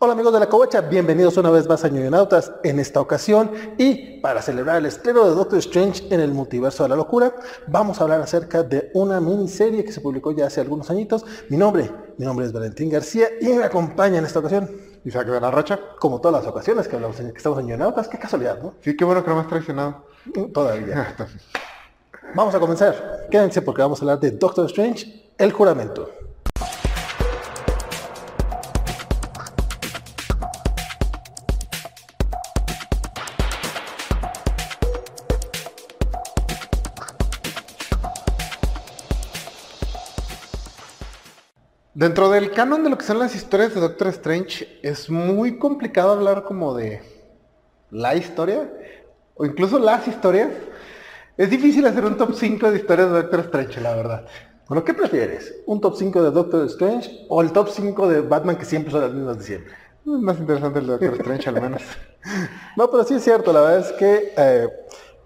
Hola 0.00 0.12
amigos 0.12 0.32
de 0.32 0.38
la 0.38 0.48
Covacha, 0.48 0.80
bienvenidos 0.80 1.36
una 1.38 1.50
vez 1.50 1.68
más 1.68 1.84
a 1.84 1.88
Ñoñonautas 1.88 2.52
en 2.62 2.78
esta 2.78 3.00
ocasión 3.00 3.50
y 3.78 4.20
para 4.20 4.40
celebrar 4.42 4.76
el 4.76 4.86
estreno 4.86 5.28
de 5.28 5.34
Doctor 5.34 5.58
Strange 5.58 6.06
en 6.14 6.20
el 6.20 6.30
multiverso 6.30 6.84
de 6.84 6.90
la 6.90 6.94
locura, 6.94 7.34
vamos 7.66 7.98
a 7.98 8.04
hablar 8.04 8.20
acerca 8.20 8.62
de 8.62 8.92
una 8.94 9.20
miniserie 9.20 9.84
que 9.84 9.90
se 9.90 10.00
publicó 10.00 10.30
ya 10.30 10.46
hace 10.46 10.60
algunos 10.60 10.88
añitos. 10.88 11.24
Mi 11.48 11.56
nombre, 11.56 11.90
mi 12.16 12.24
nombre 12.24 12.46
es 12.46 12.52
Valentín 12.52 12.90
García 12.90 13.26
y 13.40 13.48
me 13.48 13.64
acompaña 13.64 14.18
en 14.18 14.24
esta 14.24 14.38
ocasión 14.38 14.70
Isaac 15.04 15.26
de 15.26 15.40
la 15.40 15.50
Rocha. 15.50 15.80
como 15.98 16.20
todas 16.20 16.44
las 16.44 16.48
ocasiones 16.48 16.86
que 16.86 16.94
hablamos 16.94 17.18
en 17.18 17.32
que 17.32 17.38
estamos 17.38 17.58
en 17.58 17.66
Ñoñonautas, 17.66 18.06
qué 18.06 18.20
casualidad, 18.20 18.62
¿no? 18.62 18.74
Sí, 18.80 18.96
qué 18.96 19.04
bueno 19.04 19.24
que 19.24 19.30
no 19.30 19.34
me 19.34 19.42
has 19.42 19.48
traicionado. 19.48 20.04
Todavía. 20.54 21.16
Vamos 22.36 22.54
a 22.54 22.60
comenzar. 22.60 23.26
Quédense 23.32 23.62
porque 23.62 23.82
vamos 23.82 24.00
a 24.00 24.04
hablar 24.04 24.20
de 24.20 24.30
Doctor 24.30 24.66
Strange, 24.66 25.32
el 25.38 25.50
juramento. 25.50 26.08
Dentro 41.98 42.30
del 42.30 42.52
canon 42.52 42.84
de 42.84 42.90
lo 42.90 42.96
que 42.96 43.04
son 43.04 43.18
las 43.18 43.34
historias 43.34 43.74
de 43.74 43.80
Doctor 43.80 44.06
Strange, 44.06 44.78
es 44.84 45.10
muy 45.10 45.58
complicado 45.58 46.12
hablar 46.12 46.44
como 46.44 46.72
de 46.72 47.02
la 47.90 48.14
historia, 48.14 48.70
o 49.34 49.44
incluso 49.44 49.80
las 49.80 50.06
historias. 50.06 50.48
Es 51.36 51.50
difícil 51.50 51.84
hacer 51.88 52.04
un 52.04 52.16
top 52.16 52.34
5 52.36 52.70
de 52.70 52.78
historias 52.78 53.10
de 53.10 53.22
Doctor 53.22 53.40
Strange, 53.40 53.80
la 53.80 53.96
verdad. 53.96 54.28
Bueno, 54.68 54.84
¿qué 54.84 54.94
prefieres? 54.94 55.52
¿Un 55.66 55.80
top 55.80 55.96
5 55.96 56.22
de 56.22 56.30
Doctor 56.30 56.66
Strange 56.66 57.26
o 57.28 57.42
el 57.42 57.50
top 57.50 57.68
5 57.68 58.08
de 58.08 58.20
Batman 58.20 58.56
que 58.56 58.64
siempre 58.64 58.92
son 58.92 59.00
las 59.00 59.12
mismas 59.12 59.38
de 59.38 59.44
siempre? 59.44 59.72
Es 59.72 60.06
más 60.06 60.38
interesante 60.38 60.78
el 60.78 60.86
de 60.86 60.92
Doctor 60.92 61.14
Strange 61.14 61.48
al 61.48 61.60
menos. 61.60 61.82
No, 62.76 62.88
pero 62.92 63.02
sí 63.02 63.14
es 63.14 63.24
cierto, 63.24 63.52
la 63.52 63.60
verdad 63.60 63.80
es 63.80 63.92
que 63.94 64.34
eh, 64.36 64.68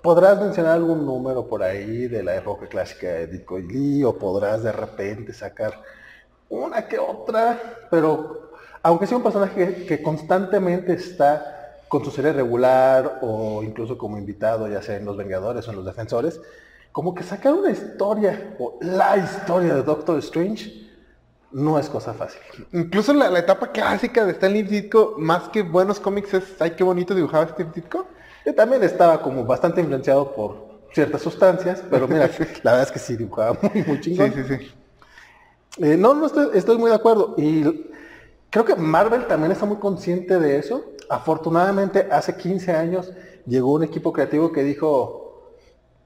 podrás 0.03 0.41
mencionar 0.41 0.73
algún 0.73 1.05
número 1.05 1.47
por 1.47 1.63
ahí 1.63 2.09
de 2.09 2.23
la 2.23 2.35
época 2.35 2.67
clásica 2.67 3.09
de 3.09 3.27
Dick 3.27 3.51
y 3.59 3.61
Lee 3.61 4.05
o 4.05 4.17
podrás 4.17 4.63
de 4.63 4.73
repente 4.73 5.35
sacar 5.35 5.75
una 6.53 6.87
que 6.87 6.99
otra, 6.99 7.59
pero 7.91 8.53
aunque 8.83 9.07
sea 9.07 9.17
un 9.17 9.23
personaje 9.23 9.55
que, 9.55 9.87
que 9.87 10.03
constantemente 10.03 10.93
está 10.93 11.79
con 11.89 12.05
su 12.05 12.11
serie 12.11 12.33
regular 12.33 13.19
o 13.23 13.63
incluso 13.63 13.99
como 13.99 14.19
invitado, 14.19 14.69
ya 14.69 14.83
sea 14.83 14.97
en 14.97 15.05
Los 15.05 15.17
Vengadores 15.17 15.67
o 15.67 15.71
en 15.71 15.77
Los 15.77 15.87
Defensores, 15.87 16.41
como 16.91 17.15
que 17.15 17.23
sacar 17.23 17.55
una 17.55 17.71
historia 17.71 18.55
o 18.59 18.79
la 18.81 19.17
historia 19.17 19.75
de 19.75 19.83
Doctor 19.83 20.19
Strange 20.19 20.91
no 21.53 21.79
es 21.79 21.89
cosa 21.89 22.15
fácil. 22.15 22.41
Incluso 22.73 23.13
la, 23.13 23.31
la 23.31 23.39
etapa 23.39 23.73
clásica 23.73 24.25
de 24.25 24.33
Stanley 24.33 24.63
Ditko, 24.63 25.17
más 25.19 25.49
que 25.49 25.63
buenos 25.63 26.01
cómics, 26.01 26.35
es 26.35 26.61
ay 26.61 26.73
qué 26.73 26.85
bonito 26.85 27.15
dibujaba 27.15 27.49
Steve 27.49 27.71
Ditko. 27.75 28.07
Yo 28.45 28.55
también 28.55 28.83
estaba 28.83 29.23
como 29.23 29.45
bastante 29.45 29.81
influenciado 29.81 30.33
por 30.35 30.73
ciertas 30.93 31.23
sustancias, 31.23 31.83
pero 31.91 32.09
mira, 32.09 32.29
la 32.63 32.73
verdad 32.73 32.83
es 32.83 32.93
que 32.93 32.99
sí 32.99 33.17
dibujaba 33.17 33.57
muy, 33.63 33.85
muy 33.85 34.01
chingón. 34.01 34.33
Sí, 34.33 34.45
sí, 34.49 34.57
sí. 34.59 34.73
Eh, 35.79 35.97
no, 35.97 36.15
no 36.15 36.27
estoy, 36.27 36.49
estoy 36.55 36.79
muy 36.79 36.91
de 36.91 36.97
acuerdo. 36.97 37.35
Y 37.39 37.63
creo 38.51 38.65
que 38.65 38.77
Marvel 38.77 39.27
también 39.27 39.53
está 39.53 39.65
muy 39.67 39.79
consciente 39.79 40.39
de 40.39 40.59
eso. 40.59 40.85
Afortunadamente, 41.09 42.09
hace 42.11 42.37
15 42.37 42.73
años 42.73 43.13
llegó 43.47 43.73
un 43.75 43.83
equipo 43.83 44.13
creativo 44.13 44.53
que 44.53 44.63
dijo, 44.63 45.57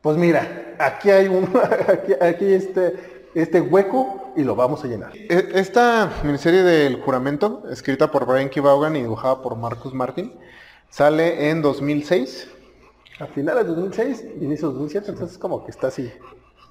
pues 0.00 0.16
mira, 0.16 0.74
aquí 0.78 1.10
hay 1.10 1.28
un, 1.28 1.48
aquí, 1.88 2.12
aquí 2.20 2.44
este, 2.52 3.28
este 3.34 3.60
hueco 3.60 4.32
y 4.36 4.44
lo 4.44 4.54
vamos 4.56 4.84
a 4.84 4.88
llenar. 4.88 5.12
E- 5.14 5.50
Esta 5.54 6.10
miniserie 6.24 6.62
del 6.62 7.00
juramento, 7.02 7.64
escrita 7.70 8.10
por 8.10 8.26
Brian 8.26 8.48
K. 8.48 8.60
Vaughan 8.60 8.96
y 8.96 9.02
dibujada 9.02 9.42
por 9.42 9.56
Marcus 9.56 9.92
Martin, 9.94 10.32
sale 10.90 11.50
en 11.50 11.62
2006 11.62 12.48
A 13.18 13.26
finales 13.26 13.64
de 13.66 13.70
2006, 13.74 14.24
inicio 14.40 14.68
de 14.68 14.74
2007, 14.74 15.10
entonces 15.10 15.38
como 15.38 15.64
que 15.64 15.70
está 15.70 15.88
así. 15.88 16.10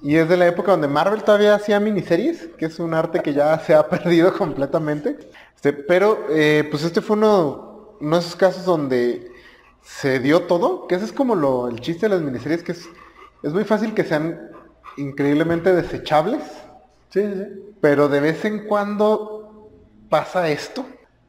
Y 0.02 0.16
es 0.16 0.28
de 0.28 0.36
la 0.36 0.46
época 0.46 0.72
donde 0.72 0.88
Marvel 0.88 1.22
todavía 1.22 1.54
hacía 1.54 1.80
miniseries, 1.80 2.48
que 2.58 2.66
es 2.66 2.78
un 2.78 2.94
arte 2.94 3.20
que 3.20 3.32
ya 3.32 3.58
se 3.58 3.74
ha 3.74 3.88
perdido 3.88 4.32
completamente. 4.36 5.18
Este, 5.54 5.72
pero 5.72 6.26
eh, 6.30 6.66
pues 6.70 6.84
este 6.84 7.00
fue 7.00 7.16
uno, 7.16 7.96
uno 8.00 8.16
de 8.16 8.20
esos 8.20 8.36
casos 8.36 8.64
donde 8.64 9.30
se 9.82 10.18
dio 10.20 10.42
todo, 10.42 10.86
que 10.86 10.96
ese 10.96 11.04
es 11.06 11.12
como 11.12 11.34
lo, 11.34 11.68
el 11.68 11.80
chiste 11.80 12.08
de 12.08 12.14
las 12.14 12.22
miniseries, 12.22 12.62
que 12.62 12.72
es, 12.72 12.88
es 13.42 13.52
muy 13.52 13.64
fácil 13.64 13.94
que 13.94 14.04
sean 14.04 14.50
increíblemente 14.96 15.72
desechables, 15.72 16.42
Sí, 17.10 17.20
sí, 17.22 17.32
sí. 17.34 17.74
pero 17.80 18.08
de 18.08 18.20
vez 18.20 18.44
en 18.44 18.66
cuando 18.66 19.70
pasa 20.08 20.48
esto. 20.50 20.82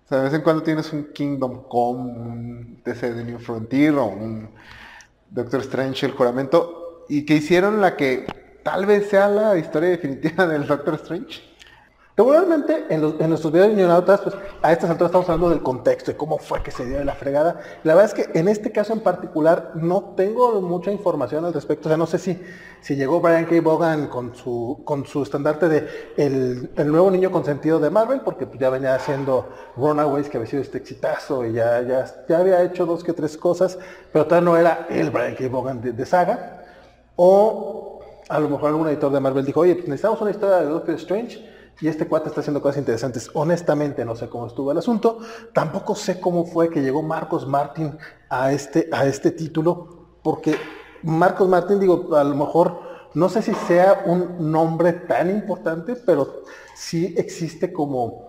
O 0.06 0.08
sea, 0.10 0.20
de 0.20 0.24
vez 0.26 0.34
en 0.34 0.42
cuando 0.42 0.64
tienes 0.64 0.92
un 0.94 1.12
Kingdom 1.14 1.64
Come, 1.68 2.12
un 2.12 2.82
DC 2.84 3.14
de 3.14 3.24
New 3.24 3.40
Frontier 3.40 3.96
o 3.96 4.06
un 4.08 4.50
Doctor 5.30 5.62
Strange, 5.62 6.06
el 6.06 6.14
juramento, 6.14 7.06
y 7.10 7.26
que 7.26 7.36
hicieron 7.36 7.82
la 7.82 7.96
que 7.96 8.26
tal 8.68 8.86
vez 8.86 9.08
sea 9.10 9.30
la 9.30 9.58
historia 9.58 9.92
definitiva 9.92 10.46
del 10.46 10.68
Doctor 10.68 10.96
Strange. 10.96 11.42
Regularmente 12.18 12.86
en, 12.90 13.00
nuestros 13.30 13.54
videos 13.54 13.70
de 13.70 13.76
Ñonautas, 13.76 14.20
pues 14.20 14.36
a 14.62 14.74
estas 14.74 14.90
alturas 14.90 15.10
estamos 15.10 15.30
hablando 15.30 15.52
del 15.52 15.64
contexto, 15.64 16.12
de 16.12 16.18
cómo 16.18 16.38
fue 16.38 16.62
que 16.62 16.72
se 16.72 16.86
dio 16.86 17.02
la 17.06 17.14
fregada. 17.14 17.62
La 17.86 17.96
verdad 17.96 18.14
es 18.14 18.26
que 18.26 18.38
en 18.38 18.50
este 18.50 18.74
caso 18.74 18.92
en 18.92 19.00
particular 19.00 19.72
no 19.76 20.16
tengo 20.18 20.60
mucha 20.62 20.92
información 20.92 21.46
al 21.46 21.54
respecto. 21.54 21.88
O 21.88 21.90
sea, 21.90 21.98
no 21.98 22.08
sé 22.08 22.20
si, 22.20 22.42
si 22.82 22.98
llegó 22.98 23.22
Brian 23.22 23.46
K. 23.46 23.62
Vaughan 23.62 24.08
con 24.08 24.36
su, 24.36 24.82
con 24.84 25.06
su 25.06 25.24
estandarte 25.24 25.70
de 25.70 25.88
el, 26.18 26.92
nuevo 26.92 27.10
niño 27.10 27.32
consentido 27.32 27.80
de 27.80 27.90
Marvel, 27.90 28.20
porque 28.20 28.48
pues, 28.48 28.60
ya 28.60 28.70
venía 28.70 28.96
haciendo 28.96 29.48
Runaways, 29.78 30.28
que 30.28 30.36
había 30.36 30.50
sido 30.50 30.62
este 30.62 30.80
exitazo, 30.80 31.46
y 31.46 31.54
ya, 31.54 31.82
ya, 31.84 32.06
ya 32.28 32.38
había 32.40 32.64
hecho 32.64 32.86
dos 32.86 33.02
que 33.02 33.14
tres 33.14 33.38
cosas, 33.38 33.80
pero 34.12 34.26
todavía 34.26 34.50
no 34.50 34.58
era 34.58 34.88
el 34.90 35.10
Brian 35.10 35.36
K. 35.36 35.74
De, 35.76 35.94
de 35.94 36.06
saga. 36.06 36.66
O 37.16 37.97
a 38.30 38.40
lo 38.40 38.50
mejor 38.50 38.70
algún 38.70 38.88
editor 38.88 39.12
de 39.12 39.20
Marvel 39.20 39.46
dijo, 39.46 39.62
oye, 39.62 39.76
pues 39.76 39.88
necesitamos 39.88 40.22
una 40.22 40.32
historia 40.32 40.58
de 40.58 40.66
Doctor 40.66 40.96
Strange 40.96 41.46
y 41.80 41.88
este 41.88 42.08
cuate 42.08 42.30
está 42.30 42.42
haciendo 42.42 42.62
cosas 42.62 42.78
interesantes. 42.78 43.30
Honestamente 43.34 44.04
no 44.04 44.16
sé 44.16 44.28
cómo 44.28 44.48
estuvo 44.48 44.72
el 44.72 44.78
asunto. 44.78 45.20
Tampoco 45.54 45.96
sé 45.96 46.20
cómo 46.20 46.46
fue 46.46 46.70
que 46.70 46.82
llegó 46.82 47.04
Marcos 47.04 47.48
Martin 47.48 47.98
a 48.30 48.52
este, 48.52 48.90
a 48.92 49.06
este 49.06 49.32
título, 49.32 50.08
porque 50.24 50.56
Marcos 51.04 51.48
Martin, 51.48 51.80
digo, 51.80 52.16
a 52.16 52.24
lo 52.24 52.36
mejor 52.36 52.80
no 53.14 53.30
sé 53.30 53.42
si 53.42 53.54
sea 53.54 54.04
un 54.06 54.52
nombre 54.52 54.94
tan 54.94 55.30
importante, 55.30 55.96
pero 55.96 56.44
sí 56.76 57.16
existe 57.18 57.72
como... 57.72 58.28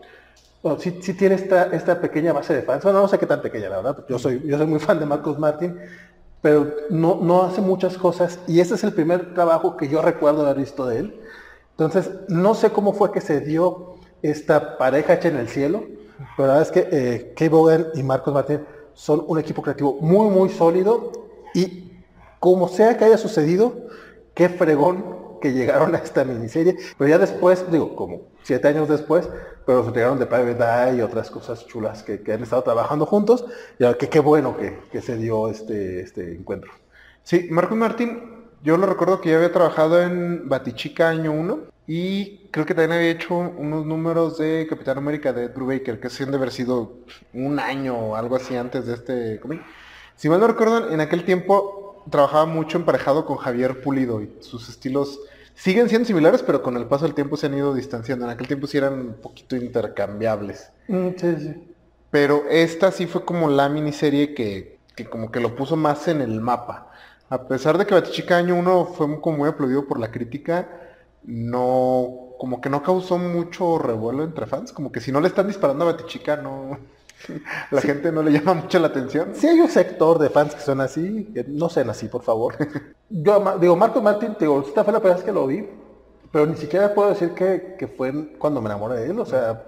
Bueno, 0.63 0.79
sí, 0.81 0.99
sí 1.01 1.15
tiene 1.15 1.37
esta, 1.37 1.67
esta 1.67 2.01
pequeña 2.01 2.33
base 2.33 2.53
de 2.53 2.63
fans. 2.63 2.83
Bueno, 2.83 3.01
no 3.01 3.09
sé 3.09 3.19
qué 3.19 3.27
tan 3.27 3.41
pequeña, 3.41 3.69
la 3.69 3.77
verdad. 3.77 4.05
Yo 4.09 4.19
soy, 4.19 4.43
yo 4.45 4.59
soy 4.59 4.67
muy 4.67 4.81
fan 4.81 4.99
de 4.99 5.07
Marcos 5.07 5.39
Martin, 5.39 5.79
pero 6.41 6.75
no, 6.91 7.19
no 7.23 7.43
hace 7.43 7.61
muchas 7.61 7.97
cosas. 7.97 8.39
Y 8.47 8.61
este 8.61 8.75
es 8.75 8.85
el 8.85 8.93
primer 8.93 9.35
trabajo 9.35 9.77
que 9.77 9.89
yo 9.89 10.03
recuerdo 10.03 10.43
haber 10.43 10.59
visto 10.59 10.87
de 10.87 10.99
él. 10.99 11.21
Entonces, 11.71 12.11
no 12.29 12.55
sé 12.55 12.71
cómo 12.71 12.93
fue 12.93 13.13
que 13.13 13.21
se 13.21 13.41
dio 13.41 13.95
esta 14.23 14.79
pareja 14.79 15.15
hecha 15.15 15.29
en 15.29 15.37
el 15.37 15.49
cielo, 15.49 15.85
pero 16.37 16.49
la 16.49 16.55
verdad 16.55 16.63
es 16.63 16.73
que 16.73 16.89
eh, 16.91 17.33
Kay 17.37 17.49
Vaughan 17.49 17.87
y 17.95 18.03
Marcos 18.03 18.35
Martin 18.35 18.65
son 18.95 19.25
un 19.27 19.39
equipo 19.39 19.63
creativo 19.63 19.97
muy, 20.01 20.29
muy 20.29 20.49
sólido 20.49 21.13
y 21.55 21.93
como 22.41 22.69
sea 22.69 22.97
que 22.97 23.05
haya 23.05 23.19
sucedido, 23.19 23.75
qué 24.35 24.49
fregón 24.49 25.18
que 25.41 25.53
llegaron 25.53 25.95
a 25.97 25.99
esta 25.99 26.25
miniserie. 26.25 26.77
Pero 26.97 27.09
ya 27.09 27.19
después, 27.19 27.71
digo, 27.71 27.95
como 27.97 28.23
siete 28.43 28.69
años 28.69 28.89
después, 28.89 29.29
pero 29.67 29.85
se 29.85 29.91
llegaron 29.91 30.19
de 30.19 30.27
Private 30.27 30.91
Eye 30.91 30.99
y 30.99 31.01
otras 31.03 31.31
cosas 31.31 31.67
chulas 31.67 32.03
que, 32.03 32.23
que 32.23 32.33
han 32.33 32.43
estado 32.43 32.63
trabajando 32.63 33.07
juntos. 33.07 33.45
Y 33.79 33.95
que 33.95 34.09
qué 34.09 34.21
bueno 34.21 34.57
que, 34.57 34.79
que 34.91 35.01
se 35.01 35.17
dio 35.17 35.49
este, 35.49 36.01
este 36.01 36.35
encuentro. 36.35 36.73
Sí, 37.23 37.49
Marcus 37.51 37.77
Martin, 37.77 38.39
yo 38.63 38.77
lo 38.77 38.87
recuerdo 38.87 39.21
que 39.21 39.31
ya 39.31 39.37
había 39.37 39.53
trabajado 39.53 40.03
en 40.03 40.49
Batichica 40.49 41.11
año 41.11 41.33
1 41.33 41.59
y 41.87 42.49
creo 42.51 42.67
que 42.67 42.75
también 42.75 42.99
había 42.99 43.11
hecho 43.11 43.35
unos 43.35 43.87
números 43.87 44.37
de 44.37 44.67
Capitán 44.69 44.99
América 44.99 45.33
de 45.33 45.45
Ed 45.45 45.55
Brubaker, 45.55 46.01
que 46.01 46.09
de 46.09 46.37
haber 46.37 46.51
sido 46.51 46.99
un 47.33 47.59
año 47.59 47.97
o 47.97 48.17
algo 48.17 48.37
así 48.37 48.57
antes 48.57 48.87
de 48.87 48.95
este 48.95 49.41
cómic. 49.41 49.63
Si 50.15 50.29
mal 50.29 50.39
no 50.39 50.49
recuerdo, 50.49 50.91
en 50.91 51.01
aquel 51.01 51.25
tiempo 51.25 52.05
trabajaba 52.11 52.45
mucho 52.45 52.77
emparejado 52.77 53.25
con 53.25 53.39
Javier 53.39 53.81
Pulido 53.81 54.21
y 54.21 54.31
sus 54.41 54.69
estilos 54.69 55.19
siguen 55.59 55.89
siendo 55.89 56.07
similares, 56.07 56.43
pero 56.43 56.63
con 56.63 56.77
el 56.77 56.87
paso 56.87 57.05
del 57.05 57.15
tiempo 57.15 57.37
se 57.37 57.47
han 57.47 57.55
ido 57.55 57.75
distanciando. 57.75 58.25
En 58.25 58.31
aquel 58.31 58.47
tiempo 58.47 58.67
sí 58.67 58.79
eran 58.79 58.95
un 58.95 59.15
poquito 59.15 59.57
intercambiables. 59.57 60.71
Mm, 60.87 61.09
sí, 61.17 61.37
sí. 61.37 61.75
Pero 62.11 62.45
esta 62.49 62.91
sí 62.93 63.07
fue 63.07 63.25
como 63.25 63.51
la 63.51 63.69
miniserie 63.69 64.35
que, 64.35 64.79
que 64.95 65.05
como 65.05 65.31
que 65.31 65.41
lo 65.41 65.57
puso 65.57 65.77
más 65.77 66.07
en 66.09 66.21
el 66.21 66.41
mapa. 66.41 66.91
A 67.29 67.47
pesar 67.47 67.77
de 67.77 67.87
que 67.87 67.95
Batichica 67.95 68.39
Año 68.39 68.55
1 68.55 68.87
fue 68.87 69.21
como 69.21 69.39
muy 69.39 69.49
aplaudido 69.49 69.87
por 69.87 69.99
la 69.99 70.11
crítica, 70.11 70.69
no, 71.25 72.35
como 72.39 72.61
que 72.61 72.71
no 72.71 72.83
causó 72.83 73.19
mucho 73.19 73.79
revuelo 73.79 74.23
entre 74.23 74.47
fans. 74.47 74.73
Como 74.73 74.93
que 74.93 75.01
si 75.01 75.13
no 75.13 75.21
le 75.21 75.29
están 75.29 75.49
disparando 75.49 75.85
a 75.85 75.93
Batichica, 75.93 76.37
no, 76.37 76.79
la 77.71 77.81
gente 77.81 78.13
no 78.13 78.23
le 78.23 78.33
llama 78.33 78.55
mucho 78.55 78.79
la 78.79 78.89
atención. 78.89 79.35
Si 79.35 79.47
hay 79.47 79.61
un 79.61 79.69
sector 79.69 80.19
de 80.19 80.31
fans 80.31 80.55
que 80.55 80.61
son 80.61 80.81
así, 80.81 81.31
que 81.35 81.45
no 81.45 81.69
sean 81.69 81.91
así, 81.91 82.09
por 82.09 82.23
favor. 82.23 82.55
Yo 83.11 83.59
digo, 83.61 83.77
Marco 83.77 84.01
Martin, 84.03 84.35
te 84.35 84.45
digo, 84.45 84.65
esta 84.67 84.85
fue 84.85 84.93
la 84.93 85.01
primera 85.01 85.17
vez 85.17 85.25
que 85.25 85.33
lo 85.33 85.47
vi, 85.47 85.69
pero 86.31 86.47
ni 86.47 86.57
siquiera 86.57 86.95
puedo 86.95 87.11
decir 87.11 87.31
que, 87.31 87.77
que 87.79 87.89
fue 87.89 88.37
cuando 88.39 88.61
me 88.61 88.67
enamoré 88.67 89.01
de 89.01 89.11
él. 89.11 89.19
O 89.19 89.27
sea, 89.27 89.65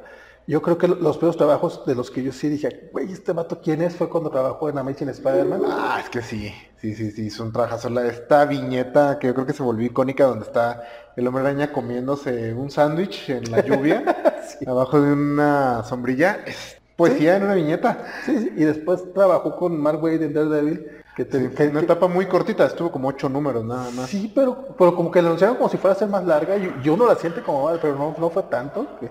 Yo 0.47 0.61
creo 0.63 0.79
que 0.79 0.89
los 0.89 1.17
peores 1.19 1.37
trabajos 1.37 1.85
de 1.87 1.95
los 1.95 2.11
que 2.11 2.23
yo 2.23 2.33
sí 2.33 2.49
dije, 2.49 2.91
güey, 2.93 3.13
este 3.13 3.33
vato, 3.33 3.61
¿quién 3.63 3.83
es? 3.83 3.95
Fue 3.95 4.09
cuando 4.09 4.31
trabajó 4.31 4.69
en 4.69 4.79
Amazing 4.79 5.11
Spider-Man. 5.11 5.63
Ah, 5.67 6.01
es 6.03 6.11
que 6.11 6.23
sí, 6.23 6.53
sí, 6.81 6.95
sí, 6.95 7.13
sí, 7.13 7.29
es 7.29 7.39
un 7.39 7.53
trabajazo. 7.53 7.89
Esta 8.01 8.47
viñeta 8.47 9.19
que 9.19 9.29
yo 9.29 9.35
creo 9.35 9.47
que 9.47 9.53
se 9.53 9.63
volvió 9.63 9.87
icónica 9.87 10.25
donde 10.25 10.47
está 10.47 10.83
el 11.17 11.27
hombre 11.29 11.43
araña 11.43 11.71
comiéndose 11.73 12.53
un 12.55 12.71
sándwich 12.71 13.31
en 13.31 13.51
la 13.51 13.65
lluvia, 13.65 14.03
abajo 14.67 15.01
de 15.01 15.13
una 15.13 15.85
sombrilla. 15.85 16.41
Es 16.47 16.80
poesía 17.01 17.37
en 17.37 17.45
una 17.45 17.55
viñeta. 17.55 18.05
Sí, 18.27 18.39
sí, 18.39 18.53
y 18.57 18.65
después 18.65 19.13
trabajó 19.15 19.57
con 19.57 19.81
Mark 19.81 20.03
Wade 20.03 20.27
en 20.27 20.35
Daredevil. 20.35 20.87
Que, 21.17 21.25
te, 21.25 21.51
que 21.51 21.69
una 21.69 21.81
etapa 21.81 22.07
muy 22.07 22.27
cortita, 22.27 22.67
estuvo 22.67 22.91
como 22.93 23.09
ocho 23.09 23.29
números 23.29 23.65
nada 23.65 23.91
más. 23.91 24.09
Sí, 24.09 24.31
pero, 24.35 24.69
pero 24.79 24.95
como 24.95 25.11
que 25.11 25.21
lo 25.21 25.29
anunciaron 25.29 25.57
como 25.57 25.69
si 25.69 25.77
fuera 25.77 25.95
a 25.95 25.99
ser 25.99 26.09
más 26.09 26.25
larga 26.25 26.57
y, 26.57 26.73
y 26.85 26.89
uno 26.89 27.07
la 27.07 27.17
siente 27.17 27.43
como 27.43 27.65
mal, 27.65 27.79
pero 27.81 27.97
no, 27.97 28.15
no 28.19 28.31
fue 28.31 28.43
tanto. 28.45 28.87
Que, 29.01 29.11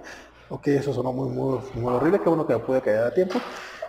ok, 0.50 0.68
eso 0.68 0.94
sonó 0.94 1.12
muy, 1.12 1.30
muy, 1.30 1.60
muy 1.76 1.94
horrible, 1.94 2.20
qué 2.20 2.30
bueno 2.30 2.46
que 2.48 2.54
me 2.54 2.60
pude 2.60 2.82
caer 2.82 3.04
a 3.04 3.14
tiempo. 3.14 3.40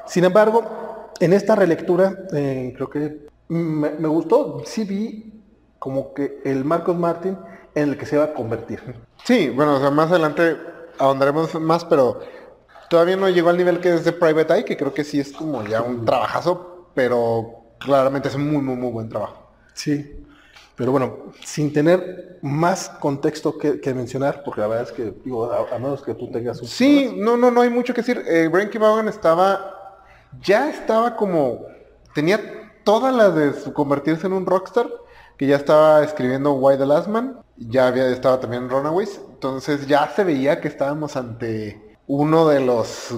Sin 0.07 0.25
embargo, 0.25 1.11
en 1.21 1.33
esta 1.33 1.55
relectura, 1.55 2.13
eh, 2.33 2.73
creo 2.75 2.91
que 2.91 3.29
me, 3.49 3.91
me, 3.91 4.09
gustó, 4.09 4.63
sí 4.65 4.85
vi 4.85 5.43
como 5.79 6.15
que 6.15 6.41
el 6.45 6.65
Marcos 6.65 6.97
Martin 6.97 7.39
en 7.75 7.91
el 7.91 7.99
que 7.99 8.07
se 8.07 8.17
va 8.17 8.25
a 8.25 8.35
convertir. 8.35 8.81
Sí, 9.25 9.51
bueno, 9.51 9.77
o 9.77 9.81
sea, 9.81 9.91
más 9.91 10.11
adelante 10.11 10.57
ahondaremos 10.99 11.55
más, 11.61 11.85
pero 11.85 12.21
todavía 12.91 13.17
no 13.17 13.29
llegó 13.29 13.51
al 13.51 13.57
nivel 13.57 13.81
que 13.81 13.95
es 13.95 14.05
de 14.05 14.13
Private 14.13 14.53
Eye, 14.53 14.65
que 14.65 14.77
creo 14.77 14.93
que 14.93 15.05
sí 15.05 15.21
es 15.21 15.33
como 15.33 15.65
ya 15.65 15.81
un 15.81 16.05
trabajazo, 16.05 16.89
pero 16.93 17.63
claramente 17.79 18.29
es 18.29 18.35
un 18.35 18.51
muy, 18.51 18.61
muy, 18.61 18.75
muy 18.75 18.91
buen 18.91 19.09
trabajo. 19.09 19.49
Sí, 19.73 20.27
pero 20.75 20.91
bueno, 20.91 21.33
sin 21.45 21.73
tener 21.73 22.39
más 22.43 22.89
contexto 22.89 23.57
que, 23.57 23.81
que 23.81 23.95
mencionar, 23.95 24.43
porque 24.45 24.61
la 24.61 24.67
verdad 24.67 24.89
es 24.89 24.93
que, 24.93 25.15
digo, 25.25 25.53
a, 25.53 25.73
a 25.73 25.79
menos 25.79 26.03
que 26.03 26.15
tú 26.15 26.31
tengas 26.33 26.61
un... 26.61 26.67
Sí, 26.67 27.15
no, 27.17 27.37
no, 27.37 27.53
no 27.53 27.61
hay 27.61 27.71
mucho 27.71 27.95
que 27.95 28.01
decir. 28.01 28.25
Eh, 28.27 28.49
Brian 28.51 28.69
K. 28.69 28.79
Vaughan 28.81 29.07
estaba, 29.07 30.03
ya 30.43 30.69
estaba 30.69 31.15
como, 31.15 31.67
tenía 32.13 32.41
toda 32.83 33.13
la 33.13 33.31
de 33.31 33.53
su 33.53 33.73
convertirse 33.73 34.27
en 34.27 34.33
un 34.33 34.47
rockstar, 34.47 34.89
que 35.37 35.47
ya 35.47 35.57
estaba 35.57 36.03
escribiendo 36.03 36.55
Why 36.55 36.77
the 36.77 36.87
Last 36.87 37.07
Man, 37.07 37.41
ya 37.57 37.87
había 37.87 38.09
estaba 38.09 38.41
también 38.41 38.69
Runaways, 38.69 39.21
entonces 39.31 39.87
ya 39.87 40.09
se 40.09 40.25
veía 40.25 40.61
que 40.61 40.69
estábamos 40.69 41.17
ante 41.17 41.90
uno 42.11 42.49
de 42.49 42.59
los 42.59 43.15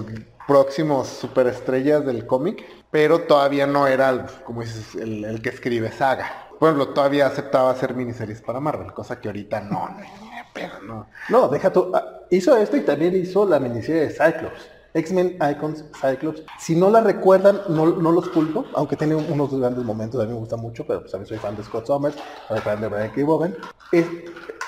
próximos 0.47 1.07
superestrellas 1.07 2.05
del 2.05 2.27
cómic, 2.27 2.63
pero 2.91 3.21
todavía 3.21 3.65
no 3.65 3.87
era, 3.87 4.27
como 4.45 4.61
dices, 4.61 4.93
el, 4.93 5.41
que 5.41 5.49
escribe 5.49 5.91
saga. 5.91 6.49
Por 6.59 6.69
ejemplo, 6.69 6.93
todavía 6.93 7.25
aceptaba 7.25 7.71
hacer 7.71 7.95
miniseries 7.95 8.43
para 8.43 8.59
Marvel, 8.59 8.93
cosa 8.93 9.19
que 9.19 9.29
ahorita 9.29 9.61
no, 9.61 9.89
no, 9.89 10.05
pero 10.53 10.79
no. 10.83 11.07
No, 11.27 11.47
deja 11.47 11.73
tú, 11.73 11.91
ah, 11.91 12.19
hizo 12.29 12.55
esto 12.55 12.77
y 12.77 12.81
también 12.81 13.15
hizo 13.15 13.47
la 13.47 13.59
miniserie 13.59 14.01
de 14.01 14.09
Cyclops. 14.11 14.69
X-Men 14.93 15.39
Icons, 15.51 15.85
Cyclops. 15.99 16.43
Si 16.59 16.75
no 16.75 16.91
la 16.91 17.01
recuerdan, 17.01 17.61
no, 17.69 17.87
no 17.87 18.11
los 18.11 18.29
culpo, 18.29 18.65
aunque 18.75 18.95
tiene 18.95 19.15
unos 19.15 19.59
grandes 19.59 19.83
momentos, 19.83 20.21
a 20.21 20.25
mí 20.25 20.33
me 20.33 20.37
gusta 20.37 20.55
mucho, 20.55 20.85
pero 20.85 20.99
pues 20.99 21.11
también 21.11 21.29
soy 21.29 21.39
fan 21.39 21.55
de 21.55 21.63
Scott 21.63 21.87
Summers, 21.87 22.15
soy 22.47 22.59
fan 22.59 22.79
de 22.79 22.89
Brian 22.89 23.09
K. 23.09 23.25
Vaughan. 23.25 23.55
Es, 23.91 24.05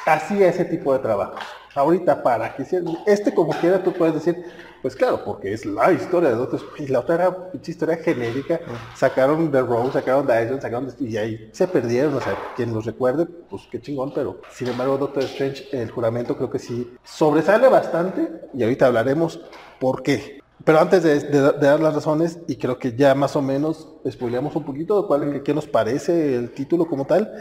hacía 0.07 0.47
ese 0.47 0.65
tipo 0.65 0.93
de 0.93 0.99
trabajo. 0.99 1.35
Ahorita 1.75 2.23
para 2.23 2.55
que 2.55 2.65
este 3.05 3.33
como 3.33 3.51
quiera 3.59 3.83
tú 3.83 3.91
puedes 3.91 4.15
decir, 4.15 4.43
pues 4.81 4.95
claro, 4.95 5.23
porque 5.25 5.51
es 5.51 5.65
la 5.65 5.91
historia 5.91 6.29
de 6.29 6.35
Doctor 6.35 6.59
Strange. 6.59 6.93
La 6.93 6.99
otra 6.99 7.15
era 7.15 7.37
historia 7.65 7.97
genérica. 7.97 8.61
Sacaron 8.95 9.51
The 9.51 9.61
Rose, 9.61 9.93
sacaron 9.93 10.25
Dyson, 10.25 10.61
sacaron 10.61 10.93
y 10.99 11.17
ahí 11.17 11.49
se 11.51 11.67
perdieron. 11.67 12.13
O 12.13 12.21
sea, 12.21 12.37
quien 12.55 12.73
los 12.73 12.85
recuerde, 12.85 13.25
pues 13.25 13.63
qué 13.69 13.81
chingón, 13.81 14.13
pero 14.13 14.39
sin 14.51 14.69
embargo 14.69 14.97
Doctor 14.97 15.23
Strange, 15.23 15.67
el 15.71 15.91
juramento 15.91 16.37
creo 16.37 16.49
que 16.49 16.59
sí 16.59 16.93
sobresale 17.03 17.67
bastante 17.67 18.29
y 18.53 18.63
ahorita 18.63 18.85
hablaremos 18.85 19.41
por 19.79 20.01
qué. 20.01 20.39
Pero 20.63 20.79
antes 20.79 21.03
de, 21.03 21.19
de, 21.19 21.41
de, 21.41 21.67
dar 21.67 21.79
las 21.79 21.93
razones, 21.93 22.39
y 22.47 22.55
creo 22.55 22.79
que 22.79 22.95
ya 22.95 23.13
más 23.13 23.35
o 23.35 23.41
menos 23.41 23.89
spoileamos 24.09 24.55
un 24.55 24.63
poquito 24.63 25.01
de 25.01 25.07
cuál, 25.07 25.43
qué 25.43 25.53
nos 25.53 25.67
parece 25.67 26.35
el 26.35 26.51
título 26.51 26.85
como 26.85 27.05
tal, 27.05 27.33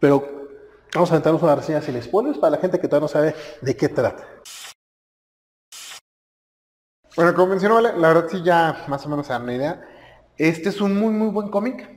pero 0.00 0.45
vamos 0.96 1.10
a 1.10 1.14
aventarnos 1.14 1.42
una 1.42 1.54
reseña 1.54 1.80
sin 1.80 2.00
spoilers 2.02 2.38
para 2.38 2.52
la 2.52 2.58
gente 2.58 2.78
que 2.78 2.88
todavía 2.88 3.04
no 3.04 3.08
sabe 3.08 3.34
de 3.60 3.76
qué 3.76 3.88
trata. 3.88 4.24
Bueno, 7.14 7.34
como 7.34 7.48
mencionó, 7.48 7.80
la 7.80 7.92
verdad 7.92 8.26
sí 8.30 8.42
ya 8.42 8.84
más 8.88 9.06
o 9.06 9.08
menos 9.08 9.26
se 9.26 9.32
dan 9.32 9.44
una 9.44 9.54
idea. 9.54 9.82
Este 10.36 10.68
es 10.68 10.80
un 10.80 10.98
muy 10.98 11.12
muy 11.12 11.28
buen 11.28 11.48
cómic. 11.48 11.88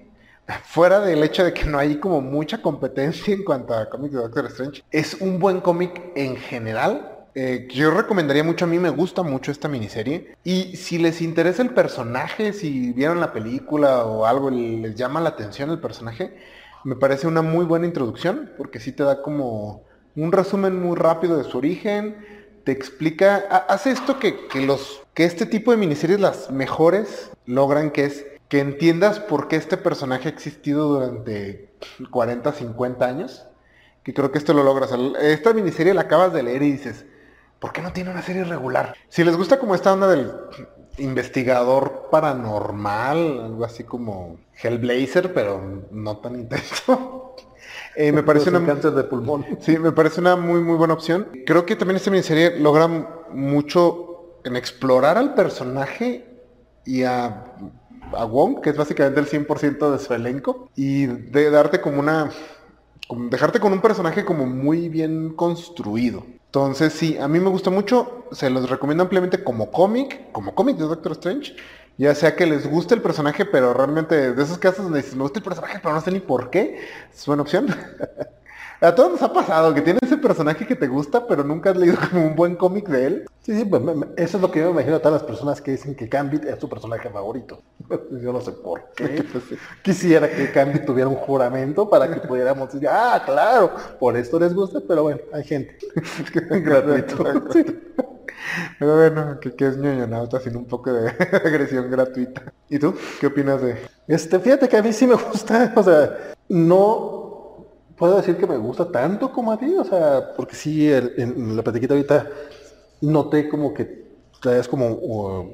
Fuera 0.64 1.00
del 1.00 1.24
hecho 1.24 1.44
de 1.44 1.54
que 1.54 1.66
no 1.66 1.78
hay 1.78 2.00
como 2.00 2.22
mucha 2.22 2.62
competencia 2.62 3.34
en 3.34 3.44
cuanto 3.44 3.74
a 3.74 3.90
cómics 3.90 4.14
de 4.14 4.22
Doctor 4.22 4.46
Strange, 4.48 4.84
es 4.92 5.16
un 5.16 5.40
buen 5.40 5.62
cómic 5.62 6.12
en 6.16 6.38
general. 6.38 7.16
Eh, 7.36 7.68
yo 7.72 7.92
recomendaría 7.92 8.44
mucho, 8.44 8.66
a 8.66 8.68
mí 8.68 8.80
me 8.80 8.90
gusta 8.90 9.22
mucho 9.24 9.52
esta 9.52 9.68
miniserie. 9.68 10.36
Y 10.44 10.76
si 10.76 10.98
les 10.98 11.22
interesa 11.22 11.62
el 11.62 11.70
personaje, 11.72 12.54
si 12.54 12.92
vieron 12.94 13.20
la 13.20 13.32
película 13.32 14.06
o 14.06 14.26
algo, 14.26 14.50
les 14.50 14.96
llama 14.96 15.22
la 15.22 15.30
atención 15.30 15.70
el 15.70 15.80
personaje, 15.80 16.36
me 16.84 16.96
parece 16.96 17.28
una 17.28 17.42
muy 17.42 17.66
buena 17.66 17.86
introducción, 17.86 18.52
porque 18.58 18.80
sí 18.80 18.92
te 18.92 19.04
da 19.04 19.22
como 19.22 19.84
un 20.16 20.32
resumen 20.32 20.82
muy 20.82 20.96
rápido 20.96 21.38
de 21.38 21.44
su 21.44 21.58
origen, 21.58 22.18
te 22.64 22.72
explica, 22.72 23.38
hace 23.68 23.92
esto 23.92 24.20
que, 24.20 24.48
que, 24.48 24.62
los, 24.62 25.02
que 25.14 25.26
este 25.26 25.46
tipo 25.46 25.72
de 25.72 25.78
miniseries, 25.78 26.20
las 26.20 26.52
mejores, 26.52 27.32
logran, 27.46 27.92
que 27.92 28.06
es 28.06 28.26
que 28.50 28.60
entiendas 28.60 29.20
por 29.20 29.48
qué 29.48 29.56
este 29.56 29.78
personaje 29.78 30.28
ha 30.28 30.32
existido 30.32 30.88
durante 30.88 31.70
40, 32.10 32.52
50 32.52 33.06
años. 33.06 33.46
Que 34.04 34.14
creo 34.14 34.32
que 34.32 34.40
esto 34.40 34.54
lo 34.54 34.64
logras. 34.64 34.92
Esta 35.22 35.54
miniserie 35.54 35.94
la 35.94 36.02
acabas 36.02 36.34
de 36.34 36.42
leer 36.42 36.64
y 36.64 36.72
dices, 36.72 37.06
¿por 37.60 37.72
qué 37.72 37.82
no 37.82 37.94
tiene 37.94 38.10
una 38.10 38.24
serie 38.24 38.44
regular? 38.44 38.96
Si 39.08 39.24
les 39.24 39.38
gusta 39.38 39.60
como 39.60 39.76
esta 39.76 39.94
onda 39.94 40.08
del 40.08 40.32
investigador 41.00 42.08
paranormal, 42.12 43.42
algo 43.42 43.66
así 43.66 43.84
como 43.84 44.38
Hellblazer, 44.62 45.34
pero 45.34 45.86
no 45.92 46.18
tan 46.18 46.36
intenso. 46.36 47.26
Eh, 47.96 48.14
me 48.14 48.24
parece 48.24 48.50
una 48.50 48.66
cáncer 48.66 48.92
de 48.92 49.04
pulmón. 49.04 49.46
Sí, 49.60 49.78
me 49.78 49.92
parece 49.92 50.22
una 50.22 50.36
muy 50.38 50.62
muy 50.62 50.78
buena 50.78 50.94
opción. 50.94 51.28
Creo 51.46 51.66
que 51.66 51.76
también 51.76 51.98
esta 51.98 52.10
miniserie 52.10 52.58
logra 52.58 52.88
mucho 52.88 54.40
en 54.46 54.56
explorar 54.56 55.18
al 55.18 55.34
personaje 55.34 56.26
y 56.86 57.04
a, 57.04 57.46
a 58.14 58.26
Wong, 58.26 58.62
que 58.62 58.70
es 58.70 58.78
básicamente 58.78 59.20
el 59.20 59.28
100% 59.28 59.92
de 59.92 60.00
su 60.00 60.14
elenco, 60.14 60.70
y 60.76 61.08
de 61.08 61.50
darte 61.50 61.82
como 61.82 62.00
una 62.00 62.32
como 63.10 63.28
dejarte 63.28 63.60
con 63.60 63.74
un 63.74 63.82
personaje 63.82 64.24
como 64.24 64.46
muy 64.46 64.88
bien 64.88 65.34
construido. 65.34 66.26
Entonces 66.50 66.94
sí, 66.94 67.16
a 67.16 67.28
mí 67.28 67.40
me 67.40 67.50
gusta 67.50 67.70
mucho, 67.70 68.26
se 68.32 68.50
los 68.50 68.72
recomiendo 68.72 69.04
ampliamente 69.04 69.44
como 69.44 69.70
cómic, 69.70 70.32
como 70.32 70.56
cómic 70.56 70.78
de 70.78 70.86
Doctor 70.86 71.12
Strange, 71.12 71.56
ya 72.00 72.16
sea 72.16 72.36
que 72.36 72.48
les 72.48 72.66
guste 72.66 72.96
el 72.96 73.04
personaje, 73.04 73.46
pero 73.46 73.72
realmente 73.72 74.34
de 74.34 74.44
esos 74.44 74.58
casos 74.58 74.86
donde 74.86 75.02
dices, 75.04 75.16
me 75.16 75.22
gusta 75.22 75.38
el 75.38 75.46
personaje, 75.46 75.78
pero 75.80 75.94
no 75.94 76.02
sé 76.02 76.12
ni 76.12 76.20
por 76.20 76.50
qué, 76.50 76.88
es 77.14 77.26
buena 77.28 77.44
opción. 77.44 77.68
A 78.82 78.96
todos 78.96 79.12
nos 79.12 79.22
ha 79.22 79.34
pasado 79.34 79.74
que 79.74 79.82
tienes 79.82 80.02
ese 80.04 80.16
personaje 80.18 80.66
que 80.66 80.76
te 80.76 80.88
gusta, 80.88 81.28
pero 81.28 81.44
nunca 81.44 81.72
has 81.72 81.78
leído 81.78 81.98
como 82.10 82.28
un 82.28 82.36
buen 82.36 82.56
cómic 82.56 82.88
de 82.88 83.06
él. 83.06 83.26
Sí, 83.42 83.58
sí, 83.58 83.66
pues 83.66 83.82
eso 84.16 84.38
es 84.38 84.42
lo 84.42 84.52
que 84.52 84.60
yo 84.60 84.66
me 84.68 84.72
imagino 84.72 84.96
a 84.96 85.00
todas 85.00 85.22
las 85.22 85.24
personas 85.24 85.62
que 85.62 85.72
dicen 85.72 85.96
que 85.96 86.08
Gambit 86.08 86.46
es 86.46 86.60
su 86.60 86.70
personaje 86.70 87.10
favorito. 87.10 87.62
Yo 88.22 88.32
no 88.32 88.40
sé 88.42 88.52
por 88.52 88.92
qué. 88.96 89.26
Quisiera 89.82 90.30
que 90.30 90.48
Gambit 90.48 90.86
tuviera 90.86 91.10
un 91.10 91.16
juramento 91.16 91.90
para 91.90 92.14
que 92.14 92.22
pudiéramos 92.22 92.72
decir, 92.72 92.88
ah, 92.90 93.22
claro, 93.26 93.72
por 94.00 94.16
esto 94.16 94.40
les 94.40 94.54
gusta, 94.54 94.80
pero 94.88 95.04
bueno, 95.04 95.22
hay 95.34 95.44
gente. 95.44 95.78
Gratuito. 96.50 97.24
Pero 98.78 98.96
bueno, 98.96 99.40
que, 99.40 99.56
que 99.56 99.68
es 99.68 99.78
ñoñonauta 99.78 100.38
haciendo 100.38 100.60
un 100.60 100.66
poco 100.66 100.94
de 100.94 101.10
agresión 101.10 101.90
gratuita. 101.92 102.54
¿Y 102.70 102.80
tú? 102.80 102.96
¿Qué 103.20 103.28
opinas 103.28 103.62
de...? 103.62 103.78
Este, 104.08 104.40
fíjate 104.40 104.70
que 104.70 104.78
a 104.78 104.82
mí 104.82 104.94
sí 104.94 105.06
me 105.06 105.16
gusta, 105.16 105.74
o 105.76 105.84
sea, 105.84 106.18
no 106.48 107.29
puedo 108.00 108.16
decir 108.16 108.38
que 108.38 108.48
me 108.48 108.58
gusta 108.58 108.90
tanto 108.90 109.32
como 109.32 109.52
a 109.52 109.58
ti, 109.58 109.76
o 109.78 109.84
sea, 109.84 110.34
porque 110.36 110.56
sí, 110.56 110.90
el, 110.90 111.14
en 111.18 111.56
la 111.56 111.62
platiquita 111.62 111.94
ahorita 111.94 112.28
noté 113.02 113.50
como 113.50 113.74
que 113.74 114.08
traes 114.42 114.68
como, 114.70 114.88
uh, 114.88 115.52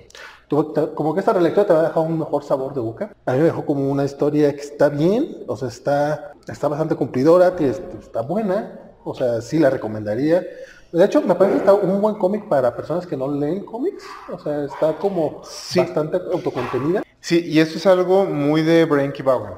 como 0.94 1.14
que 1.14 1.20
esta 1.20 1.34
relectura 1.34 1.66
te 1.66 1.74
va 1.74 1.80
a 1.80 1.88
dejar 1.88 2.04
un 2.04 2.20
mejor 2.20 2.44
sabor 2.44 2.74
de 2.75 2.80
boca. 2.80 3.12
A 3.25 3.34
mí 3.34 3.40
me 3.40 3.46
dejó 3.46 3.66
como 3.66 3.90
una 3.90 4.06
historia 4.06 4.54
que 4.54 4.62
está 4.62 4.90
bien, 4.90 5.44
o 5.48 5.58
sea, 5.58 5.70
está, 5.70 6.34
está 6.48 6.68
bastante 6.68 6.96
cumplidora, 6.96 7.56
que 7.56 7.70
está 7.70 8.22
buena, 8.22 8.80
o 9.04 9.16
sea, 9.16 9.42
sí 9.42 9.58
la 9.58 9.72
recomendaría. 9.72 10.46
De 10.92 11.04
hecho, 11.04 11.22
me 11.24 11.34
parece 11.34 11.58
que 11.58 11.60
está 11.60 11.74
un 11.74 12.00
buen 12.00 12.16
cómic 12.16 12.48
para 12.48 12.75
personas 12.75 13.08
que 13.08 13.18
no 13.18 13.28
leen 13.28 13.66
cómics, 13.66 14.04
o 14.32 14.38
sea, 14.38 14.66
está 14.66 14.94
como 14.94 15.42
sí. 15.44 15.80
bastante 15.80 16.18
autocontenida. 16.32 17.04
Sí, 17.20 17.44
y 17.44 17.60
eso 17.60 17.80
es 17.80 17.88
algo 17.88 18.25
muy 18.25 18.62
de 18.62 18.88
K. 18.88 19.24
Vaughan. 19.24 19.56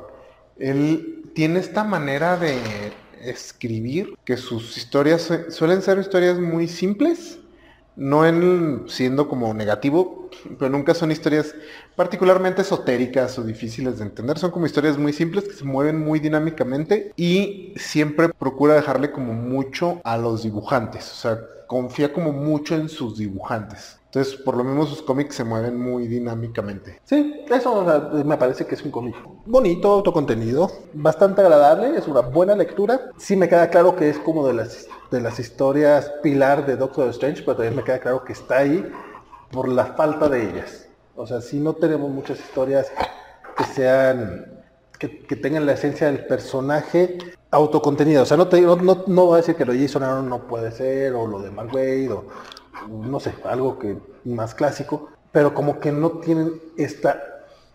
Él 0.58 1.17
tiene 1.38 1.60
esta 1.60 1.84
manera 1.84 2.36
de 2.36 2.58
escribir 3.22 4.18
que 4.26 4.38
sus 4.38 4.76
historias 4.76 5.32
suelen 5.50 5.84
ser 5.84 6.00
historias 6.00 6.40
muy 6.40 6.68
simples, 6.68 7.38
no 7.96 8.26
en 8.26 8.86
siendo 8.90 9.30
como 9.30 9.54
negativo, 9.54 10.32
pero 10.58 10.72
nunca 10.72 10.96
son 10.96 11.12
historias 11.12 11.54
particularmente 11.96 12.64
esotéricas 12.64 13.38
o 13.38 13.44
difíciles 13.44 14.00
de 14.00 14.06
entender, 14.06 14.40
son 14.40 14.50
como 14.50 14.66
historias 14.66 14.98
muy 14.98 15.14
simples 15.14 15.44
que 15.44 15.54
se 15.54 15.64
mueven 15.64 16.04
muy 16.04 16.20
dinámicamente 16.20 17.14
y 17.16 17.76
siempre 17.76 18.30
procura 18.30 18.74
dejarle 18.74 19.12
como 19.12 19.34
mucho 19.34 20.02
a 20.04 20.18
los 20.18 20.42
dibujantes, 20.42 21.12
o 21.12 21.16
sea, 21.18 21.38
confía 21.68 22.12
como 22.12 22.32
mucho 22.32 22.74
en 22.74 22.90
sus 22.90 23.20
dibujantes. 23.20 24.00
Entonces, 24.18 24.42
por 24.42 24.58
lo 24.58 24.64
mismo 24.64 24.88
sus 24.88 25.04
cómics 25.04 25.36
se 25.36 25.44
mueven 25.44 25.80
muy 25.80 26.08
dinámicamente. 26.08 27.00
Sí, 27.04 27.46
eso 27.52 27.86
me 28.26 28.36
parece 28.36 28.66
que 28.66 28.74
es 28.74 28.82
un 28.82 28.90
cómic 28.90 29.16
bonito, 29.46 29.92
autocontenido, 29.92 30.72
bastante 30.94 31.42
agradable, 31.42 31.96
es 31.96 32.08
una 32.08 32.22
buena 32.22 32.56
lectura. 32.56 33.12
Sí 33.18 33.36
me 33.36 33.48
queda 33.48 33.70
claro 33.70 33.96
que 33.96 34.10
es 34.10 34.18
como 34.18 34.48
de 34.48 34.56
las, 34.56 34.88
de 35.12 35.22
las 35.22 35.40
historias 35.40 36.12
pilar 36.24 36.66
de 36.66 36.78
Doctor 36.78 37.10
Strange, 37.10 37.44
pero 37.44 37.58
también 37.58 37.76
me 37.76 37.84
queda 37.84 38.00
claro 38.00 38.24
que 38.24 38.34
está 38.34 38.58
ahí 38.58 38.92
por 39.52 39.70
la 39.70 39.86
falta 39.86 40.28
de 40.28 40.50
ellas. 40.50 40.88
O 41.16 41.28
sea, 41.28 41.40
si 41.40 41.60
no 41.60 41.74
tenemos 41.74 42.10
muchas 42.10 42.40
historias 42.40 42.92
que 43.56 43.66
sean 43.66 44.64
que, 44.98 45.36
tengan 45.36 45.68
la 45.68 45.74
esencia 45.74 46.08
del 46.08 46.26
personaje 46.26 47.20
autocontenido. 47.52 48.24
O 48.24 48.26
sea, 48.26 48.36
no, 48.36 48.48
te, 48.48 48.62
no, 48.62 48.76
no, 48.76 49.26
voy 49.26 49.34
a 49.36 49.38
decir 49.38 49.56
que 49.56 49.64
lo 49.64 49.74
de 49.74 49.82
Jason 49.82 50.02
Aaron 50.02 50.28
no 50.28 50.48
puede 50.48 50.72
ser, 50.72 51.14
o 51.14 51.28
lo 51.28 51.40
de 51.40 51.52
Mark 51.52 51.70
Wade, 51.72 52.10
o 52.10 52.26
no 52.88 53.20
sé, 53.20 53.34
algo 53.44 53.80
que 53.80 53.98
más 54.26 54.54
clásico, 54.54 55.10
pero 55.32 55.54
como 55.54 55.80
que 55.80 55.92
no 55.92 56.12
tienen 56.12 56.62
esta 56.78 57.22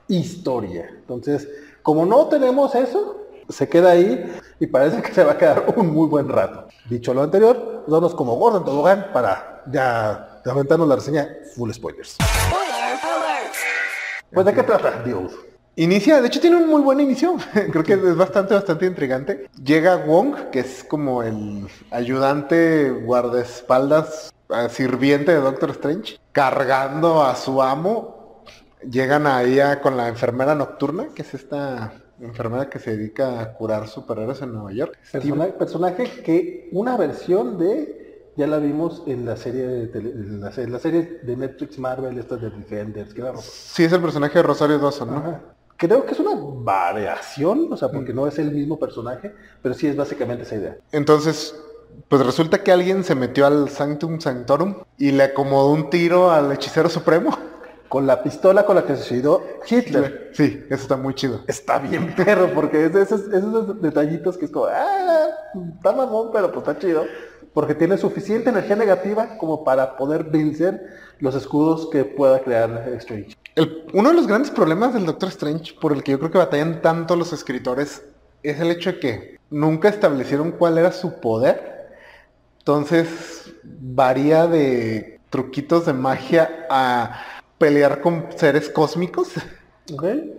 historia. 0.08 0.88
Entonces, 0.90 1.48
como 1.82 2.06
no 2.06 2.26
tenemos 2.26 2.74
eso, 2.74 3.26
se 3.48 3.68
queda 3.68 3.90
ahí 3.90 4.32
y 4.60 4.66
parece 4.66 5.02
que 5.02 5.12
se 5.12 5.24
va 5.24 5.32
a 5.32 5.38
quedar 5.38 5.64
un 5.76 5.92
muy 5.92 6.08
buen 6.08 6.28
rato. 6.28 6.68
Dicho 6.88 7.14
lo 7.14 7.22
anterior, 7.22 7.84
vamos 7.86 8.14
como 8.14 8.36
Gordon 8.36 8.64
Tobogán 8.64 9.06
para 9.12 9.62
ya 9.70 10.40
aventarnos 10.44 10.88
la 10.88 10.96
reseña 10.96 11.28
full 11.54 11.70
spoilers. 11.72 12.16
Pues 14.32 14.46
de 14.46 14.54
qué 14.54 14.62
trata, 14.62 15.02
Dios. 15.04 15.32
Inicia, 15.76 16.20
de 16.20 16.26
hecho 16.26 16.40
tiene 16.40 16.56
un 16.56 16.68
muy 16.68 16.82
buen 16.82 17.00
inicio, 17.00 17.36
creo 17.72 17.82
que 17.82 17.94
es 17.94 18.16
bastante, 18.16 18.52
bastante 18.52 18.84
intrigante. 18.84 19.48
Llega 19.64 19.96
Wong, 19.96 20.50
que 20.50 20.60
es 20.60 20.84
como 20.84 21.22
el 21.22 21.66
ayudante 21.90 22.90
guardaespaldas, 22.90 24.32
sirviente 24.68 25.32
de 25.32 25.38
Doctor 25.40 25.70
Strange, 25.70 26.18
cargando 26.32 27.22
a 27.22 27.34
su 27.36 27.62
amo. 27.62 28.42
Llegan 28.88 29.26
ahí 29.26 29.60
a- 29.60 29.80
con 29.80 29.96
la 29.96 30.08
enfermera 30.08 30.54
nocturna, 30.54 31.08
que 31.14 31.22
es 31.22 31.34
esta 31.34 31.92
enfermera 32.20 32.68
que 32.68 32.78
se 32.78 32.96
dedica 32.96 33.40
a 33.40 33.52
curar 33.54 33.88
superhéroes 33.88 34.42
en 34.42 34.52
Nueva 34.52 34.72
York. 34.72 34.96
Persona- 35.10 35.46
personaje 35.58 36.22
que 36.22 36.68
una 36.72 36.96
versión 36.96 37.58
de, 37.58 38.32
ya 38.36 38.46
la 38.46 38.58
vimos 38.58 39.02
en 39.06 39.24
la 39.26 39.36
serie 39.36 39.66
de, 39.66 39.86
tele- 39.92 40.10
en 40.12 40.40
la, 40.40 40.50
se- 40.52 40.66
la 40.68 40.78
serie 40.78 41.20
de 41.22 41.36
Netflix 41.36 41.78
Marvel, 41.78 42.18
esta 42.18 42.36
de 42.36 42.50
Defenders, 42.50 43.14
que. 43.14 43.22
Sí, 43.40 43.84
es 43.84 43.92
el 43.92 44.00
personaje 44.00 44.38
de 44.38 44.42
Rosario 44.42 44.78
Dawson, 44.78 45.10
¿no? 45.10 45.16
Ajá. 45.18 45.40
Creo 45.76 46.04
que 46.06 46.12
es 46.12 46.20
una 46.20 46.32
variación, 46.36 47.72
o 47.72 47.76
sea, 47.76 47.88
porque 47.90 48.12
no 48.12 48.26
es 48.28 48.38
el 48.38 48.52
mismo 48.52 48.78
personaje, 48.78 49.34
pero 49.62 49.74
sí 49.74 49.86
es 49.88 49.96
básicamente 49.96 50.44
esa 50.44 50.54
idea. 50.56 50.76
Entonces, 50.92 51.56
pues 52.08 52.24
resulta 52.24 52.62
que 52.62 52.72
alguien 52.72 53.04
se 53.04 53.14
metió 53.14 53.46
al 53.46 53.68
Sanctum 53.68 54.20
Sanctorum 54.20 54.76
y 54.98 55.12
le 55.12 55.24
acomodó 55.24 55.70
un 55.70 55.90
tiro 55.90 56.30
al 56.30 56.52
hechicero 56.52 56.88
supremo. 56.88 57.36
Con 57.88 58.06
la 58.06 58.22
pistola 58.22 58.64
con 58.64 58.76
la 58.76 58.84
que 58.86 58.96
se 58.96 59.02
suicidó 59.02 59.42
Hitler. 59.68 60.30
Sí, 60.32 60.64
eso 60.70 60.82
está 60.82 60.96
muy 60.96 61.14
chido. 61.14 61.42
Está 61.46 61.78
bien 61.78 62.14
perro, 62.14 62.48
porque 62.54 62.86
es 62.86 62.92
de 62.94 63.02
esos, 63.02 63.20
esos 63.32 63.82
detallitos 63.82 64.38
que 64.38 64.46
es 64.46 64.50
como, 64.50 64.64
ah, 64.66 65.26
está 65.76 65.92
mamón, 65.92 66.30
pero 66.32 66.50
pues 66.50 66.66
está 66.66 66.78
chido. 66.80 67.04
Porque 67.52 67.74
tiene 67.74 67.98
suficiente 67.98 68.48
energía 68.48 68.76
negativa 68.76 69.36
como 69.36 69.62
para 69.62 69.98
poder 69.98 70.24
vencer 70.24 70.80
los 71.18 71.34
escudos 71.34 71.90
que 71.90 72.06
pueda 72.06 72.38
crear 72.40 72.70
Strange. 72.96 73.36
El- 73.56 73.84
uno 73.92 74.08
de 74.08 74.14
los 74.14 74.26
grandes 74.26 74.50
problemas 74.50 74.94
del 74.94 75.04
Doctor 75.04 75.28
Strange, 75.28 75.74
por 75.78 75.92
el 75.92 76.02
que 76.02 76.12
yo 76.12 76.18
creo 76.18 76.30
que 76.30 76.38
batallan 76.38 76.80
tanto 76.80 77.14
los 77.14 77.34
escritores, 77.34 78.02
es 78.42 78.58
el 78.58 78.70
hecho 78.70 78.92
de 78.92 79.00
que 79.00 79.38
nunca 79.50 79.90
establecieron 79.90 80.52
cuál 80.52 80.78
era 80.78 80.92
su 80.92 81.20
poder. 81.20 81.71
Entonces, 82.62 83.52
varía 83.64 84.46
de 84.46 85.18
truquitos 85.30 85.86
de 85.86 85.94
magia 85.94 86.66
a 86.70 87.24
pelear 87.58 88.00
con 88.00 88.28
seres 88.36 88.68
cósmicos. 88.68 89.30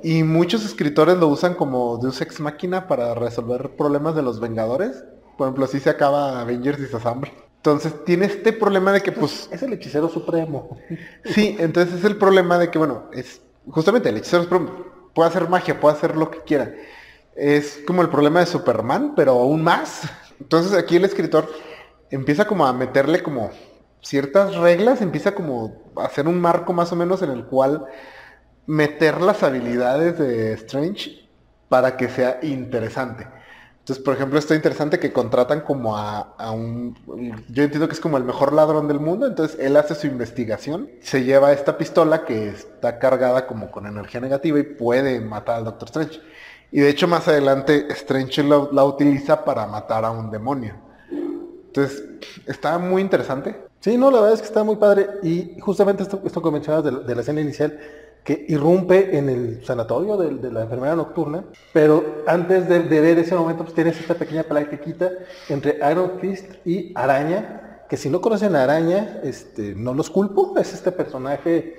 Y 0.03 0.23
muchos 0.23 0.63
escritores 0.63 1.17
lo 1.17 1.27
usan 1.27 1.53
como 1.53 1.97
Deus 1.97 2.21
Ex 2.21 2.39
Máquina 2.39 2.87
para 2.87 3.13
resolver 3.13 3.75
problemas 3.75 4.15
de 4.15 4.21
los 4.21 4.39
Vengadores. 4.39 5.03
Por 5.37 5.47
ejemplo, 5.47 5.65
así 5.65 5.81
se 5.81 5.89
acaba 5.89 6.39
Avengers 6.39 6.79
Disassemble. 6.79 7.33
Entonces 7.57 7.93
tiene 8.05 8.27
este 8.27 8.53
problema 8.53 8.93
de 8.93 9.01
que 9.01 9.11
pues 9.11 9.49
Es 9.51 9.61
el 9.61 9.73
hechicero 9.73 10.07
supremo. 10.07 10.77
Sí, 11.25 11.57
entonces 11.59 11.99
es 11.99 12.05
el 12.05 12.15
problema 12.15 12.57
de 12.57 12.71
que, 12.71 12.77
bueno, 12.77 13.09
es 13.11 13.41
justamente 13.67 14.07
el 14.07 14.17
hechicero 14.17 14.43
supremo 14.43 14.69
puede 15.13 15.29
hacer 15.29 15.49
magia, 15.49 15.77
puede 15.77 15.97
hacer 15.97 16.15
lo 16.15 16.31
que 16.31 16.39
quiera. 16.39 16.73
Es 17.35 17.81
como 17.85 18.01
el 18.01 18.07
problema 18.07 18.39
de 18.39 18.45
Superman, 18.45 19.13
pero 19.13 19.33
aún 19.33 19.61
más. 19.61 20.03
Entonces 20.39 20.73
aquí 20.73 20.95
el 20.95 21.05
escritor 21.05 21.49
empieza 22.13 22.45
como 22.45 22.65
a 22.65 22.73
meterle 22.73 23.23
como 23.23 23.49
ciertas 24.01 24.55
reglas, 24.55 25.01
empieza 25.01 25.33
como 25.33 25.81
a 25.95 26.05
hacer 26.05 26.27
un 26.27 26.39
marco 26.39 26.73
más 26.73 26.91
o 26.91 26.95
menos 26.95 27.21
en 27.21 27.31
el 27.31 27.45
cual 27.45 27.85
meter 28.65 29.21
las 29.21 29.43
habilidades 29.43 30.17
de 30.19 30.53
Strange 30.53 31.29
para 31.69 31.97
que 31.97 32.09
sea 32.09 32.39
interesante. 32.43 33.27
Entonces, 33.79 34.03
por 34.03 34.13
ejemplo, 34.13 34.39
está 34.39 34.55
interesante 34.55 34.97
que 34.97 35.11
contratan 35.11 35.61
como 35.61 35.97
a, 35.97 36.51
un... 36.51 36.95
Yo 37.49 37.63
entiendo 37.63 37.87
que 37.87 37.93
es 37.93 37.99
como 37.99 38.17
el 38.17 38.23
mejor 38.23 38.53
ladrón 38.53 38.87
del 38.87 38.99
mundo, 38.99 39.27
entonces 39.27 39.59
él 39.59 39.75
hace 39.75 39.93
su 39.95 40.07
investigación, 40.07 40.89
se 41.01 41.25
lleva 41.25 41.51
esta 41.51 41.77
pistola 41.77 42.23
que 42.23 42.47
está 42.47 42.97
cargada 42.97 43.45
como 43.45 43.71
con 43.71 43.85
energía 43.85 44.21
negativa 44.21 44.57
y 44.59 44.63
puede 44.63 45.19
matar 45.19 45.57
al 45.57 45.65
Doctor 45.65 45.89
Strange. 45.89 46.21
Y 46.71 46.79
de 46.79 46.89
hecho 46.89 47.07
más 47.07 47.27
adelante 47.27 47.87
Strange 47.89 48.43
la 48.43 48.85
utiliza 48.85 49.43
para 49.43 49.67
matar 49.67 50.05
a 50.05 50.11
un 50.11 50.31
demonio. 50.31 50.92
Entonces, 51.73 52.03
está 52.45 52.77
muy 52.77 53.01
interesante. 53.01 53.55
Sí, 53.79 53.97
no, 53.97 54.11
la 54.11 54.17
verdad 54.19 54.33
es 54.35 54.41
que 54.41 54.47
está 54.47 54.63
muy 54.63 54.75
padre. 54.75 55.07
Y 55.23 55.59
justamente 55.59 56.03
esto, 56.03 56.21
esto 56.23 56.41
que 56.41 56.51
mencionabas 56.51 56.85
de, 56.85 56.91
la- 56.91 56.99
de 56.99 57.15
la 57.15 57.21
escena 57.21 57.41
inicial, 57.41 57.79
que 58.23 58.45
irrumpe 58.47 59.17
en 59.17 59.27
el 59.27 59.65
sanatorio 59.65 60.15
de, 60.15 60.35
de 60.35 60.51
la 60.51 60.61
enfermera 60.61 60.95
nocturna, 60.95 61.43
pero 61.73 62.23
antes 62.27 62.69
de, 62.69 62.79
de 62.83 63.01
ver 63.01 63.17
ese 63.19 63.35
momento, 63.35 63.63
pues 63.63 63.75
tienes 63.75 63.99
esta 63.99 64.13
pequeña 64.13 64.43
platiquita 64.43 65.11
entre 65.49 65.77
Iron 65.91 66.19
Fist 66.21 66.45
y 66.65 66.93
Araña, 66.95 67.81
que 67.89 67.97
si 67.97 68.09
no 68.09 68.21
conocen 68.21 68.55
a 68.55 68.63
Araña, 68.63 69.19
este, 69.23 69.73
no 69.75 69.93
los 69.93 70.09
culpo, 70.09 70.53
es 70.57 70.73
este 70.73 70.91
personaje 70.93 71.75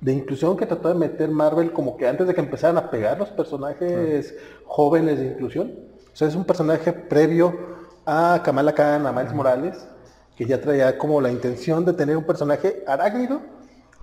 de 0.00 0.12
inclusión 0.12 0.56
que 0.56 0.66
trató 0.66 0.88
de 0.90 0.94
meter 0.94 1.30
Marvel 1.30 1.72
como 1.72 1.96
que 1.96 2.06
antes 2.06 2.28
de 2.28 2.34
que 2.34 2.40
empezaran 2.42 2.76
a 2.78 2.90
pegar 2.90 3.18
los 3.18 3.30
personajes 3.30 4.36
jóvenes 4.66 5.18
de 5.18 5.26
inclusión. 5.26 5.72
O 6.12 6.16
sea, 6.16 6.28
es 6.28 6.36
un 6.36 6.44
personaje 6.44 6.92
previo 6.92 7.77
a 8.10 8.42
Kamala 8.42 8.72
Khan, 8.72 9.06
a 9.06 9.12
Miles 9.12 9.34
Morales, 9.34 9.86
que 10.34 10.46
ya 10.46 10.58
traía 10.60 10.96
como 10.96 11.20
la 11.20 11.30
intención 11.30 11.84
de 11.84 11.92
tener 11.92 12.16
un 12.16 12.24
personaje 12.24 12.82
arácnido, 12.86 13.40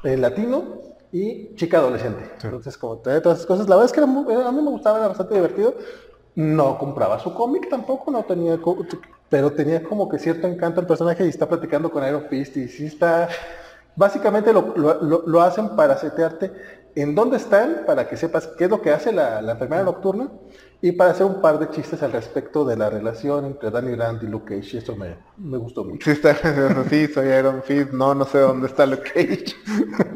eh, 0.04 0.16
latino 0.16 0.64
y 1.12 1.56
chica 1.56 1.78
adolescente. 1.80 2.24
Entonces, 2.44 2.78
como 2.78 2.98
trae 3.00 3.20
todas 3.20 3.40
esas 3.40 3.48
cosas, 3.48 3.68
la 3.68 3.76
verdad 3.76 3.86
es 3.88 3.92
que 3.94 4.00
era 4.02 4.08
muy- 4.08 4.32
era- 4.32 4.48
a 4.48 4.52
mí 4.52 4.62
me 4.62 4.70
gustaba, 4.70 5.00
era 5.00 5.08
bastante 5.08 5.34
divertido. 5.34 5.74
No 6.36 6.78
compraba 6.78 7.18
su 7.20 7.34
cómic 7.34 7.68
tampoco, 7.70 8.12
no 8.12 8.24
tenía, 8.26 8.60
pero 9.30 9.52
tenía 9.54 9.82
como 9.84 10.08
que 10.08 10.20
cierto 10.20 10.48
encanto 10.48 10.82
el 10.82 10.86
personaje 10.88 11.26
y 11.26 11.30
está 11.30 11.48
platicando 11.48 11.90
con 11.90 12.06
Iron 12.08 12.26
Fist 12.30 12.58
y 12.58 12.68
sí 12.68 12.86
está, 12.86 13.28
básicamente 13.96 14.54
lo- 14.54 14.76
lo- 14.76 15.24
lo 15.26 15.42
hacen 15.42 15.76
para 15.76 15.98
setearte 15.98 16.52
en 16.96 17.16
dónde 17.16 17.38
están, 17.38 17.84
para 17.86 18.08
que 18.08 18.18
sepas 18.18 18.48
qué 18.58 18.66
es 18.66 18.70
lo 18.70 18.82
que 18.82 18.92
hace 18.92 19.12
la, 19.12 19.42
la 19.42 19.54
enfermera 19.54 19.84
nocturna 19.84 20.30
y 20.82 20.92
para 20.92 21.12
hacer 21.12 21.26
un 21.26 21.42
par 21.42 21.58
de 21.60 21.70
chistes 21.70 22.04
al 22.04 22.12
respecto 22.12 22.64
de 22.64 22.78
la 22.78 22.90
relación 22.90 23.46
entre 23.46 23.72
Danny 23.72 23.92
Grant 23.92 24.22
y 24.24 24.28
Luke 24.28 24.56
Cage. 24.56 24.78
Esto 24.78 24.96
me, 24.96 25.16
me 25.38 25.58
gustó 25.58 25.84
mucho. 25.84 26.06
Sí, 26.06 26.12
está, 26.12 26.36
sí, 26.90 27.08
soy 27.08 27.28
Iron 27.30 27.64
Fist, 27.64 27.92
no, 27.92 28.14
no 28.14 28.26
sé 28.26 28.40
dónde 28.40 28.68
está 28.68 28.86
Luke 28.86 29.12
Cage. 29.14 29.56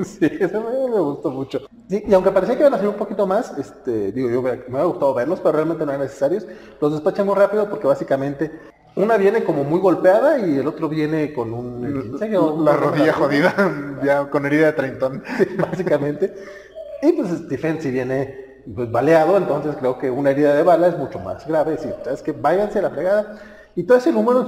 Sí, 0.03 0.29
eso 0.39 0.61
me, 0.61 0.93
me 0.93 1.01
gustó 1.01 1.31
mucho. 1.31 1.61
Y 1.89 2.13
aunque 2.13 2.31
parecía 2.31 2.55
que 2.55 2.61
iban 2.61 2.73
a 2.73 2.77
hacer 2.77 2.87
un 2.87 2.95
poquito 2.95 3.25
más, 3.27 3.57
este, 3.57 4.11
digo, 4.11 4.29
yo 4.29 4.41
me, 4.41 4.51
me 4.51 4.63
hubiera 4.67 4.85
gustado 4.85 5.13
verlos, 5.13 5.39
pero 5.39 5.53
realmente 5.53 5.85
no 5.85 5.91
eran 5.91 6.03
necesarios. 6.03 6.45
Los 6.79 6.93
despachan 6.93 7.25
muy 7.25 7.35
rápido 7.35 7.69
porque 7.69 7.87
básicamente 7.87 8.51
una 8.95 9.17
viene 9.17 9.43
como 9.43 9.63
muy 9.63 9.79
golpeada 9.79 10.39
y 10.39 10.57
el 10.57 10.67
otro 10.67 10.89
viene 10.89 11.33
con 11.33 11.53
un... 11.53 12.19
La 12.65 12.75
rodilla 12.75 13.13
jodida, 13.13 13.55
ya 14.03 14.29
con 14.29 14.45
herida 14.45 14.67
de 14.67 14.73
treintón. 14.73 15.23
Sí, 15.37 15.47
básicamente. 15.57 16.33
Y 17.01 17.11
pues 17.13 17.29
Stephen 17.29 17.81
si 17.81 17.91
viene 17.91 18.63
pues, 18.73 18.91
baleado, 18.91 19.37
entonces 19.37 19.75
creo 19.77 19.97
que 19.97 20.09
una 20.11 20.31
herida 20.31 20.53
de 20.53 20.63
bala 20.63 20.87
es 20.87 20.97
mucho 20.97 21.19
más 21.19 21.45
grave. 21.47 21.73
Es 21.75 21.83
decir, 21.83 21.95
es 22.11 22.21
que 22.21 22.31
váyanse 22.31 22.79
a 22.79 22.83
la 22.83 22.89
fregada. 22.89 23.35
Y 23.75 23.83
todo 23.83 23.97
ese 23.97 24.11
número 24.11 24.41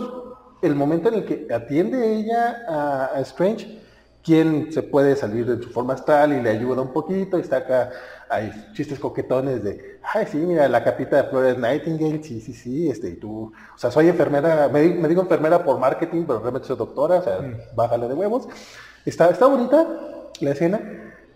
es 0.61 0.69
el 0.69 0.75
momento 0.75 1.09
en 1.09 1.15
el 1.15 1.25
que 1.25 1.47
atiende 1.53 2.13
ella 2.15 2.63
a, 2.67 3.05
a 3.15 3.19
Strange, 3.21 3.79
quien 4.23 4.71
se 4.71 4.83
puede 4.83 5.15
salir 5.15 5.45
de 5.47 5.63
su 5.63 5.71
forma 5.71 5.93
astral 5.95 6.33
y 6.33 6.41
le 6.41 6.51
ayuda 6.51 6.81
un 6.83 6.93
poquito 6.93 7.39
y 7.39 7.43
saca 7.43 7.89
hay 8.29 8.51
chistes 8.73 8.99
coquetones 8.99 9.63
de, 9.63 9.99
ay 10.13 10.25
sí, 10.27 10.37
mira, 10.37 10.67
la 10.69 10.83
capita 10.83 11.17
de 11.17 11.29
Flores 11.29 11.57
Nightingale, 11.57 12.23
sí, 12.23 12.39
sí, 12.39 12.53
sí, 12.53 12.89
este, 12.89 13.09
y 13.09 13.15
tú, 13.15 13.51
o 13.75 13.77
sea, 13.77 13.89
soy 13.91 14.07
enfermera, 14.09 14.69
me, 14.71 14.79
di- 14.81 14.93
me 14.93 15.07
digo 15.09 15.21
enfermera 15.23 15.63
por 15.63 15.79
marketing, 15.79 16.23
pero 16.27 16.39
realmente 16.39 16.67
soy 16.67 16.77
doctora, 16.77 17.15
o 17.15 17.23
sea, 17.23 17.39
bájale 17.75 18.07
de 18.07 18.13
huevos. 18.13 18.47
Está, 19.05 19.29
está 19.31 19.47
bonita 19.47 19.85
la 20.39 20.51
escena, 20.51 20.79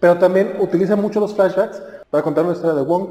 pero 0.05 0.19
también 0.19 0.57
utiliza 0.59 0.95
mucho 0.95 1.19
los 1.19 1.33
flashbacks 1.33 1.81
para 2.11 2.21
contar 2.21 2.45
una 2.45 2.53
historia 2.53 2.75
de 2.75 2.83
Wong, 2.83 3.07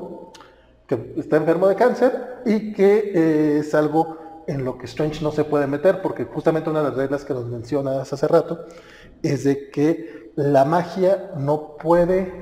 que 0.87 1.13
está 1.17 1.39
enfermo 1.39 1.67
de 1.67 1.75
cáncer 1.75 2.37
y 2.47 2.73
que 2.73 3.11
eh, 3.13 3.59
es 3.59 3.75
algo 3.75 4.17
en 4.47 4.65
lo 4.65 4.79
que 4.79 4.87
Strange 4.87 5.21
no 5.21 5.33
se 5.33 5.43
puede 5.43 5.67
meter, 5.67 6.01
porque 6.01 6.25
justamente 6.25 6.71
una 6.71 6.85
de 6.85 6.91
las 6.91 6.97
reglas 6.97 7.25
que 7.25 7.35
nos 7.35 7.47
mencionas 7.47 8.13
hace 8.13 8.29
rato 8.29 8.67
es 9.25 9.43
de 9.43 9.71
que 9.71 10.31
la 10.37 10.65
magia 10.65 11.33
no 11.37 11.77
puede 11.79 12.33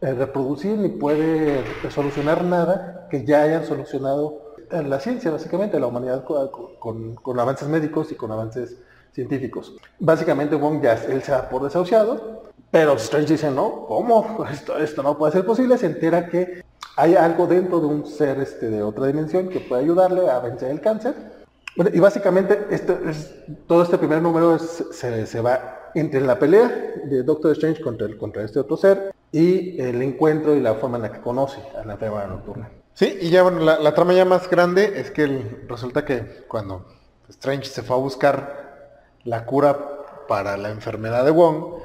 eh, 0.00 0.14
reproducir 0.14 0.78
ni 0.78 0.88
puede 0.88 1.62
solucionar 1.90 2.42
nada 2.42 3.06
que 3.10 3.26
ya 3.26 3.42
hayan 3.42 3.66
solucionado 3.66 4.54
en 4.70 4.88
la 4.88 4.98
ciencia, 4.98 5.30
básicamente, 5.30 5.78
la 5.78 5.88
humanidad 5.88 6.24
con, 6.24 7.16
con, 7.16 7.38
avances 7.38 7.68
médicos 7.68 8.10
y 8.12 8.14
con 8.14 8.32
avances 8.32 8.78
científicos. 9.12 9.76
Básicamente 9.98 10.56
Wong 10.56 10.80
ya 10.80 10.94
él 10.94 11.22
se 11.22 11.32
da 11.32 11.50
por 11.50 11.64
desahuciado, 11.64 12.44
pero 12.70 12.94
Strange 12.94 13.32
dice, 13.32 13.50
no, 13.50 13.86
¿cómo? 13.86 14.44
Esto, 14.52 14.78
esto 14.78 15.02
no 15.02 15.18
puede 15.18 15.32
ser 15.32 15.44
posible, 15.44 15.78
se 15.78 15.86
entera 15.86 16.28
que 16.28 16.62
hay 16.96 17.14
algo 17.14 17.46
dentro 17.46 17.80
de 17.80 17.86
un 17.86 18.06
ser 18.06 18.40
este, 18.40 18.68
de 18.68 18.82
otra 18.82 19.06
dimensión 19.06 19.48
que 19.48 19.60
puede 19.60 19.82
ayudarle 19.82 20.28
a 20.28 20.38
vencer 20.40 20.70
el 20.70 20.80
cáncer. 20.80 21.14
y 21.92 21.98
básicamente 21.98 22.66
este, 22.70 22.98
es, 23.08 23.34
todo 23.66 23.82
este 23.82 23.98
primer 23.98 24.20
número 24.20 24.58
se, 24.58 25.26
se, 25.26 25.40
va 25.40 25.90
entre 25.94 26.20
la 26.20 26.38
pelea 26.38 26.68
de 27.04 27.22
Doctor 27.22 27.52
Strange 27.52 27.80
contra, 27.80 28.06
el, 28.06 28.18
contra 28.18 28.42
este 28.42 28.60
otro 28.60 28.76
ser 28.76 29.14
y 29.32 29.80
el 29.80 30.02
encuentro 30.02 30.54
y 30.54 30.60
la 30.60 30.74
forma 30.74 30.96
en 30.96 31.02
la 31.04 31.12
que 31.12 31.20
conoce 31.20 31.60
a 31.80 31.84
la 31.84 31.94
enfermera 31.94 32.26
nocturna. 32.26 32.70
Sí, 32.94 33.16
y 33.20 33.30
ya 33.30 33.42
bueno, 33.42 33.60
la, 33.60 33.94
trama 33.94 34.12
ya 34.12 34.24
más 34.24 34.50
grande 34.50 35.00
es 35.00 35.10
que 35.10 35.26
resulta 35.68 36.04
que 36.04 36.44
cuando 36.48 36.86
Strange 37.28 37.66
se 37.66 37.82
fue 37.82 37.96
a 37.96 37.98
buscar 37.98 39.14
la 39.24 39.46
cura 39.46 40.26
para 40.28 40.56
la 40.56 40.70
enfermedad 40.70 41.24
de 41.24 41.30
Wong, 41.30 41.80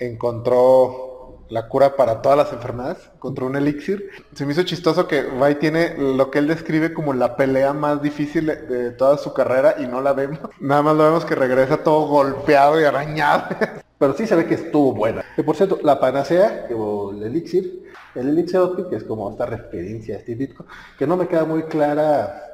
encontró 0.00 1.10
la 1.50 1.68
cura 1.68 1.96
para 1.96 2.22
todas 2.22 2.38
las 2.38 2.52
enfermedades, 2.52 3.10
contra 3.18 3.44
un 3.44 3.56
elixir. 3.56 4.08
Se 4.34 4.46
me 4.46 4.52
hizo 4.52 4.62
chistoso 4.62 5.06
que 5.06 5.22
Vai 5.22 5.56
tiene 5.56 5.96
lo 5.98 6.30
que 6.30 6.38
él 6.38 6.46
describe 6.46 6.94
como 6.94 7.12
la 7.12 7.36
pelea 7.36 7.72
más 7.72 8.00
difícil 8.00 8.46
de 8.46 8.92
toda 8.92 9.18
su 9.18 9.34
carrera 9.34 9.74
y 9.78 9.86
no 9.86 10.00
la 10.00 10.12
vemos. 10.12 10.38
Nada 10.60 10.82
más 10.82 10.96
lo 10.96 11.04
vemos 11.04 11.24
que 11.24 11.34
regresa 11.34 11.78
todo 11.78 12.06
golpeado 12.06 12.80
y 12.80 12.84
arañado. 12.84 13.44
Pero 13.98 14.14
sí 14.14 14.26
se 14.26 14.34
ve 14.34 14.46
que 14.46 14.54
estuvo 14.54 14.94
buena. 14.94 15.24
Que 15.36 15.44
por 15.44 15.56
cierto, 15.56 15.78
la 15.82 16.00
panacea, 16.00 16.68
o 16.74 17.10
el 17.12 17.22
elixir, 17.24 17.92
el 18.14 18.28
elixir 18.28 18.60
que 18.88 18.96
es 18.96 19.04
como 19.04 19.30
esta 19.30 19.44
referencia 19.44 20.16
a 20.16 20.20
Steve 20.20 20.46
Ditko, 20.46 20.64
que 20.98 21.06
no 21.06 21.18
me 21.18 21.28
queda 21.28 21.44
muy 21.44 21.64
clara. 21.64 22.46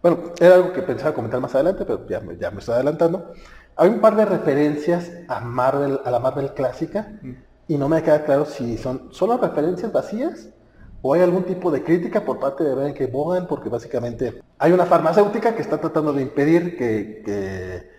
Bueno, 0.00 0.32
era 0.38 0.54
algo 0.54 0.72
que 0.72 0.82
pensaba 0.82 1.12
comentar 1.12 1.40
más 1.40 1.54
adelante, 1.56 1.84
pero 1.84 2.06
ya 2.06 2.20
me 2.20 2.60
estoy 2.60 2.74
adelantando. 2.74 3.32
Hay 3.76 3.90
un 3.90 4.00
par 4.00 4.16
de 4.16 4.24
referencias 4.24 5.12
a 5.28 5.40
Marvel, 5.40 6.00
a 6.04 6.10
la 6.10 6.18
Marvel 6.18 6.54
clásica, 6.54 7.12
y 7.68 7.76
no 7.76 7.88
me 7.88 8.02
queda 8.02 8.24
claro 8.24 8.46
si 8.46 8.78
son 8.78 9.08
solo 9.12 9.36
referencias 9.36 9.92
vacías 9.92 10.48
o 11.02 11.14
hay 11.14 11.20
algún 11.20 11.44
tipo 11.44 11.70
de 11.70 11.84
crítica 11.84 12.24
por 12.24 12.40
parte 12.40 12.64
de 12.64 12.74
Ben 12.74 12.94
que 12.94 13.06
Bogan, 13.06 13.46
porque 13.46 13.68
básicamente 13.68 14.42
hay 14.58 14.72
una 14.72 14.86
farmacéutica 14.86 15.54
que 15.54 15.62
está 15.62 15.78
tratando 15.78 16.12
de 16.12 16.22
impedir 16.22 16.76
que, 16.76 17.94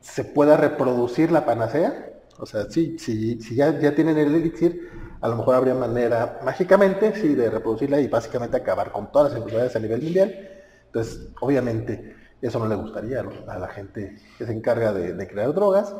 se 0.00 0.24
pueda 0.24 0.56
reproducir 0.56 1.30
la 1.30 1.44
panacea. 1.44 2.08
O 2.38 2.46
sea, 2.46 2.70
si, 2.70 2.98
si 2.98 3.36
ya, 3.54 3.78
ya 3.78 3.94
tienen 3.94 4.16
el 4.16 4.34
elixir, 4.34 4.88
a 5.20 5.28
lo 5.28 5.36
mejor 5.36 5.56
habría 5.56 5.74
manera 5.74 6.40
mágicamente 6.42 7.14
sí, 7.14 7.34
de 7.34 7.50
reproducirla 7.50 8.00
y 8.00 8.08
básicamente 8.08 8.56
acabar 8.56 8.92
con 8.92 9.12
todas 9.12 9.30
las 9.30 9.38
enfermedades 9.38 9.76
a 9.76 9.80
nivel 9.80 10.00
mundial. 10.00 10.48
Entonces, 10.86 11.28
obviamente, 11.40 12.16
eso 12.46 12.58
no 12.58 12.66
le 12.66 12.74
gustaría 12.74 13.24
a 13.48 13.58
la 13.58 13.68
gente 13.68 14.16
que 14.38 14.46
se 14.46 14.52
encarga 14.52 14.92
de, 14.92 15.14
de 15.14 15.28
crear 15.28 15.52
drogas. 15.52 15.94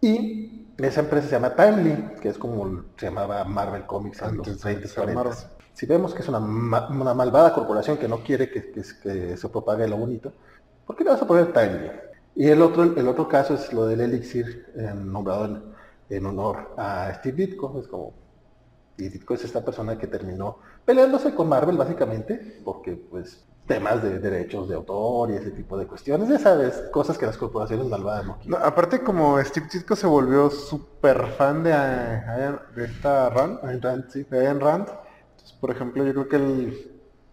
Y 0.00 0.62
esa 0.78 1.00
empresa 1.00 1.28
se 1.28 1.32
llama 1.34 1.54
Timely, 1.54 2.20
que 2.20 2.28
es 2.28 2.38
como 2.38 2.84
se 2.96 3.06
llamaba 3.06 3.44
Marvel 3.44 3.86
Comics 3.86 4.22
en 4.22 4.38
los 4.38 4.58
30 4.58 4.88
40 4.94 5.30
Si 5.74 5.86
vemos 5.86 6.14
que 6.14 6.22
es 6.22 6.28
una, 6.28 6.38
una, 6.38 7.14
malvada 7.14 7.54
corporación 7.54 7.98
que 7.98 8.08
no 8.08 8.22
quiere 8.22 8.50
que, 8.50 8.72
que, 8.72 9.36
se 9.36 9.48
propague 9.48 9.86
lo 9.86 9.96
bonito, 9.96 10.32
¿por 10.86 10.96
qué 10.96 11.04
le 11.04 11.10
vas 11.10 11.22
a 11.22 11.26
poner 11.26 11.52
Timely? 11.52 11.90
Y 12.34 12.48
el 12.48 12.62
otro, 12.62 12.82
el 12.82 13.08
otro 13.08 13.28
caso 13.28 13.54
es 13.54 13.72
lo 13.72 13.86
del 13.86 14.00
Elixir, 14.00 14.72
eh, 14.74 14.92
nombrado 14.94 15.62
en, 16.08 16.26
honor 16.26 16.74
a 16.76 17.12
Steve 17.14 17.46
Ditko. 17.46 17.78
Es 17.78 17.88
como, 17.88 18.14
y 18.96 19.08
Ditko 19.08 19.34
es 19.34 19.44
esta 19.44 19.64
persona 19.64 19.98
que 19.98 20.06
terminó 20.06 20.58
peleándose 20.84 21.34
con 21.34 21.48
Marvel 21.48 21.76
básicamente, 21.76 22.60
porque 22.64 22.92
pues 22.92 23.44
temas 23.66 24.02
de 24.02 24.18
derechos 24.18 24.68
de 24.68 24.74
autor 24.74 25.30
y 25.30 25.34
ese 25.34 25.50
tipo 25.50 25.78
de 25.78 25.86
cuestiones, 25.86 26.28
ya 26.28 26.38
sabes, 26.38 26.74
cosas 26.90 27.16
que 27.16 27.26
las 27.26 27.36
corporaciones 27.36 27.86
malvadas 27.86 28.26
no 28.26 28.38
quieren. 28.38 28.60
aparte 28.60 29.02
como 29.02 29.42
Steve 29.42 29.66
Ditko 29.72 29.94
se 29.94 30.06
volvió 30.06 30.50
súper 30.50 31.28
fan 31.38 31.62
de, 31.62 31.70
de 31.70 32.84
esta 32.84 33.30
Rand, 33.30 33.60
Rand, 33.82 34.10
sí. 34.10 34.24
de 34.24 34.48
Ayn 34.48 34.60
Rand, 34.60 34.88
entonces 34.88 35.56
por 35.60 35.70
ejemplo 35.70 36.04
yo 36.04 36.12
creo 36.12 36.28
que 36.28 36.36
él, 36.36 36.92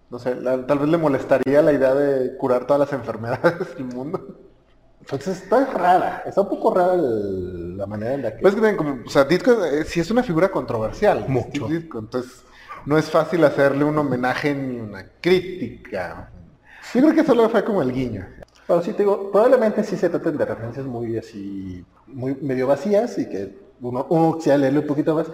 no 0.10 0.20
sé, 0.20 0.36
tal 0.36 0.80
vez 0.80 0.88
le 0.88 0.98
molestaría 0.98 1.62
la 1.62 1.74
idea 1.74 1.96
de 1.96 2.38
curar 2.38 2.65
todas 2.65 2.80
las 2.80 2.94
enfermedades 3.00 3.76
del 3.76 3.86
mundo. 3.86 4.38
Entonces 5.00 5.42
está 5.42 5.65
rara, 5.65 6.24
está 6.26 6.42
un 6.42 6.50
poco 6.50 6.72
rara 6.72 6.96
la 6.96 7.88
manera 7.88 8.13
en 8.13 8.22
la 8.22 8.36
que... 8.36 8.42
Pues 8.42 8.54
que 8.54 8.76
como, 8.76 9.00
o 9.06 9.10
sea, 9.10 9.24
Ditko 9.24 9.65
eh, 9.65 9.84
sí 9.84 10.00
es 10.00 10.12
una 10.12 10.22
figura 10.22 10.50
controversial. 10.50 11.26
Mucho. 11.28 11.68
entonces 11.70 12.44
no 12.86 12.98
es 12.98 13.10
fácil 13.10 13.44
hacerle 13.44 13.84
un 13.84 13.98
homenaje 13.98 14.54
ni 14.54 14.80
una 14.80 15.06
crítica. 15.22 16.30
Yo 16.94 17.02
creo 17.02 17.13
que 17.13 17.24
solo 17.24 17.50
fue 17.50 17.63
como 17.63 17.82
el 17.82 17.92
guiño. 17.92 18.26
Pero 18.68 18.82
sí 18.82 18.92
te 18.92 19.04
digo, 19.04 19.32
probablemente 19.32 19.84
sí 19.84 19.98
se 19.98 20.10
traten 20.10 20.38
de 20.38 20.46
referencias 20.46 20.86
muy 20.86 21.18
así, 21.18 21.84
muy 22.08 22.36
medio 22.36 22.68
vacías 22.68 23.18
y 23.18 23.28
que 23.28 23.58
uno, 23.82 24.06
uno 24.10 24.36
quisiera 24.38 24.58
leerlo 24.58 24.82
un 24.82 24.88
poquito 24.88 25.15
más. 25.15 25.28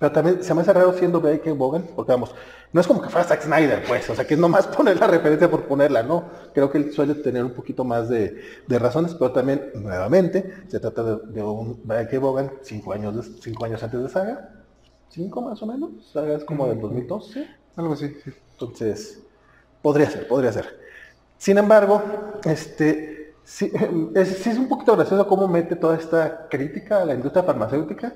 Pero 0.00 0.12
también 0.12 0.42
se 0.42 0.54
me 0.54 0.62
hace 0.62 0.72
raro 0.72 0.94
siendo 0.94 1.20
B.K. 1.20 1.52
Bogan, 1.52 1.84
porque 1.94 2.12
vamos, 2.12 2.34
no 2.72 2.80
es 2.80 2.86
como 2.86 3.02
que 3.02 3.10
fuera 3.10 3.28
Zack 3.28 3.42
Snyder, 3.42 3.84
pues, 3.86 4.08
o 4.08 4.14
sea, 4.14 4.26
que 4.26 4.32
es 4.32 4.40
nomás 4.40 4.66
poner 4.76 4.98
la 4.98 5.06
referencia 5.06 5.50
por 5.50 5.64
ponerla, 5.64 6.02
no. 6.02 6.24
Creo 6.54 6.70
que 6.70 6.78
él 6.78 6.92
suele 6.92 7.16
tener 7.16 7.44
un 7.44 7.52
poquito 7.52 7.84
más 7.84 8.08
de, 8.08 8.40
razones, 8.66 9.12
pero 9.14 9.30
también, 9.32 9.70
nuevamente, 9.74 10.54
se 10.68 10.80
trata 10.80 11.02
de, 11.16 11.42
un 11.42 11.82
B.K. 11.84 12.18
Bogan 12.18 12.50
cinco 12.62 12.94
años, 12.94 13.30
cinco 13.42 13.66
años 13.66 13.82
antes 13.82 14.02
de 14.02 14.08
Saga, 14.08 14.59
5 15.10 15.42
más 15.42 15.62
o 15.62 15.66
menos, 15.66 15.90
es 16.14 16.44
como 16.44 16.66
del 16.68 16.80
2012, 16.80 17.46
algo 17.76 17.92
así. 17.94 18.16
Entonces, 18.52 19.22
podría 19.82 20.10
ser, 20.10 20.28
podría 20.28 20.52
ser. 20.52 20.78
Sin 21.38 21.58
embargo, 21.58 22.02
este, 22.44 23.34
sí 23.44 23.72
es, 24.14 24.46
es, 24.46 24.58
un 24.58 24.68
poquito 24.68 24.96
gracioso 24.96 25.26
cómo 25.26 25.48
mete 25.48 25.76
toda 25.76 25.96
esta 25.96 26.48
crítica 26.48 27.02
a 27.02 27.04
la 27.04 27.14
industria 27.14 27.42
farmacéutica 27.42 28.14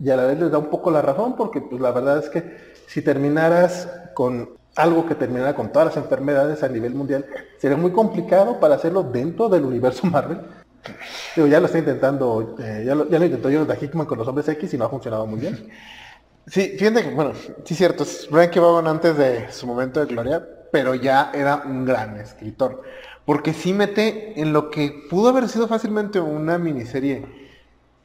y 0.00 0.10
a 0.10 0.16
la 0.16 0.24
vez 0.24 0.38
les 0.38 0.50
da 0.50 0.58
un 0.58 0.70
poco 0.70 0.90
la 0.90 1.02
razón 1.02 1.36
porque 1.36 1.60
pues 1.60 1.80
la 1.80 1.92
verdad 1.92 2.18
es 2.18 2.28
que 2.28 2.72
si 2.86 3.02
terminaras 3.02 3.88
con 4.14 4.50
algo 4.74 5.06
que 5.06 5.14
terminara 5.14 5.54
con 5.54 5.70
todas 5.70 5.88
las 5.88 5.96
enfermedades 5.96 6.62
a 6.62 6.68
nivel 6.68 6.94
mundial, 6.94 7.26
sería 7.58 7.76
muy 7.76 7.92
complicado 7.92 8.58
para 8.58 8.76
hacerlo 8.76 9.02
dentro 9.02 9.48
del 9.48 9.64
universo 9.64 10.06
Marvel. 10.06 10.40
Digo, 11.36 11.46
ya 11.46 11.60
lo 11.60 11.66
está 11.66 11.78
intentando, 11.78 12.56
eh, 12.58 12.82
ya, 12.84 12.94
lo, 12.94 13.08
ya, 13.08 13.18
lo, 13.18 13.24
intentó 13.24 13.50
Jonathan 13.50 13.78
Hickman 13.80 14.06
con 14.06 14.18
los 14.18 14.26
hombres 14.26 14.48
X 14.48 14.74
y 14.74 14.78
no 14.78 14.86
ha 14.86 14.88
funcionado 14.88 15.26
muy 15.26 15.38
bien. 15.38 15.68
Sí, 16.46 16.74
fíjate 16.78 17.04
que, 17.04 17.14
bueno, 17.14 17.32
sí 17.64 17.74
cierto, 17.74 18.02
es 18.02 18.28
Brian 18.30 18.50
Vaughan 18.54 18.86
antes 18.86 19.16
de 19.16 19.52
su 19.52 19.66
momento 19.66 20.00
de 20.00 20.06
gloria, 20.06 20.46
pero 20.72 20.94
ya 20.94 21.30
era 21.34 21.62
un 21.64 21.84
gran 21.84 22.16
escritor. 22.16 22.82
Porque 23.24 23.52
sí 23.52 23.72
mete 23.72 24.40
en 24.40 24.52
lo 24.52 24.70
que 24.70 25.06
pudo 25.08 25.28
haber 25.28 25.48
sido 25.48 25.68
fácilmente 25.68 26.18
una 26.18 26.58
miniserie 26.58 27.24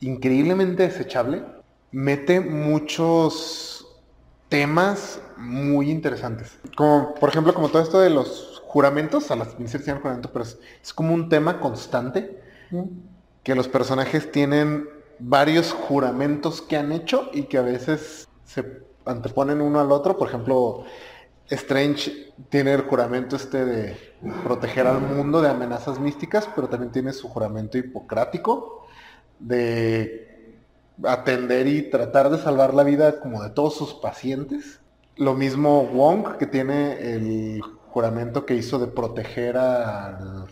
increíblemente 0.01 0.83
desechable, 0.83 1.43
mete 1.91 2.39
muchos 2.39 3.87
temas 4.49 5.19
muy 5.37 5.89
interesantes. 5.89 6.59
Como, 6.75 7.15
por 7.15 7.29
ejemplo, 7.29 7.53
como 7.53 7.69
todo 7.69 7.81
esto 7.81 7.99
de 7.99 8.11
los 8.11 8.61
juramentos, 8.65 9.31
a 9.31 9.35
las 9.35 9.57
miniseries 9.57 9.85
se 9.85 9.93
juramentos, 9.93 10.31
pero 10.31 10.43
es, 10.43 10.59
es, 10.83 10.93
como 10.93 11.13
un 11.13 11.29
tema 11.29 11.59
constante, 11.59 12.39
que 13.43 13.55
los 13.55 13.67
personajes 13.67 14.31
tienen 14.31 14.87
varios 15.19 15.71
juramentos 15.71 16.61
que 16.61 16.77
han 16.77 16.91
hecho 16.91 17.29
y 17.33 17.43
que 17.43 17.57
a 17.57 17.61
veces 17.61 18.26
se 18.47 18.81
anteponen 19.05 19.61
uno 19.61 19.79
al 19.79 19.91
otro. 19.91 20.17
Por 20.17 20.29
ejemplo, 20.29 20.85
Strange 21.49 22.33
tiene 22.49 22.73
el 22.73 22.81
juramento 22.81 23.35
este 23.35 23.65
de 23.65 23.97
proteger 24.43 24.87
al 24.87 25.01
mundo 25.01 25.41
de 25.41 25.49
amenazas 25.49 25.99
místicas, 25.99 26.49
pero 26.55 26.69
también 26.69 26.91
tiene 26.91 27.13
su 27.13 27.27
juramento 27.27 27.77
hipocrático 27.77 28.87
de 29.39 30.55
atender 31.03 31.67
y 31.67 31.89
tratar 31.89 32.29
de 32.29 32.39
salvar 32.39 32.73
la 32.73 32.83
vida 32.83 33.19
como 33.19 33.43
de 33.43 33.49
todos 33.51 33.75
sus 33.75 33.93
pacientes. 33.93 34.79
Lo 35.15 35.33
mismo 35.35 35.83
Wong, 35.85 36.37
que 36.37 36.47
tiene 36.47 37.13
el 37.13 37.61
juramento 37.89 38.45
que 38.45 38.55
hizo 38.55 38.79
de 38.79 38.87
proteger 38.87 39.57
al 39.57 40.47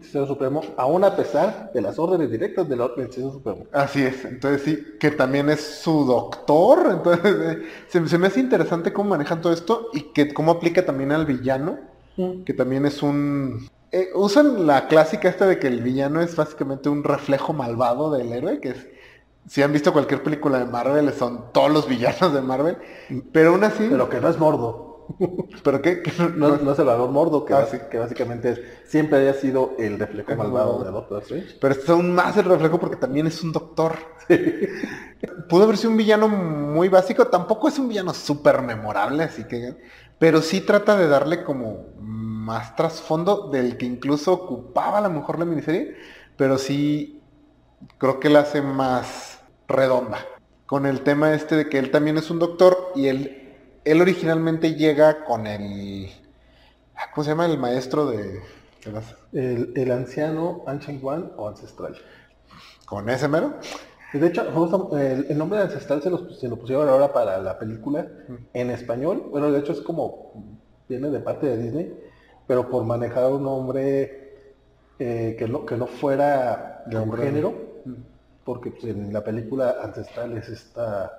el 0.00 0.26
Supremo, 0.26 0.62
aún 0.76 1.04
a 1.04 1.16
pesar 1.16 1.70
de 1.72 1.80
las 1.80 1.98
órdenes 1.98 2.30
directas 2.30 2.68
del, 2.68 2.82
del 2.96 3.12
Supremo. 3.12 3.66
Así 3.72 4.02
es, 4.02 4.24
entonces 4.24 4.62
sí, 4.62 4.84
que 4.98 5.10
también 5.10 5.50
es 5.50 5.60
su 5.60 6.04
doctor, 6.04 6.88
entonces 6.90 7.36
eh, 7.36 7.62
se, 7.88 8.18
me 8.18 8.26
hace 8.26 8.40
interesante 8.40 8.92
cómo 8.92 9.10
manejan 9.10 9.40
todo 9.40 9.52
esto 9.52 9.88
y 9.92 10.12
que 10.12 10.32
cómo 10.32 10.52
aplica 10.52 10.84
también 10.84 11.12
al 11.12 11.26
villano, 11.26 11.78
mm. 12.16 12.44
que 12.44 12.54
también 12.54 12.86
es 12.86 13.02
un... 13.02 13.68
Eh, 13.92 14.08
usan 14.14 14.66
la 14.66 14.88
clásica 14.88 15.28
esta 15.28 15.46
de 15.46 15.58
que 15.60 15.68
el 15.68 15.80
villano 15.80 16.20
es 16.20 16.34
básicamente 16.34 16.88
un 16.88 17.04
reflejo 17.04 17.52
malvado 17.52 18.10
del 18.10 18.32
héroe, 18.32 18.58
que 18.60 18.70
es 18.70 18.86
si 19.46 19.62
han 19.62 19.72
visto 19.72 19.92
cualquier 19.92 20.22
película 20.22 20.58
de 20.58 20.64
Marvel, 20.64 21.12
son 21.12 21.52
todos 21.52 21.70
los 21.70 21.88
villanos 21.88 22.32
de 22.32 22.40
Marvel. 22.40 22.76
Pero 23.32 23.50
aún 23.50 23.64
así. 23.64 23.86
Pero 23.90 24.08
que 24.08 24.20
no 24.20 24.28
es 24.28 24.38
mordo. 24.38 24.93
¿Pero 25.62 25.82
qué? 25.82 26.02
No, 26.36 26.56
no 26.56 26.72
es 26.72 26.78
el 26.78 26.84
valor 26.86 27.10
mordo, 27.10 27.44
que, 27.44 27.52
Ah, 27.52 27.60
bas- 27.62 27.70
sí. 27.70 27.78
que 27.90 27.98
básicamente 27.98 28.50
es, 28.50 28.60
siempre 28.84 29.18
haya 29.18 29.34
sido 29.34 29.74
el 29.78 29.98
reflejo 29.98 30.34
malvado 30.34 30.82
de 30.84 30.90
Doctor 30.90 31.22
Strange. 31.22 31.56
Pero 31.60 31.74
es 31.74 31.88
aún 31.88 32.14
más 32.14 32.36
el 32.36 32.44
reflejo 32.44 32.78
porque 32.80 32.96
también 32.96 33.26
es 33.26 33.42
un 33.42 33.52
doctor. 33.52 33.96
Pudo 35.48 35.64
haber 35.64 35.76
sido 35.76 35.90
un 35.90 35.96
villano 35.96 36.28
muy 36.28 36.88
básico, 36.88 37.26
tampoco 37.28 37.68
es 37.68 37.78
un 37.78 37.88
villano 37.88 38.12
súper 38.14 38.62
memorable, 38.62 39.24
así 39.24 39.44
que... 39.44 39.76
Pero 40.18 40.40
sí 40.42 40.60
trata 40.60 40.96
de 40.96 41.08
darle 41.08 41.42
como 41.44 41.88
más 41.98 42.76
trasfondo 42.76 43.48
del 43.50 43.76
que 43.76 43.84
incluso 43.86 44.32
ocupaba 44.32 44.98
a 44.98 45.00
lo 45.00 45.10
mejor 45.10 45.38
la 45.38 45.44
miniserie, 45.44 45.96
pero 46.36 46.56
sí 46.56 47.20
creo 47.98 48.20
que 48.20 48.30
la 48.30 48.40
hace 48.40 48.62
más 48.62 49.40
redonda. 49.68 50.18
Con 50.66 50.86
el 50.86 51.02
tema 51.02 51.34
este 51.34 51.56
de 51.56 51.68
que 51.68 51.78
él 51.78 51.90
también 51.90 52.16
es 52.16 52.30
un 52.30 52.38
doctor 52.38 52.92
y 52.94 53.08
él, 53.08 53.43
él 53.84 54.00
originalmente 54.00 54.74
llega 54.74 55.24
con 55.24 55.46
el... 55.46 56.08
ah, 56.96 57.10
¿Cómo 57.14 57.24
se 57.24 57.30
llama? 57.30 57.46
El 57.46 57.58
maestro 57.58 58.06
de... 58.06 58.40
de 58.84 58.92
las- 58.92 59.14
El, 59.32 59.72
el 59.76 59.90
anciano 59.90 60.62
Ancient 60.66 61.02
One 61.02 61.24
o 61.36 61.48
Ancestral. 61.48 61.96
Con 62.86 63.08
ese 63.10 63.28
mero. 63.28 63.54
De 64.12 64.26
hecho, 64.28 64.96
el, 64.96 65.26
el 65.28 65.38
nombre 65.38 65.58
de 65.58 65.64
Ancestral 65.64 66.00
se, 66.02 66.10
los- 66.10 66.38
se 66.38 66.48
lo 66.48 66.56
pusieron 66.56 66.88
ahora 66.88 67.12
para 67.12 67.38
la 67.38 67.58
película 67.58 68.06
en 68.52 68.70
español. 68.70 69.26
Bueno, 69.30 69.50
de 69.50 69.58
hecho 69.58 69.72
es 69.72 69.80
como, 69.80 70.32
viene 70.88 71.10
de 71.10 71.18
parte 71.20 71.46
de 71.46 71.56
Disney, 71.60 71.92
pero 72.46 72.68
por 72.70 72.84
manejar 72.84 73.32
un 73.32 73.42
nombre 73.42 74.20
eh, 75.00 75.34
que, 75.36 75.48
no, 75.48 75.66
que 75.66 75.76
no 75.76 75.86
fuera 75.88 76.84
de 76.86 76.96
un 76.96 77.08
género, 77.24 77.54
porque 78.44 78.70
pues, 78.70 78.84
en 78.84 79.12
la 79.12 79.24
película 79.24 79.76
Ancestral 79.82 80.36
es 80.38 80.48
esta 80.48 81.10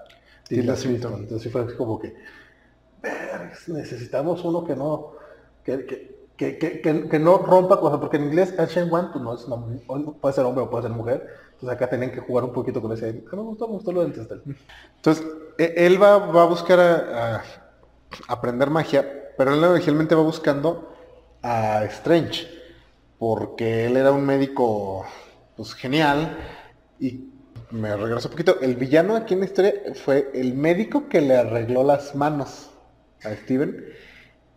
Tilda 0.48 0.76
Swinton. 0.78 1.14
Entonces 1.16 1.52
fue 1.52 1.76
como 1.76 2.00
que, 2.00 2.10
"Vergas, 2.10 2.24
necesitamos 3.68 4.44
uno 4.44 4.64
que 4.64 4.76
no, 4.76 5.14
que, 5.64 5.86
que, 5.86 6.58
que, 6.58 6.82
que- 7.10 7.20
no 7.20 7.38
rompa 7.40 7.80
cosas, 7.80 8.00
porque 8.00 8.18
en 8.18 8.26
inglés 8.26 8.54
Ancient 8.58 8.92
One 8.92 9.10
pues, 9.14 9.24
no 9.24 9.34
es 9.36 9.48
puede 10.22 10.34
ser 10.34 10.46
hombre 10.46 10.64
o 10.66 10.70
puede 10.70 10.84
ser 10.84 10.92
mujer. 10.92 11.28
Entonces 11.54 11.70
acá 11.76 11.90
tenían 11.90 12.12
que 12.12 12.20
jugar 12.20 12.44
un 12.44 12.52
poquito 12.54 12.82
con 12.82 12.92
ese, 12.92 13.24
"Ah. 13.32 13.36
Entonces, 14.98 15.26
e- 15.58 15.74
él 15.78 16.02
va, 16.02 16.18
va 16.18 16.44
a 16.44 16.46
buscar 16.48 16.80
a, 16.80 17.44
aprender 18.28 18.70
magia, 18.70 19.32
pero 19.38 19.54
él 19.54 19.64
originalmente 19.64 20.16
va 20.16 20.22
buscando 20.24 20.94
a 21.42 21.84
Strange, 21.86 22.48
porque 23.18 23.86
él 23.86 23.98
era 23.98 24.12
un 24.12 24.26
médico 24.26 25.06
pues 25.56 25.74
genial 25.74 26.38
y 27.00 27.30
me 27.72 27.96
regreso 27.96 28.28
un 28.28 28.32
poquito, 28.34 28.60
el 28.62 28.76
villano 28.76 29.16
aquí 29.16 29.34
en 29.34 29.42
la 29.42 29.46
fue 29.96 30.30
el 30.34 30.54
médico 30.54 31.08
que 31.10 31.22
le 31.22 31.38
arregló 31.38 31.84
las 31.84 32.16
manos 32.16 32.70
a 33.24 33.34
Steven 33.36 33.86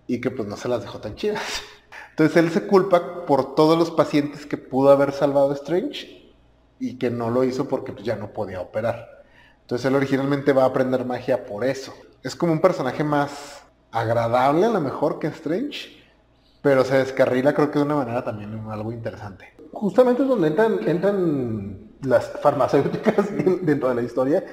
y 0.06 0.20
que 0.20 0.30
pues 0.30 0.48
no 0.48 0.56
se 0.56 0.68
las 0.68 0.82
dejó 0.82 0.98
tan 0.98 1.14
chidas. 1.14 1.62
Entonces 2.10 2.36
él 2.36 2.50
se 2.50 2.66
culpa 2.66 3.26
por 3.26 3.54
todos 3.54 3.78
los 3.78 3.92
pacientes 3.92 4.44
que 4.44 4.56
pudo 4.56 4.90
haber 4.90 5.12
salvado 5.12 5.52
Strange 5.52 6.34
y 6.80 6.98
que 6.98 7.10
no 7.10 7.30
lo 7.30 7.44
hizo 7.44 7.68
porque 7.68 7.92
pues, 7.92 8.04
ya 8.04 8.16
no 8.16 8.32
podía 8.32 8.60
operar. 8.60 9.22
Entonces 9.60 9.84
él 9.86 9.94
originalmente 9.94 10.52
va 10.52 10.64
a 10.64 10.66
aprender 10.66 11.04
magia 11.04 11.46
por 11.46 11.64
eso. 11.64 11.94
Es 12.22 12.34
como 12.34 12.52
un 12.52 12.60
personaje 12.60 13.04
más 13.04 13.62
agradable 13.92 14.66
a 14.66 14.70
lo 14.70 14.80
mejor 14.80 15.18
que 15.18 15.28
Strange, 15.28 16.02
pero 16.62 16.84
se 16.84 16.98
descarrila 16.98 17.54
creo 17.54 17.70
que 17.70 17.78
de 17.78 17.84
una 17.84 17.96
manera 17.96 18.24
también 18.24 18.58
algo 18.68 18.92
interesante. 18.92 19.54
Justamente 19.72 20.22
es 20.22 20.28
donde 20.28 20.48
entran, 20.48 20.88
entran 20.88 21.92
las 22.02 22.32
farmacéuticas 22.40 23.26
dentro 23.62 23.90
de 23.90 23.94
la 23.94 24.02
historia, 24.02 24.44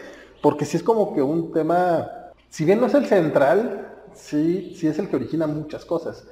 porque 0.41 0.65
sí 0.65 0.77
es 0.77 0.83
como 0.83 1.15
que 1.15 1.21
un 1.21 1.51
tema, 1.51 2.07
si 2.49 2.65
bien 2.65 2.79
no 2.79 2.87
es 2.87 2.93
el 2.93 3.07
central, 3.07 3.94
sí, 4.13 4.73
sí 4.75 4.87
es 4.87 4.99
el 4.99 5.09
que 5.09 5.15
origina 5.17 5.47
muchas 5.47 5.85
cosas. 5.85 6.25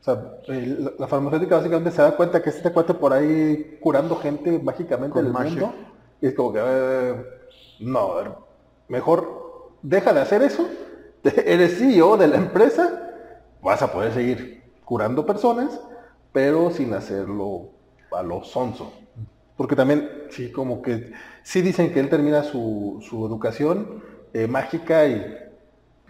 O 0.00 0.04
sea, 0.04 0.32
el- 0.46 0.94
la- 0.98 1.08
farmacéutica 1.08 1.56
básicamente 1.56 1.90
se 1.90 2.02
da 2.02 2.16
cuenta 2.16 2.42
que 2.42 2.50
este 2.50 2.72
cuate 2.72 2.94
por 2.94 3.12
ahí 3.12 3.78
curando 3.80 4.16
gente 4.16 4.58
mágicamente 4.58 5.14
Con 5.14 5.20
en 5.20 5.26
el 5.26 5.32
magia. 5.32 5.54
mundo, 5.62 5.74
y 6.20 6.26
es 6.28 6.34
como 6.34 6.52
que, 6.52 6.60
eh, 6.62 7.14
no, 7.80 8.46
mejor 8.88 9.72
deja 9.82 10.12
de 10.12 10.20
hacer 10.20 10.42
eso, 10.42 10.66
eres 11.24 11.78
CEO 11.78 12.16
de 12.16 12.28
la 12.28 12.36
empresa, 12.36 13.10
vas 13.62 13.82
a 13.82 13.92
poder 13.92 14.12
seguir 14.12 14.62
curando 14.84 15.26
personas, 15.26 15.80
pero 16.32 16.70
sin 16.70 16.92
hacerlo 16.94 17.70
a 18.12 18.22
lo 18.22 18.44
sonso. 18.44 18.92
Porque 19.56 19.74
también, 19.74 20.08
sí, 20.30 20.52
como 20.52 20.82
que, 20.82 21.12
sí 21.42 21.62
dicen 21.62 21.92
que 21.92 22.00
él 22.00 22.08
termina 22.08 22.44
su, 22.44 22.98
su 23.08 23.26
educación 23.26 24.02
eh, 24.32 24.46
mágica 24.46 25.06
y 25.06 25.24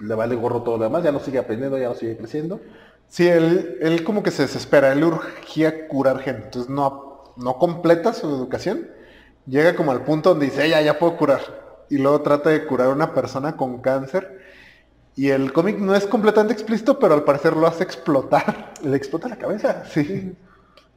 le 0.00 0.14
vale 0.14 0.34
gorro 0.36 0.62
todo 0.62 0.78
lo 0.78 0.84
demás, 0.84 1.02
ya 1.02 1.12
no 1.12 1.20
sigue 1.20 1.38
aprendiendo, 1.38 1.78
ya 1.78 1.88
no 1.88 1.94
sigue 1.94 2.16
creciendo. 2.16 2.60
Sí, 3.08 3.26
él, 3.26 3.78
él 3.80 4.04
como 4.04 4.22
que 4.22 4.30
se 4.30 4.42
desespera, 4.42 4.92
él 4.92 5.02
urgía 5.04 5.88
curar 5.88 6.18
gente, 6.20 6.44
entonces 6.44 6.70
no, 6.70 7.24
no 7.36 7.58
completa 7.58 8.12
su 8.12 8.26
educación, 8.28 8.88
llega 9.46 9.74
como 9.74 9.92
al 9.92 10.04
punto 10.04 10.30
donde 10.30 10.46
dice, 10.46 10.68
ya, 10.68 10.80
ya 10.82 10.98
puedo 10.98 11.16
curar, 11.16 11.40
y 11.88 11.98
luego 11.98 12.20
trata 12.20 12.50
de 12.50 12.66
curar 12.66 12.88
a 12.88 12.92
una 12.92 13.14
persona 13.14 13.56
con 13.56 13.80
cáncer, 13.80 14.38
y 15.16 15.30
el 15.30 15.52
cómic 15.52 15.78
no 15.78 15.94
es 15.96 16.06
completamente 16.06 16.52
explícito, 16.52 16.98
pero 16.98 17.14
al 17.14 17.24
parecer 17.24 17.56
lo 17.56 17.66
hace 17.66 17.82
explotar. 17.82 18.72
Le 18.84 18.96
explota 18.96 19.28
la 19.28 19.36
cabeza. 19.36 19.84
Sí. 19.86 20.32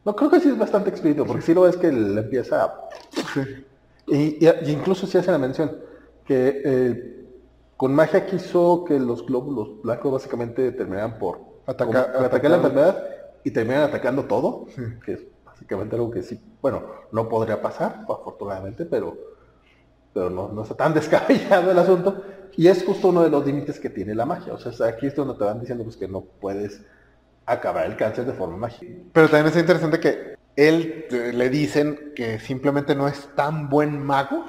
No, 0.06 0.16
creo 0.16 0.30
que 0.30 0.40
sí 0.40 0.50
es 0.50 0.58
bastante 0.58 0.92
explícito, 0.92 1.26
porque 1.26 1.42
sí 1.42 1.54
lo 1.56 1.62
ves 1.62 1.76
que 1.78 1.92
le 1.92 2.22
empieza 2.22 2.64
a... 2.66 2.90
Y, 4.08 4.46
y- 4.46 4.50
y 4.66 4.72
incluso 4.72 5.08
sí 5.08 5.18
hace 5.18 5.32
la 5.32 5.38
mención, 5.38 5.76
que 6.26 6.62
eh, 6.64 7.21
con 7.82 7.96
magia 7.96 8.28
quiso 8.28 8.86
que 8.88 9.00
los 9.00 9.26
glóbulos 9.26 9.82
blancos 9.82 10.12
básicamente 10.12 10.72
terminaran 10.72 11.18
por 11.18 11.40
atacar- 11.66 12.12
la 12.48 12.56
enfermedad 12.58 13.04
y 13.44 13.50
terminan 13.50 13.82
atacando 13.82 14.26
todo, 14.26 14.68
que 15.04 15.14
es 15.14 15.24
básicamente 15.44 15.96
algo 15.96 16.12
que 16.12 16.22
sí, 16.22 16.40
bueno, 16.62 16.84
no 17.12 17.28
podría 17.28 17.60
pasar, 17.60 18.06
afortunadamente, 18.08 18.86
pero, 18.86 19.18
pero 20.14 20.30
no, 20.30 20.50
no 20.50 20.62
está 20.62 20.76
tan 20.76 20.94
descabellado 21.00 21.72
el 21.72 21.80
asunto. 21.80 22.24
Y 22.56 22.68
es 22.68 22.86
justo 22.86 23.08
uno 23.08 23.24
de 23.24 23.32
los 23.32 23.44
límites 23.44 23.80
que 23.80 23.90
tiene 23.90 24.14
la 24.14 24.28
magia. 24.28 24.54
O 24.54 24.60
sea, 24.60 24.88
aquí 24.88 25.08
es 25.08 25.16
donde 25.16 25.34
te 25.34 25.44
van 25.44 25.60
diciendo 25.60 25.84
pues, 25.84 25.98
que 25.98 26.08
no 26.08 26.22
puedes 26.22 26.86
acabar 27.48 27.88
el 27.88 27.98
cáncer 27.98 28.26
de 28.26 28.34
forma 28.34 28.58
mágica. 28.58 28.94
Pero 29.12 29.28
también 29.28 29.48
es 29.52 29.60
interesante 29.60 30.00
que 30.00 30.36
él 30.56 31.06
eh, 31.10 31.32
le 31.34 31.50
dicen 31.50 32.14
que 32.16 32.38
simplemente 32.38 32.94
no 32.94 33.08
es 33.08 33.28
tan 33.36 33.70
buen 33.70 34.06
mago. 34.06 34.46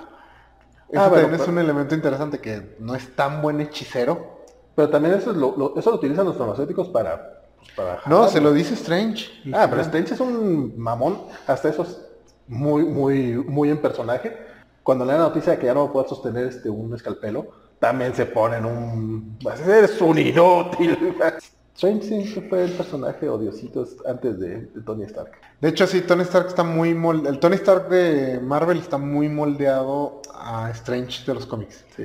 Ah, 0.95 1.09
bueno, 1.09 1.23
también 1.23 1.35
es 1.35 1.41
pero- 1.41 1.53
un 1.53 1.59
elemento 1.59 1.95
interesante, 1.95 2.39
que 2.39 2.77
no 2.79 2.95
es 2.95 3.15
tan 3.17 3.41
buen 3.43 3.61
hechicero. 3.61 4.43
Pero 4.75 4.89
también 4.89 5.15
eso, 5.15 5.31
es 5.33 5.37
lo, 5.37 5.55
lo- 5.57 5.77
eso 5.77 5.91
lo 5.91 5.97
utilizan 5.97 6.25
los 6.27 6.37
farmacéuticos 6.37 6.89
para... 6.89 7.43
pues, 7.59 7.71
para 7.73 8.01
No, 8.07 8.29
se 8.29 8.41
lo 8.41 8.53
dice 8.53 8.75
Strange. 8.75 9.27
Ah, 9.53 9.67
pero 9.69 9.83
Strange 9.83 10.15
es 10.15 10.21
un 10.21 10.75
mamón. 10.79 11.19
Hasta 11.47 11.69
eso 11.69 11.83
es 11.83 12.01
muy, 12.49 12.85
muy, 12.85 13.35
muy 13.37 13.71
en 13.71 13.79
personaje. 13.83 14.37
Cuando 14.83 15.05
le 15.05 15.13
dan 15.13 15.21
la 15.23 15.29
noticia 15.29 15.53
de 15.53 15.59
que 15.59 15.67
ya 15.67 15.75
no 15.75 15.93
poder 15.93 16.09
sostener 16.09 16.47
este, 16.47 16.69
un 16.71 16.95
escalpelo, 16.95 17.47
también 17.79 18.15
se 18.15 18.25
ponen 18.27 18.65
un... 18.65 19.39
pues, 19.43 19.61
Eres 19.61 20.01
un 20.01 20.19
inútil. 20.19 21.17
Strange 21.75 22.03
siempre 22.07 22.49
fue 22.49 22.65
el 22.65 22.73
personaje 22.73 23.29
odiosito 23.29 23.87
antes 24.07 24.39
de, 24.39 24.67
de 24.67 24.81
Tony 24.83 25.05
Stark. 25.05 25.33
De 25.61 25.69
hecho, 25.69 25.87
sí, 25.87 26.01
Tony 26.03 26.23
Stark 26.23 26.49
está 26.49 26.63
muy 26.63 26.95
moldeado. 26.95 27.31
El 27.31 27.39
Tony 27.41 27.55
Stark 27.57 27.89
de 27.89 28.41
Marvel 28.41 28.79
está 28.79 28.99
muy 28.99 29.29
moldeado 29.29 30.22
a 30.43 30.71
Strange 30.71 31.25
de 31.27 31.35
los 31.35 31.47
cómics. 31.47 31.85
Sí. 31.97 32.05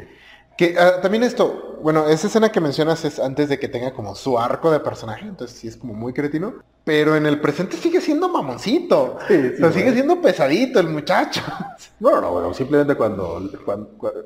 Que 0.58 0.76
ah, 0.80 1.00
también 1.02 1.24
esto, 1.24 1.78
bueno, 1.84 2.08
esa 2.08 2.28
escena 2.28 2.52
que 2.52 2.60
mencionas 2.60 3.06
es 3.06 3.20
antes 3.20 3.48
de 3.50 3.60
que 3.60 3.68
tenga 3.68 3.94
como 3.94 4.16
su 4.16 4.40
arco 4.40 4.72
de 4.72 4.80
personaje, 4.80 5.26
entonces 5.28 5.56
sí 5.58 5.68
es 5.68 5.78
como 5.78 5.94
muy 5.94 6.14
cretino. 6.14 6.56
Pero 6.84 7.16
en 7.16 7.26
el 7.26 7.40
presente 7.42 7.76
sigue 7.78 8.02
siendo 8.02 8.30
mamoncito. 8.30 9.18
Sí, 9.28 9.36
sí, 9.36 9.54
o 9.56 9.58
sea, 9.58 9.72
sigue 9.72 9.94
siendo 9.94 10.22
pesadito 10.22 10.80
el 10.80 10.88
muchacho. 10.90 11.42
No, 12.00 12.12
no, 12.12 12.22
no, 12.22 12.32
bueno, 12.32 12.54
simplemente 12.54 12.96
cuando, 12.96 13.42
cuando- 13.66 13.90
cuando- 13.98 14.26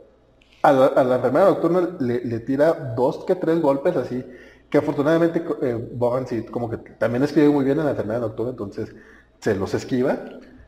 a, 0.63 0.71
la, 0.71 0.86
a 0.88 1.04
la 1.04 1.15
enfermera 1.15 1.45
nocturna 1.45 1.89
le, 2.00 2.24
le 2.24 2.39
tira 2.41 2.93
dos 2.95 3.24
que 3.26 3.36
tres 3.36 3.60
golpes 3.62 3.95
así, 3.97 4.24
que 4.69 4.78
afortunadamente 4.78 5.43
eh, 5.62 5.89
Boban 5.93 6.28
sí 6.28 6.43
como 6.43 6.69
que 6.69 6.78
también 6.78 7.24
escribe 7.24 7.50
muy 7.50 7.65
bien 7.65 7.80
en 7.80 7.86
la 7.86 7.91
enfermera 7.91 8.19
nocturna, 8.19 8.52
entonces 8.52 8.93
se 9.39 9.56
los 9.56 9.74
esquiva. 9.74 10.17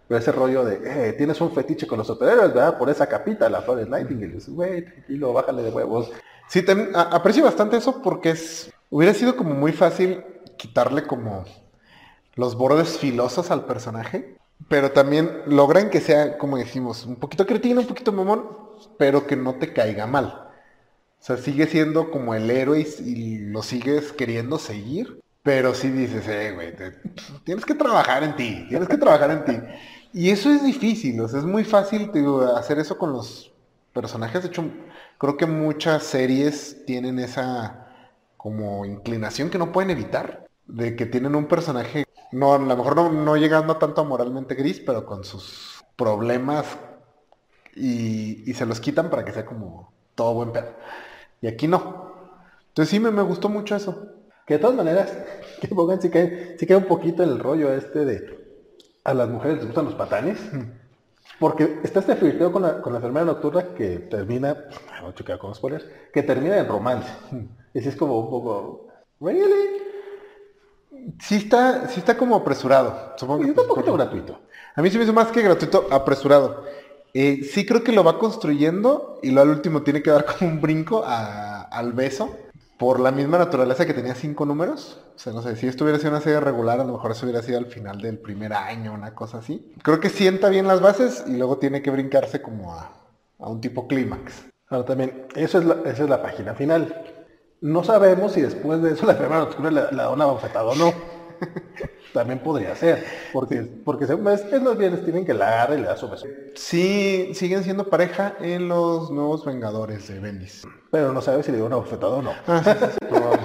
Pero 0.07 0.19
ese 0.19 0.31
rollo 0.31 0.65
de, 0.65 1.09
eh, 1.09 1.13
tienes 1.13 1.39
un 1.41 1.51
fetiche 1.51 1.87
con 1.87 1.97
los 1.97 2.07
superhéroes, 2.07 2.53
¿verdad? 2.53 2.77
Por 2.77 2.89
esa 2.89 3.07
capita, 3.07 3.49
la 3.49 3.61
Flores 3.61 3.87
Nightingale. 3.87 4.37
Güey, 4.47 4.85
tranquilo, 4.85 5.33
bájale 5.33 5.63
de 5.63 5.69
huevos. 5.71 6.11
Sí, 6.47 6.63
a- 6.93 7.01
aprecio 7.01 7.43
bastante 7.43 7.77
eso 7.77 8.01
porque 8.01 8.31
es 8.31 8.71
hubiera 8.89 9.13
sido 9.13 9.35
como 9.35 9.55
muy 9.55 9.71
fácil 9.71 10.23
quitarle 10.57 11.03
como 11.07 11.45
los 12.35 12.55
bordes 12.55 12.97
filosos 12.97 13.49
al 13.49 13.65
personaje, 13.65 14.37
pero 14.67 14.91
también 14.91 15.41
logran 15.47 15.89
que 15.89 15.99
sea, 16.01 16.37
como 16.37 16.57
decimos, 16.57 17.05
un 17.05 17.15
poquito 17.15 17.45
cretino, 17.45 17.81
un 17.81 17.87
poquito 17.87 18.11
mamón, 18.11 18.45
pero 18.97 19.25
que 19.25 19.35
no 19.35 19.55
te 19.55 19.73
caiga 19.73 20.05
mal. 20.05 20.47
O 21.19 21.25
sea, 21.25 21.37
sigue 21.37 21.67
siendo 21.67 22.11
como 22.11 22.35
el 22.35 22.51
héroe 22.51 22.85
y 22.99 23.37
lo 23.39 23.63
sigues 23.63 24.11
queriendo 24.11 24.59
seguir, 24.59 25.21
pero 25.43 25.73
sí 25.73 25.89
dices, 25.89 26.27
eh, 26.27 26.51
güey, 26.53 26.73
tienes 27.43 27.65
que 27.65 27.75
trabajar 27.75 28.23
en 28.23 28.35
ti, 28.35 28.65
tienes 28.69 28.87
que 28.87 28.97
trabajar 28.97 29.31
en 29.31 29.45
ti. 29.45 29.59
Y 30.13 30.29
eso 30.29 30.49
es 30.49 30.63
difícil, 30.63 31.19
o 31.21 31.27
sea, 31.27 31.39
es 31.39 31.45
muy 31.45 31.63
fácil 31.65 32.11
hacer 32.55 32.79
eso 32.79 32.97
con 32.97 33.11
los 33.13 33.51
personajes. 33.93 34.43
De 34.43 34.49
hecho, 34.49 34.63
creo 35.17 35.37
que 35.37 35.45
muchas 35.45 36.03
series 36.03 36.85
tienen 36.85 37.19
esa 37.19 37.87
como 38.37 38.85
inclinación 38.85 39.49
que 39.49 39.57
no 39.57 39.71
pueden 39.71 39.91
evitar, 39.91 40.47
de 40.65 40.95
que 40.95 41.05
tienen 41.05 41.35
un 41.35 41.47
personaje, 41.47 42.05
no, 42.31 42.53
a 42.53 42.57
lo 42.59 42.65
mejor 42.77 42.95
no, 42.95 43.11
no 43.11 43.35
llegando 43.37 43.77
tanto 43.77 44.01
a 44.01 44.03
moralmente 44.05 44.55
gris, 44.55 44.79
pero 44.85 45.05
con 45.05 45.23
sus 45.23 45.83
problemas 45.97 46.65
y, 47.75 48.49
y 48.49 48.53
se 48.53 48.65
los 48.65 48.79
quitan 48.79 49.09
para 49.09 49.25
que 49.25 49.31
sea 49.31 49.45
como 49.45 49.91
todo 50.15 50.33
buen 50.33 50.51
pedo. 50.51 50.75
Y 51.41 51.47
aquí 51.47 51.67
no. 51.67 52.13
Entonces 52.69 52.91
sí 52.91 52.99
me, 52.99 53.11
me 53.11 53.21
gustó 53.23 53.49
mucho 53.49 53.75
eso. 53.75 54.07
Que 54.45 54.55
de 54.55 54.59
todas 54.59 54.75
maneras, 54.75 55.15
que 55.61 55.67
pongan 55.69 56.01
sí 56.01 56.09
que, 56.09 56.55
sí 56.59 56.65
que 56.65 56.75
un 56.75 56.85
poquito 56.85 57.23
en 57.23 57.29
el 57.29 57.39
rollo 57.39 57.73
este 57.73 58.05
de 58.05 58.43
a 59.05 59.13
las 59.13 59.27
mujeres 59.29 59.57
les 59.57 59.65
gustan 59.67 59.85
los 59.85 59.95
patanes. 59.95 60.39
Porque 61.39 61.79
está 61.83 61.99
este 61.99 62.15
flirteo 62.15 62.51
con 62.51 62.61
la, 62.61 62.81
con 62.81 62.93
la 62.93 62.99
enfermera 62.99 63.25
nocturna 63.25 63.73
que 63.75 63.99
termina, 63.99 64.55
no 65.01 65.11
chocar 65.13 65.37
con 65.39 65.53
spoilers, 65.55 65.85
que 66.13 66.23
termina 66.23 66.57
en 66.57 66.67
romance. 66.67 67.09
Y 67.73 67.79
así 67.79 67.89
es 67.89 67.95
como 67.95 68.19
un 68.19 68.29
poco, 68.29 68.87
¿really? 69.19 69.81
Sí 71.19 71.35
está, 71.35 71.87
sí 71.89 71.99
está 71.99 72.17
como 72.17 72.35
apresurado. 72.35 73.13
Supongo 73.17 73.41
que, 73.43 73.49
está 73.49 73.61
un 73.61 73.67
pues, 73.67 73.75
poquito 73.79 73.91
por- 73.91 73.99
gratuito. 73.99 74.39
A 74.75 74.81
mí 74.81 74.89
se 74.89 74.97
me 74.97 75.03
hizo 75.03 75.13
más 75.13 75.31
que 75.31 75.41
gratuito, 75.41 75.87
apresurado. 75.91 76.63
Eh, 77.13 77.43
sí 77.43 77.65
creo 77.65 77.83
que 77.83 77.91
lo 77.91 78.03
va 78.03 78.17
construyendo 78.19 79.19
y 79.21 79.31
luego 79.31 79.49
al 79.49 79.55
último 79.55 79.81
tiene 79.83 80.01
que 80.01 80.09
dar 80.11 80.25
como 80.25 80.49
un 80.49 80.61
brinco 80.61 81.03
a- 81.05 81.61
al 81.63 81.93
beso 81.93 82.35
por 82.83 82.99
la 82.99 83.11
misma 83.11 83.37
naturaleza 83.37 83.85
que 83.85 83.93
tenía 83.93 84.13
cinco 84.13 84.45
números. 84.45 84.99
O 85.15 85.17
sea, 85.17 85.31
no 85.31 85.41
sé, 85.41 85.55
si 85.55 85.67
esto 85.67 85.85
hubiera 85.85 85.99
sido 85.99 86.11
una 86.11 86.19
serie 86.19 86.41
regular, 86.41 86.81
a 86.81 86.83
lo 86.83 86.91
mejor 86.91 87.11
eso 87.11 87.25
hubiera 87.25 87.41
sido 87.41 87.57
al 87.57 87.67
final 87.67 88.01
del 88.01 88.17
primer 88.17 88.51
año, 88.51 88.93
una 88.93 89.15
cosa 89.15 89.37
así. 89.37 89.73
Creo 89.81 90.01
que 90.01 90.09
sienta 90.09 90.49
bien 90.49 90.67
las 90.67 90.81
bases 90.81 91.23
y 91.25 91.37
luego 91.37 91.59
tiene 91.59 91.81
que 91.81 91.91
brincarse 91.91 92.41
como 92.41 92.73
a, 92.73 92.91
a 93.39 93.47
un 93.47 93.61
tipo 93.61 93.87
clímax. 93.87 94.47
Ahora 94.67 94.83
también, 94.83 95.27
eso 95.33 95.59
es 95.59 95.65
la, 95.65 95.75
esa 95.85 96.03
es 96.03 96.09
la 96.09 96.21
página 96.21 96.55
final. 96.55 97.05
No 97.61 97.85
sabemos 97.85 98.33
si 98.33 98.41
después 98.41 98.81
de 98.81 98.91
eso 98.91 99.05
la 99.05 99.13
nocturna 99.13 99.71
le, 99.71 99.81
le 99.89 100.03
da 100.03 100.09
una 100.09 100.25
bofetada 100.25 100.65
o 100.65 100.75
no. 100.75 100.93
También 102.13 102.39
podría 102.39 102.75
ser. 102.75 103.03
Porque, 103.31 103.61
porque 103.83 104.05
se- 104.05 104.13
es, 104.13 104.41
es 104.53 104.61
más 104.61 104.77
bien 104.77 104.95
Steven 104.97 105.25
que 105.25 105.33
la 105.33 105.47
agarra 105.47 105.75
y 105.75 105.81
le 105.81 105.87
da 105.87 105.97
su 105.97 106.09
beso. 106.09 106.27
Sí, 106.55 107.31
siguen 107.33 107.63
siendo 107.63 107.89
pareja 107.89 108.35
en 108.39 108.67
los 108.67 109.09
nuevos 109.11 109.43
Vengadores 109.45 110.07
de 110.07 110.19
Bendis. 110.19 110.63
Pero 110.91 111.11
no 111.11 111.21
sabe 111.21 111.41
si 111.43 111.51
le 111.51 111.57
dio 111.57 111.65
una 111.65 111.77
bofetada 111.77 112.17
o 112.17 112.21
no. 112.21 112.31
Ah, 112.47 112.61
sí, 112.63 112.71
sí, 112.79 112.85
sí, 112.91 112.97
probable. 113.09 113.43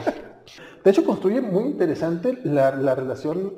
De 0.85 0.91
hecho, 0.91 1.05
construye 1.05 1.41
muy 1.41 1.65
interesante 1.65 2.39
la, 2.45 2.71
la 2.77 2.95
relación 2.95 3.55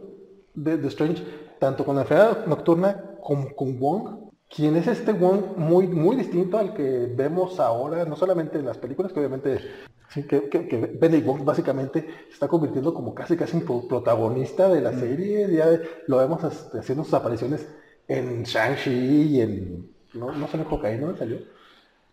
de, 0.54 0.76
de 0.76 0.88
Strange, 0.88 1.24
tanto 1.58 1.84
con 1.84 1.96
la 1.96 2.02
enfermera 2.02 2.44
nocturna 2.46 3.16
como 3.22 3.54
con 3.54 3.78
Wong, 3.78 4.29
quien 4.54 4.76
es 4.76 4.86
este 4.88 5.12
Wong 5.12 5.56
muy, 5.56 5.86
muy 5.86 6.16
distinto 6.16 6.58
al 6.58 6.74
que 6.74 7.10
vemos 7.14 7.60
ahora, 7.60 8.04
no 8.04 8.16
solamente 8.16 8.58
en 8.58 8.66
las 8.66 8.78
películas, 8.78 9.12
que 9.12 9.20
obviamente 9.20 9.60
sí, 10.08 10.24
que, 10.24 10.48
que, 10.48 10.66
que 10.66 10.76
Benedict 10.76 11.26
Wong 11.26 11.44
básicamente 11.44 12.06
se 12.28 12.34
está 12.34 12.48
convirtiendo 12.48 12.92
como 12.92 13.14
casi 13.14 13.36
casi 13.36 13.58
pro- 13.58 13.86
protagonista 13.86 14.68
de 14.68 14.80
la 14.80 14.92
serie, 14.92 15.48
ya 15.54 15.66
lo 16.06 16.16
vemos 16.18 16.42
este, 16.44 16.78
haciendo 16.80 17.04
sus 17.04 17.14
apariciones 17.14 17.68
en 18.08 18.42
Shang-Chi 18.42 18.90
y 18.90 19.40
en... 19.40 19.90
No, 20.14 20.32
no 20.32 20.48
en 20.52 20.64
Hawkeye, 20.64 20.98
¿no? 20.98 21.16
¿Salió? 21.16 21.38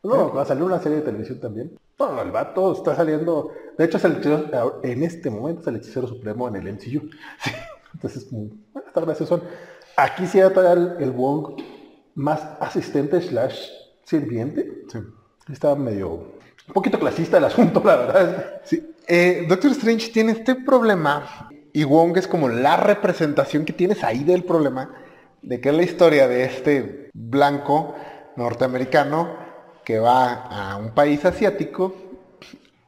No, 0.03 0.31
va 0.31 0.43
a 0.43 0.45
salir 0.45 0.63
una 0.63 0.79
serie 0.79 0.99
de 0.99 1.03
televisión 1.03 1.39
también. 1.39 1.71
No, 1.99 2.13
no, 2.13 2.21
el 2.21 2.29
vato 2.29 2.71
está 2.73 2.95
saliendo. 2.95 3.51
De 3.75 3.85
hecho, 3.85 3.97
es 3.97 4.05
el 4.05 4.11
hechicero, 4.17 4.79
en 4.83 5.01
este 5.01 5.31
momento 5.31 5.61
es 5.61 5.67
el 5.67 5.75
hechicero 5.77 6.07
supremo 6.07 6.47
en 6.47 6.55
el 6.57 6.73
MCU. 6.73 7.09
Sí. 7.43 7.51
Entonces, 7.93 8.25
como, 8.25 8.49
bueno, 8.73 8.87
estas 8.87 9.05
gracias 9.05 9.29
son. 9.29 9.41
Aquí 9.95 10.27
sí 10.27 10.39
va 10.39 10.47
a 10.47 10.73
el 10.99 11.09
Wong 11.11 11.55
más 12.17 12.41
asistente 12.59 13.21
slash 13.21 13.69
sirviente. 14.03 14.83
Sí. 14.91 14.99
Está 15.51 15.75
medio. 15.75 16.09
Un 16.67 16.73
poquito 16.73 16.99
clasista 16.99 17.37
el 17.37 17.45
asunto, 17.45 17.81
la 17.85 17.95
verdad. 17.95 18.61
Sí, 18.65 18.93
eh, 19.07 19.45
Doctor 19.47 19.71
Strange 19.71 20.11
tiene 20.11 20.33
este 20.33 20.55
problema 20.55 21.49
y 21.71 21.83
Wong 21.83 22.17
es 22.17 22.27
como 22.27 22.49
la 22.49 22.75
representación 22.75 23.63
que 23.63 23.71
tienes 23.71 24.03
ahí 24.03 24.23
del 24.23 24.43
problema 24.43 24.93
de 25.41 25.61
que 25.61 25.69
es 25.69 25.75
la 25.75 25.83
historia 25.83 26.27
de 26.27 26.43
este 26.43 27.09
blanco 27.13 27.95
norteamericano 28.35 29.37
que 29.85 29.99
va 29.99 30.33
a 30.33 30.77
un 30.77 30.93
país 30.93 31.23
asiático, 31.23 31.95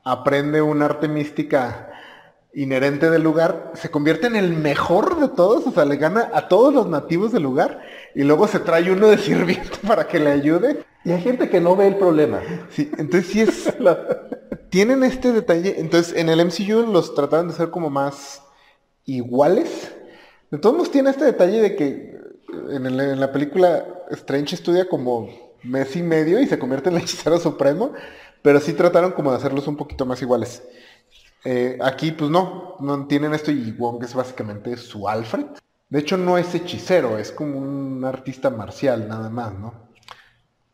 aprende 0.04 0.62
un 0.62 0.82
arte 0.82 1.08
mística 1.08 1.89
inherente 2.54 3.10
del 3.10 3.22
lugar, 3.24 3.72
se 3.76 3.90
convierte 3.92 4.28
en 4.28 4.36
el 4.36 4.50
mejor 4.54 5.20
de 5.20 5.28
todos, 5.30 5.68
o 5.68 5.72
sea, 5.72 5.86
le 5.86 5.98
gana 5.98 6.32
a 6.34 6.48
todos 6.48 6.74
los 6.74 6.88
nativos 6.88 7.32
del 7.32 7.44
lugar 7.44 7.82
y 8.16 8.24
luego 8.24 8.48
se 8.48 8.60
trae 8.60 8.92
uno 8.92 9.08
de 9.08 9.18
sirviente 9.20 9.78
para 9.88 10.08
que 10.08 10.20
le 10.20 10.32
ayude. 10.32 10.84
Y 11.06 11.12
hay 11.12 11.22
gente 11.22 11.50
que 11.50 11.62
no 11.62 11.76
ve 11.76 11.88
el 11.88 11.96
problema. 11.96 12.42
Sí, 12.72 12.92
entonces 12.98 13.32
sí 13.32 13.42
es 13.42 13.74
tienen 14.70 15.04
este 15.04 15.32
detalle, 15.32 15.80
entonces 15.80 16.16
en 16.16 16.30
el 16.30 16.44
MCU 16.46 16.92
los 16.92 17.16
trataron 17.16 17.48
de 17.48 17.54
hacer 17.54 17.70
como 17.70 17.90
más 17.90 18.42
iguales. 19.06 19.92
De 20.52 20.58
todos 20.58 20.76
modos 20.76 20.92
tiene 20.92 21.10
este 21.12 21.26
detalle 21.26 21.62
de 21.62 21.76
que 21.76 22.18
en, 22.72 22.86
el- 22.86 23.00
en 23.00 23.20
la 23.20 23.32
película 23.32 23.86
Strange 24.12 24.56
estudia 24.56 24.88
como 24.88 25.30
mes 25.64 25.96
y 25.96 26.02
medio 26.04 26.40
y 26.40 26.48
se 26.48 26.58
convierte 26.60 26.90
en 26.90 26.96
el 26.98 27.02
hechicero 27.04 27.40
supremo, 27.40 27.94
pero 28.42 28.60
sí 28.60 28.74
trataron 28.74 29.12
como 29.12 29.32
de 29.32 29.38
hacerlos 29.38 29.68
un 29.68 29.76
poquito 29.78 30.06
más 30.06 30.22
iguales. 30.22 30.64
Eh, 31.44 31.78
aquí 31.82 32.12
pues 32.12 32.30
no, 32.30 32.76
no 32.80 33.08
tienen 33.08 33.34
esto 33.34 33.52
y 33.52 33.72
Wong 33.72 34.04
es 34.04 34.14
básicamente 34.14 34.76
su 34.78 35.08
Alfred. 35.08 35.46
De 35.90 36.00
hecho 36.00 36.18
no 36.18 36.38
es 36.38 36.54
hechicero, 36.54 37.18
es 37.18 37.32
como 37.32 37.58
un 37.58 38.04
artista 38.06 38.50
marcial 38.50 39.08
nada 39.08 39.30
más, 39.30 39.54
¿no? 39.58 39.74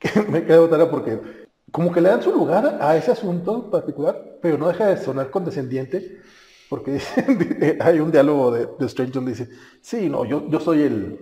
me 0.29 0.43
quedo 0.45 0.69
tarea 0.69 0.89
porque 0.89 1.45
como 1.71 1.91
que 1.91 2.01
le 2.01 2.09
dan 2.09 2.21
su 2.21 2.31
lugar 2.31 2.77
a 2.81 2.95
ese 2.95 3.11
asunto 3.11 3.65
en 3.65 3.71
particular, 3.71 4.37
pero 4.41 4.57
no 4.57 4.67
deja 4.67 4.87
de 4.87 4.97
sonar 4.97 5.29
condescendiente, 5.29 6.21
porque 6.69 7.01
hay 7.81 7.99
un 7.99 8.11
diálogo 8.11 8.51
de, 8.51 8.67
de 8.79 8.85
Strange 8.85 9.11
donde 9.11 9.31
dice, 9.31 9.49
sí, 9.81 10.09
no, 10.09 10.25
yo, 10.25 10.49
yo 10.49 10.59
soy 10.59 10.83
el 10.83 11.19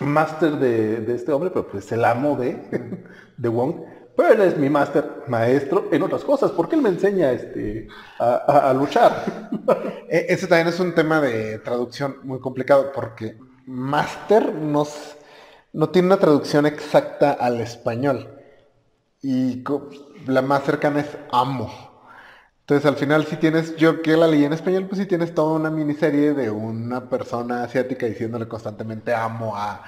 máster 0.00 0.58
de, 0.58 1.00
de 1.00 1.14
este 1.14 1.32
hombre, 1.32 1.50
pero 1.50 1.66
pues 1.68 1.90
el 1.92 2.04
amo 2.04 2.36
de, 2.36 3.04
de 3.36 3.48
Wong, 3.48 3.82
pero 4.16 4.32
él 4.32 4.40
es 4.42 4.56
mi 4.58 4.68
máster, 4.68 5.04
maestro 5.28 5.88
en 5.92 6.02
otras 6.02 6.24
cosas, 6.24 6.50
porque 6.52 6.76
él 6.76 6.82
me 6.82 6.90
enseña 6.90 7.32
este, 7.32 7.88
a, 8.18 8.72
luchar. 8.74 9.50
E- 10.08 10.26
Ese 10.28 10.46
también 10.46 10.68
es 10.68 10.80
un 10.80 10.94
tema 10.94 11.20
de 11.20 11.58
traducción 11.60 12.16
muy 12.24 12.40
complicado 12.40 12.92
porque 12.92 13.36
master 13.66 14.54
no, 14.54 14.86
no 15.72 15.88
tiene 15.90 16.06
una 16.08 16.18
traducción 16.18 16.66
exacta 16.66 17.32
al 17.32 17.60
español. 17.60 18.28
Y 19.22 19.64
la 20.26 20.42
más 20.42 20.64
cercana 20.64 21.00
es 21.00 21.16
amo. 21.32 21.70
Entonces 22.60 22.86
al 22.86 22.96
final 22.96 23.26
si 23.26 23.36
tienes, 23.36 23.76
yo 23.76 24.02
que 24.02 24.16
la 24.16 24.26
leí 24.28 24.44
en 24.44 24.52
español, 24.52 24.86
pues 24.88 25.00
sí 25.00 25.06
tienes 25.06 25.34
toda 25.34 25.54
una 25.54 25.70
miniserie 25.70 26.34
de 26.34 26.50
una 26.50 27.08
persona 27.10 27.64
asiática 27.64 28.06
diciéndole 28.06 28.46
constantemente 28.48 29.14
amo 29.14 29.56
a, 29.56 29.84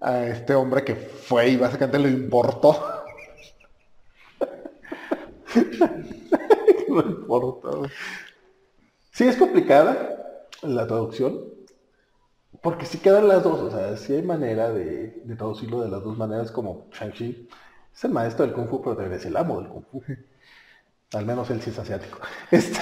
a 0.00 0.24
este 0.26 0.54
hombre 0.54 0.84
que 0.84 0.96
fue 0.96 1.50
y 1.50 1.56
básicamente 1.56 1.98
lo 2.00 2.08
importó. 2.08 2.99
no 6.88 7.00
importa. 7.00 7.68
Sí, 9.12 9.24
es 9.24 9.36
complicada 9.36 10.48
la 10.62 10.86
traducción, 10.86 11.44
porque 12.62 12.86
sí 12.86 12.98
quedan 12.98 13.28
las 13.28 13.42
dos, 13.42 13.60
o 13.60 13.70
sea, 13.70 13.96
sí 13.96 14.14
hay 14.14 14.22
manera 14.22 14.70
de, 14.70 15.22
de 15.24 15.36
traducirlo 15.36 15.82
de 15.82 15.88
las 15.88 16.02
dos 16.02 16.16
maneras, 16.16 16.50
como 16.50 16.88
Shang-Chi 16.92 17.48
es 17.94 18.04
el 18.04 18.12
maestro 18.12 18.46
del 18.46 18.54
Kung 18.54 18.68
Fu, 18.68 18.80
pero 18.80 18.96
también 18.96 19.18
es 19.18 19.26
el 19.26 19.36
amo 19.36 19.60
del 19.60 19.70
Kung 19.70 19.84
Fu. 19.90 20.02
Al 21.12 21.26
menos 21.26 21.50
él 21.50 21.60
sí 21.60 21.70
es 21.70 21.78
asiático. 21.78 22.18
Este, 22.50 22.80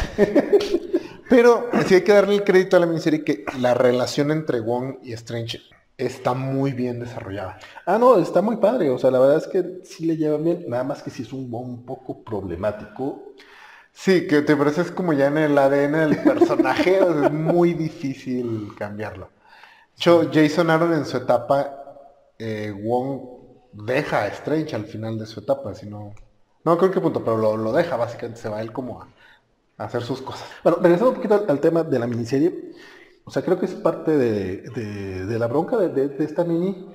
Pero 1.29 1.69
sí 1.87 1.95
hay 1.97 2.05
que 2.05 2.13
darle 2.13 2.37
el 2.37 2.45
crédito 2.45 2.77
a 2.77 2.81
la 2.81 2.87
miniserie 2.87 3.25
que 3.25 3.45
la 3.59 3.75
relación 3.75 4.31
entre 4.31 4.61
Wong 4.61 4.99
y 5.03 5.13
Strange 5.13 5.61
está 5.99 6.35
muy 6.35 6.73
bien 6.73 7.01
desarrollada. 7.01 7.59
Ah, 7.87 7.99
no, 7.99 8.19
está 8.19 8.43
muy 8.43 8.57
padre, 8.59 8.91
o 8.91 8.99
sea, 8.99 9.11
la 9.11 9.19
verdad 9.21 9.39
es 9.39 9.49
que 9.49 9.81
sí 9.85 10.07
le 10.07 10.17
llevan 10.17 10.45
bien, 10.45 10.65
nada 10.69 10.85
más 10.85 11.03
que 11.03 11.11
sí 11.11 11.23
es 11.23 11.33
un, 11.33 11.53
un 11.53 11.85
poco 11.85 12.25
problemático. 12.25 13.35
Sí, 13.93 14.27
que 14.29 14.43
te 14.43 14.57
parece 14.57 14.83
es 14.83 14.91
como 14.93 15.13
ya 15.13 15.27
en 15.27 15.39
el 15.39 15.59
ADN 15.59 15.93
del 15.93 16.23
personaje, 16.23 17.01
o 17.03 17.13
sea, 17.15 17.27
es 17.27 17.33
muy 17.33 17.75
difícil 17.75 18.71
cambiarlo. 18.77 19.31
Hecho, 19.97 20.31
Jason 20.33 20.71
Aaron 20.71 20.95
en 20.95 21.07
su 21.07 21.17
etapa, 21.19 21.75
eh, 22.39 22.73
Wong 22.73 23.21
deja 23.73 24.25
a 24.25 24.29
Strange 24.29 24.77
al 24.77 24.87
final 24.87 25.19
de 25.19 25.27
su 25.27 25.41
etapa, 25.41 25.75
si 25.75 25.87
no... 25.89 26.15
No 26.65 26.79
creo 26.79 26.91
que 26.91 27.01
punto, 27.01 27.25
pero 27.25 27.37
lo, 27.39 27.57
lo 27.57 27.73
deja, 27.73 27.97
básicamente 27.97 28.41
se 28.41 28.49
va 28.49 28.61
él 28.61 28.73
como 28.73 29.03
a, 29.03 29.09
a 29.79 29.85
hacer 29.85 30.03
sus 30.03 30.23
cosas. 30.23 30.49
Bueno, 30.63 30.79
regresando 30.83 31.11
un 31.11 31.17
poquito 31.17 31.35
al, 31.37 31.47
al 31.51 31.61
tema 31.61 31.83
de 31.85 31.99
la 31.99 32.07
miniserie, 32.07 32.73
o 33.29 33.31
sea, 33.31 33.43
creo 33.43 33.59
que 33.59 33.67
es 33.67 33.75
parte 33.75 34.17
de, 34.17 34.63
de- 35.27 35.39
la 35.39 35.47
bronca 35.49 35.77
de, 35.77 35.89
de- 35.91 36.25
esta 36.25 36.45
mini, 36.45 36.87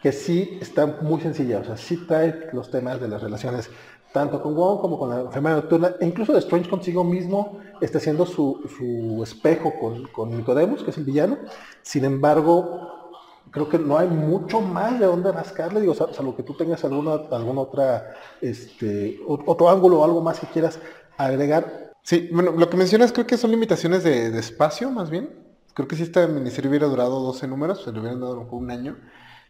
que 0.00 0.12
sí 0.12 0.58
está 0.60 0.86
muy 0.86 1.20
sencilla, 1.20 1.60
o 1.60 1.64
sea, 1.64 1.76
sí 1.76 2.06
trae 2.06 2.48
los 2.52 2.70
temas 2.70 3.00
de 3.00 3.08
las 3.08 3.22
relaciones, 3.22 3.70
tanto 4.12 4.42
con 4.42 4.54
Wong 4.54 4.80
como 4.80 4.98
con 4.98 5.10
la 5.10 5.20
enfermera 5.20 5.56
nocturna, 5.56 5.96
e 6.00 6.06
incluso 6.06 6.32
de 6.32 6.38
Strange 6.40 6.68
consigo 6.70 7.04
mismo 7.04 7.58
está 7.80 7.98
haciendo 7.98 8.26
su, 8.26 8.62
su 8.76 9.22
espejo 9.22 9.78
con, 9.78 10.04
con 10.08 10.36
Nicodemus, 10.36 10.82
que 10.82 10.90
es 10.90 10.98
el 10.98 11.04
villano, 11.04 11.38
sin 11.82 12.04
embargo, 12.04 13.12
creo 13.50 13.68
que 13.68 13.78
no 13.78 13.98
hay 13.98 14.08
mucho 14.08 14.60
más 14.60 14.98
de 14.98 15.06
dónde 15.06 15.32
rascarle, 15.32 15.80
digo, 15.80 15.94
sal- 15.94 16.14
salvo 16.14 16.36
que 16.36 16.42
tú 16.42 16.54
tengas 16.56 16.84
alguna, 16.84 17.14
alguna 17.30 17.60
otra, 17.62 18.14
este, 18.40 19.18
otro 19.26 19.68
ángulo 19.70 20.00
o 20.00 20.04
algo 20.04 20.22
más 20.22 20.40
que 20.40 20.46
quieras 20.48 20.78
agregar. 21.16 21.92
Sí, 22.02 22.28
bueno, 22.32 22.52
lo 22.52 22.70
que 22.70 22.76
mencionas 22.76 23.12
creo 23.12 23.26
que 23.26 23.36
son 23.36 23.50
limitaciones 23.50 24.04
de, 24.04 24.30
de 24.30 24.38
espacio, 24.38 24.90
más 24.90 25.10
bien. 25.10 25.45
Creo 25.76 25.86
que 25.86 25.96
si 25.96 26.04
esta 26.04 26.26
miniserie 26.26 26.70
hubiera 26.70 26.86
durado 26.86 27.20
12 27.20 27.46
números, 27.46 27.84
se 27.84 27.92
le 27.92 28.00
hubieran 28.00 28.18
dado 28.18 28.40
un 28.50 28.70
año, 28.70 28.96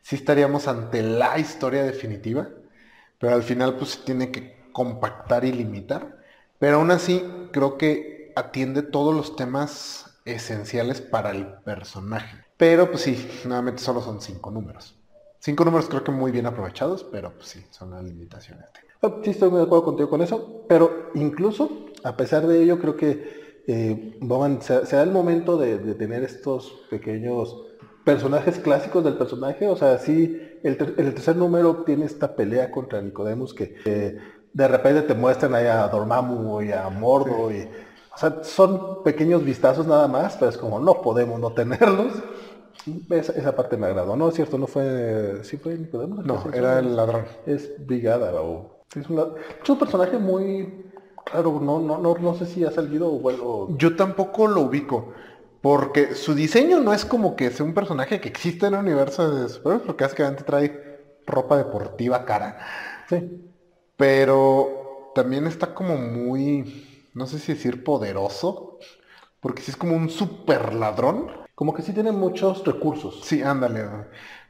sí 0.03 0.17
estaríamos 0.17 0.67
ante 0.67 1.01
la 1.01 1.39
historia 1.39 1.85
definitiva. 1.85 2.49
Pero 3.21 3.37
al 3.37 3.45
final, 3.45 3.77
pues 3.77 3.91
se 3.91 4.01
tiene 4.01 4.33
que 4.33 4.61
compactar 4.73 5.45
y 5.45 5.53
limitar. 5.53 6.19
Pero 6.59 6.79
aún 6.79 6.91
así, 6.91 7.23
creo 7.53 7.79
que 7.79 8.33
atiende 8.35 8.83
todos 8.83 9.15
los 9.15 9.37
temas 9.37 10.19
esenciales 10.25 11.01
para 11.01 11.31
el 11.31 11.47
personaje. 11.65 12.39
Pero 12.57 12.91
pues 12.91 13.03
sí, 13.03 13.31
nuevamente 13.45 13.81
solo 13.81 14.01
son 14.03 14.21
cinco 14.21 14.51
números. 14.51 14.99
Cinco 15.39 15.65
números 15.65 15.89
creo 15.89 16.03
que 16.03 16.11
muy 16.11 16.33
bien 16.33 16.47
aprovechados, 16.47 17.05
pero 17.05 17.35
pues 17.37 17.51
sí, 17.51 17.65
son 17.71 17.93
las 17.93 18.03
limitaciones. 18.03 18.67
Sí, 19.23 19.31
estoy 19.31 19.49
muy 19.49 19.61
de 19.61 19.67
acuerdo 19.67 19.85
contigo 19.85 20.11
con 20.11 20.23
eso, 20.23 20.65
pero 20.69 21.13
incluso 21.15 21.87
a 22.03 22.17
pesar 22.17 22.47
de 22.47 22.63
ello, 22.63 22.79
creo 22.81 22.97
que 22.97 23.46
eh, 23.67 24.17
Bowman 24.21 24.63
se, 24.63 24.87
se 24.87 24.97
da 24.97 25.03
el 25.03 25.11
momento 25.11 25.57
de, 25.57 25.79
de 25.79 25.95
tener 25.95 26.23
estos 26.23 26.73
pequeños 26.91 27.63
personajes 28.05 28.59
clásicos 28.59 29.03
del 29.05 29.15
personaje. 29.17 29.67
O 29.69 29.77
sea, 29.77 29.99
sí, 29.99 30.41
el, 30.63 30.77
ter- 30.77 30.95
el 30.99 31.15
tercer 31.15 31.37
número 31.37 31.83
tiene 31.85 32.05
esta 32.07 32.37
pelea 32.37 32.71
contra 32.71 33.01
Nicodemus 33.03 33.53
que 33.55 33.77
eh, 33.85 34.19
de 34.53 34.69
repente 34.69 35.03
te 35.03 35.15
muestran 35.15 35.55
ahí 35.55 35.67
a 35.67 35.89
Dormammu 35.89 36.63
y 36.63 36.73
a 36.73 36.89
Mordo. 36.89 37.51
Y, 37.51 37.63
o 38.15 38.19
sea, 38.19 38.43
son 38.43 39.03
pequeños 39.03 39.45
vistazos 39.45 39.87
nada 39.87 40.09
más, 40.09 40.37
pero 40.37 40.51
es 40.51 40.57
como 40.57 40.79
no 40.81 41.03
podemos 41.03 41.39
no 41.41 41.53
tenerlos. 41.53 42.13
Esa, 43.11 43.33
esa 43.33 43.57
parte 43.57 43.77
me 43.77 43.87
agradó, 43.87 44.17
¿no? 44.17 44.29
Es 44.29 44.35
cierto, 44.37 44.59
no 44.59 44.69
fue... 44.69 45.41
¿Sí 45.43 45.57
fue 45.57 45.77
Nicodemus? 45.77 46.25
No, 46.25 46.45
era 46.55 46.79
el 46.79 46.95
ladrón. 46.95 47.25
es 47.45 47.73
Brigada 47.85 48.33
o 48.41 48.77
es 48.95 49.09
un 49.69 49.79
personaje 49.79 50.17
muy 50.19 50.86
raro, 51.27 51.61
no, 51.61 51.81
no, 51.81 51.99
no, 51.99 52.15
no 52.15 52.35
sé 52.35 52.47
si 52.47 52.65
ha 52.65 52.71
salido 52.71 53.13
o 53.13 53.19
bueno. 53.19 53.69
Yo 53.77 53.97
tampoco 53.97 54.47
lo 54.47 54.63
ubico. 54.63 55.13
Porque 55.61 56.15
su 56.15 56.35
diseño 56.35 56.81
no 56.81 56.93
es 56.93 57.05
como 57.05 57.35
que 57.35 57.51
sea 57.51 57.67
un 57.67 57.75
personaje 57.75 58.21
que 58.21 58.29
existe 58.29 58.67
en 58.67 58.75
el 58.75 58.81
universo 58.81 59.35
de 59.35 59.49
superhéroes, 59.49 59.87
porque 59.87 60.05
básicamente 60.05 60.45
trae 60.45 61.21
ropa 61.27 61.57
deportiva 61.57 62.25
cara. 62.25 62.59
Sí. 63.09 63.51
Pero 63.97 65.11
también 65.15 65.47
está 65.47 65.75
como 65.75 65.97
muy, 65.97 67.11
no 67.15 67.27
sé 67.27 67.39
si 67.39 67.55
decir 67.55 67.83
poderoso, 67.83 68.79
porque 69.41 69.63
sí 69.63 69.73
es 69.73 69.77
como 69.77 69.97
un 69.97 70.09
super 70.09 70.75
ladrón. 70.75 71.33
Como 71.55 71.75
que 71.75 71.83
sí 71.83 71.93
tiene 71.93 72.13
muchos 72.13 72.65
recursos. 72.65 73.21
Sí, 73.25 73.43
ándale. 73.43 73.85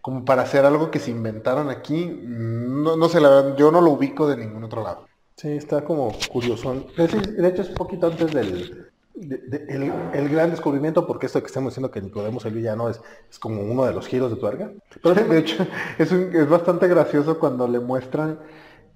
Como 0.03 0.25
para 0.25 0.43
hacer 0.43 0.67
algo 0.67 0.91
que 0.91 0.99
se 0.99 1.13
inventaron 1.13 1.71
aquí. 1.71 2.21
No, 2.25 2.97
no 2.97 3.09
sé, 3.09 3.21
la 3.21 3.31
verdad, 3.31 3.57
yo 3.57 3.71
no 3.71 3.81
lo 3.81 3.93
ubico 3.93 4.27
de 4.27 4.37
ningún 4.37 4.65
otro 4.65 4.83
lado. 4.83 5.07
Sí, 5.37 5.49
está 5.53 5.85
como 5.85 6.13
curioso. 6.33 6.87
De 6.97 7.05
hecho, 7.05 7.63
es 7.63 7.69
un 7.69 7.75
poquito 7.75 8.07
antes 8.07 8.33
del 8.33 8.87
de- 9.15 9.39
de- 9.39 9.67
el, 9.75 9.93
el 10.13 10.29
gran 10.29 10.51
descubrimiento, 10.51 11.07
porque 11.07 11.27
esto 11.27 11.41
que 11.41 11.47
estamos 11.47 11.73
diciendo 11.73 11.91
que 11.91 12.01
Nicodemus 12.03 12.45
el 12.47 12.55
villano 12.55 12.89
es, 12.91 13.01
es 13.31 13.39
como 13.39 13.63
uno 13.63 13.85
de 13.87 13.93
los 13.95 14.07
giros 14.07 14.31
de 14.31 14.37
tuerca. 14.37 14.71
Pero 15.03 15.15
de 15.15 15.39
hecho, 15.39 15.67
es, 15.99 16.13
un- 16.13 16.35
es 16.35 16.49
bastante 16.49 16.87
gracioso 16.89 17.39
cuando 17.39 17.67
le 17.69 17.81
muestran, 17.81 18.39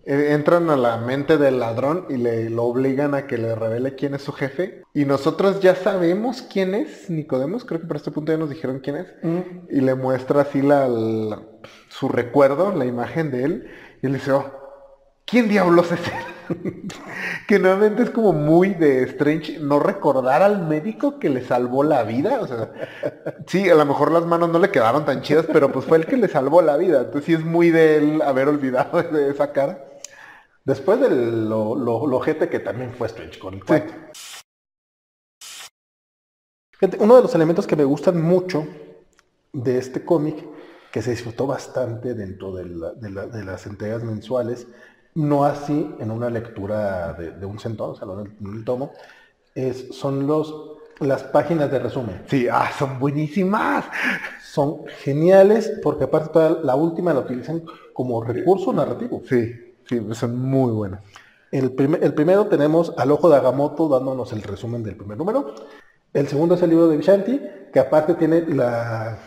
eh, 0.04 0.28
entran 0.32 0.68
a 0.70 0.76
la 0.76 0.96
mente 0.98 1.36
del 1.38 1.58
ladrón 1.60 2.06
y 2.10 2.16
le 2.16 2.48
lo 2.50 2.64
obligan 2.64 3.14
a 3.14 3.26
que 3.26 3.36
le 3.38 3.54
revele 3.54 3.94
quién 3.94 4.14
es 4.14 4.22
su 4.22 4.32
jefe. 4.32 4.82
Y 4.94 5.04
nosotros 5.06 5.60
ya 5.60 5.74
sabemos 5.74 6.42
quién 6.42 6.74
es 6.74 7.08
Nicodemus, 7.10 7.64
creo 7.66 7.80
que 7.80 7.86
para 7.86 7.98
este 7.98 8.10
punto 8.10 8.32
ya 8.32 8.38
nos 8.38 8.50
dijeron 8.50 8.80
quién 8.80 8.96
es. 8.96 9.06
Y 9.70 9.80
le 9.82 9.94
muestra 9.94 10.42
así 10.42 10.60
la, 10.62 10.86
la- 10.88 11.42
su 11.88 12.08
recuerdo, 12.08 12.74
la 12.74 12.84
imagen 12.86 13.30
de 13.30 13.44
él. 13.44 13.66
Y 14.02 14.06
él 14.06 14.14
dice, 14.14 14.32
oh, 14.32 14.59
¿quién 15.30 15.48
diablos 15.48 15.92
es 15.92 16.00
él? 16.08 16.30
que 17.46 17.58
nuevamente 17.58 18.02
es 18.02 18.10
como 18.10 18.32
muy 18.32 18.74
de 18.74 19.04
Strange 19.04 19.58
no 19.60 19.78
recordar 19.78 20.42
al 20.42 20.66
médico 20.66 21.18
que 21.18 21.28
le 21.28 21.44
salvó 21.44 21.84
la 21.84 22.02
vida. 22.02 22.40
O 22.40 22.46
sea, 22.46 22.72
sí, 23.46 23.68
a 23.68 23.74
lo 23.74 23.84
mejor 23.86 24.10
las 24.12 24.26
manos 24.26 24.50
no 24.50 24.58
le 24.58 24.70
quedaron 24.70 25.04
tan 25.04 25.22
chidas, 25.22 25.46
pero 25.52 25.70
pues 25.70 25.84
fue 25.84 25.98
el 25.98 26.06
que 26.06 26.16
le 26.16 26.28
salvó 26.28 26.62
la 26.62 26.76
vida. 26.76 27.00
Entonces 27.00 27.24
sí 27.24 27.34
es 27.34 27.44
muy 27.44 27.70
de 27.70 27.96
él 27.96 28.22
haber 28.22 28.48
olvidado 28.48 29.02
de 29.12 29.30
esa 29.30 29.52
cara. 29.52 29.84
Después 30.64 31.00
de 31.00 31.08
lo, 31.08 31.74
lo, 31.74 32.06
lo 32.06 32.16
ojete 32.16 32.48
que 32.48 32.60
también 32.60 32.92
fue 32.92 33.06
Strange 33.06 33.38
con 33.38 33.54
el. 33.54 33.62
Fíjate, 36.80 36.98
Uno 36.98 37.16
de 37.16 37.22
los 37.22 37.34
elementos 37.34 37.66
que 37.66 37.76
me 37.76 37.84
gustan 37.84 38.20
mucho 38.20 38.66
de 39.52 39.78
este 39.78 40.04
cómic, 40.04 40.44
que 40.92 41.02
se 41.02 41.10
disfrutó 41.10 41.46
bastante 41.46 42.14
dentro 42.14 42.52
de 42.52 42.64
las 43.44 43.66
entregas 43.66 44.02
mensuales, 44.02 44.66
no 45.14 45.44
así 45.44 45.94
en 45.98 46.10
una 46.10 46.30
lectura 46.30 47.12
de, 47.14 47.32
de 47.32 47.46
un 47.46 47.58
centón, 47.58 47.90
o 47.90 47.94
sea, 47.94 48.06
en 48.08 48.54
el 48.54 48.64
tomo, 48.64 48.92
es, 49.54 49.88
son 49.92 50.26
los, 50.26 50.78
las 51.00 51.22
páginas 51.24 51.70
de 51.70 51.78
resumen. 51.78 52.22
Sí, 52.26 52.46
ah, 52.50 52.70
son 52.78 52.98
buenísimas. 52.98 53.86
Son 54.42 54.84
geniales 55.02 55.72
porque 55.82 56.04
aparte 56.04 56.30
toda 56.32 56.50
la 56.62 56.74
última 56.74 57.14
la 57.14 57.20
utilizan 57.20 57.62
como 57.92 58.22
recurso 58.22 58.72
narrativo. 58.72 59.22
Sí, 59.28 59.74
sí, 59.88 60.00
son 60.12 60.38
muy 60.38 60.72
buenas. 60.72 61.00
El, 61.50 61.74
el 62.00 62.14
primero 62.14 62.46
tenemos 62.46 62.92
al 62.96 63.10
ojo 63.10 63.28
de 63.28 63.36
Agamotto 63.36 63.88
dándonos 63.88 64.32
el 64.32 64.42
resumen 64.42 64.82
del 64.82 64.96
primer 64.96 65.18
número. 65.18 65.54
El 66.12 66.26
segundo 66.28 66.54
es 66.54 66.62
el 66.62 66.70
libro 66.70 66.88
de 66.88 66.96
Vishanti, 66.96 67.40
que 67.72 67.78
aparte 67.80 68.14
tiene 68.14 68.42
la, 68.42 69.18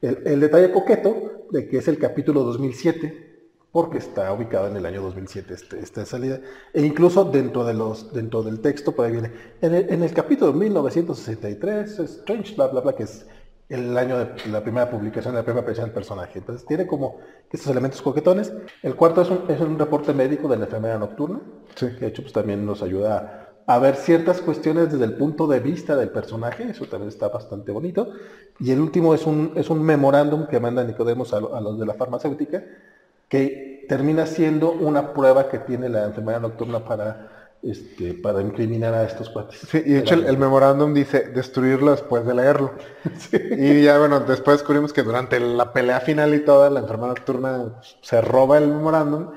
el, 0.00 0.22
el 0.24 0.40
detalle 0.40 0.72
coqueto 0.72 1.46
de 1.50 1.68
que 1.68 1.78
es 1.78 1.88
el 1.88 1.98
capítulo 1.98 2.42
2007, 2.44 3.27
porque 3.72 3.98
está 3.98 4.32
ubicado 4.32 4.68
en 4.68 4.76
el 4.76 4.86
año 4.86 5.02
2007 5.02 5.54
este- 5.54 5.78
esta 5.80 6.04
salida. 6.06 6.40
E 6.72 6.82
incluso 6.84 7.24
dentro, 7.24 7.64
de 7.64 7.74
los, 7.74 8.12
dentro 8.12 8.42
del 8.42 8.60
texto, 8.60 8.92
por 8.92 9.06
ahí 9.06 9.12
viene, 9.12 9.30
en 9.60 9.74
el, 9.74 9.90
en 9.90 10.02
el 10.02 10.12
capítulo 10.12 10.52
1963, 10.52 11.98
Strange, 11.98 12.54
bla, 12.54 12.68
bla, 12.68 12.80
bla, 12.80 12.92
que 12.94 13.02
es 13.04 13.26
el 13.68 13.96
año 13.98 14.18
de 14.18 14.28
la 14.50 14.62
primera 14.62 14.90
publicación, 14.90 15.34
la 15.34 15.42
primera 15.42 15.60
aparición 15.60 15.86
del 15.86 15.94
personaje. 15.94 16.38
Entonces 16.38 16.66
tiene 16.66 16.86
como 16.86 17.18
estos 17.52 17.70
elementos 17.70 18.00
coquetones. 18.00 18.52
El 18.82 18.94
cuarto 18.96 19.20
es 19.22 19.30
un, 19.30 19.42
es 19.48 19.60
un 19.60 19.78
reporte 19.78 20.14
médico 20.14 20.48
de 20.48 20.56
la 20.56 20.64
enfermera 20.64 20.98
nocturna, 20.98 21.40
Sí. 21.74 21.86
que 21.94 22.00
de 22.00 22.06
hecho 22.08 22.22
pues, 22.22 22.32
también 22.32 22.64
nos 22.64 22.82
ayuda 22.82 23.44
a 23.66 23.78
ver 23.78 23.96
ciertas 23.96 24.40
cuestiones 24.40 24.90
desde 24.90 25.04
el 25.04 25.12
punto 25.18 25.46
de 25.46 25.60
vista 25.60 25.94
del 25.94 26.08
personaje, 26.08 26.70
eso 26.70 26.86
también 26.86 27.08
está 27.10 27.28
bastante 27.28 27.70
bonito. 27.70 28.08
Y 28.58 28.70
el 28.70 28.80
último 28.80 29.12
es 29.14 29.26
un, 29.26 29.52
es 29.56 29.68
un 29.68 29.82
memorándum 29.82 30.46
que 30.46 30.58
manda 30.58 30.82
Nicodemos 30.82 31.34
a, 31.34 31.36
a 31.36 31.60
los 31.60 31.78
de 31.78 31.84
la 31.84 31.92
farmacéutica, 31.92 32.64
que 33.28 33.84
termina 33.88 34.26
siendo 34.26 34.72
una 34.72 35.12
prueba 35.14 35.48
que 35.48 35.58
tiene 35.58 35.88
la 35.88 36.04
enfermera 36.04 36.40
nocturna 36.40 36.84
para, 36.84 37.56
este, 37.62 38.14
para 38.14 38.42
incriminar 38.42 38.94
a 38.94 39.04
estos 39.04 39.30
cuates. 39.30 39.60
Sí, 39.70 39.78
y 39.84 39.92
de 39.94 39.98
hecho 40.00 40.14
el, 40.14 40.24
el 40.26 40.38
memorándum 40.38 40.92
dice 40.94 41.28
destruirlo 41.28 41.90
después 41.92 42.24
de 42.26 42.34
leerlo. 42.34 42.74
Y 43.32 43.82
ya 43.82 43.98
bueno, 43.98 44.20
después 44.20 44.58
descubrimos 44.58 44.92
que 44.92 45.02
durante 45.02 45.40
la 45.40 45.72
pelea 45.72 46.00
final 46.00 46.34
y 46.34 46.40
toda, 46.44 46.70
la 46.70 46.80
enfermera 46.80 47.08
nocturna 47.08 47.80
se 48.02 48.20
roba 48.20 48.58
el 48.58 48.68
memorándum 48.68 49.32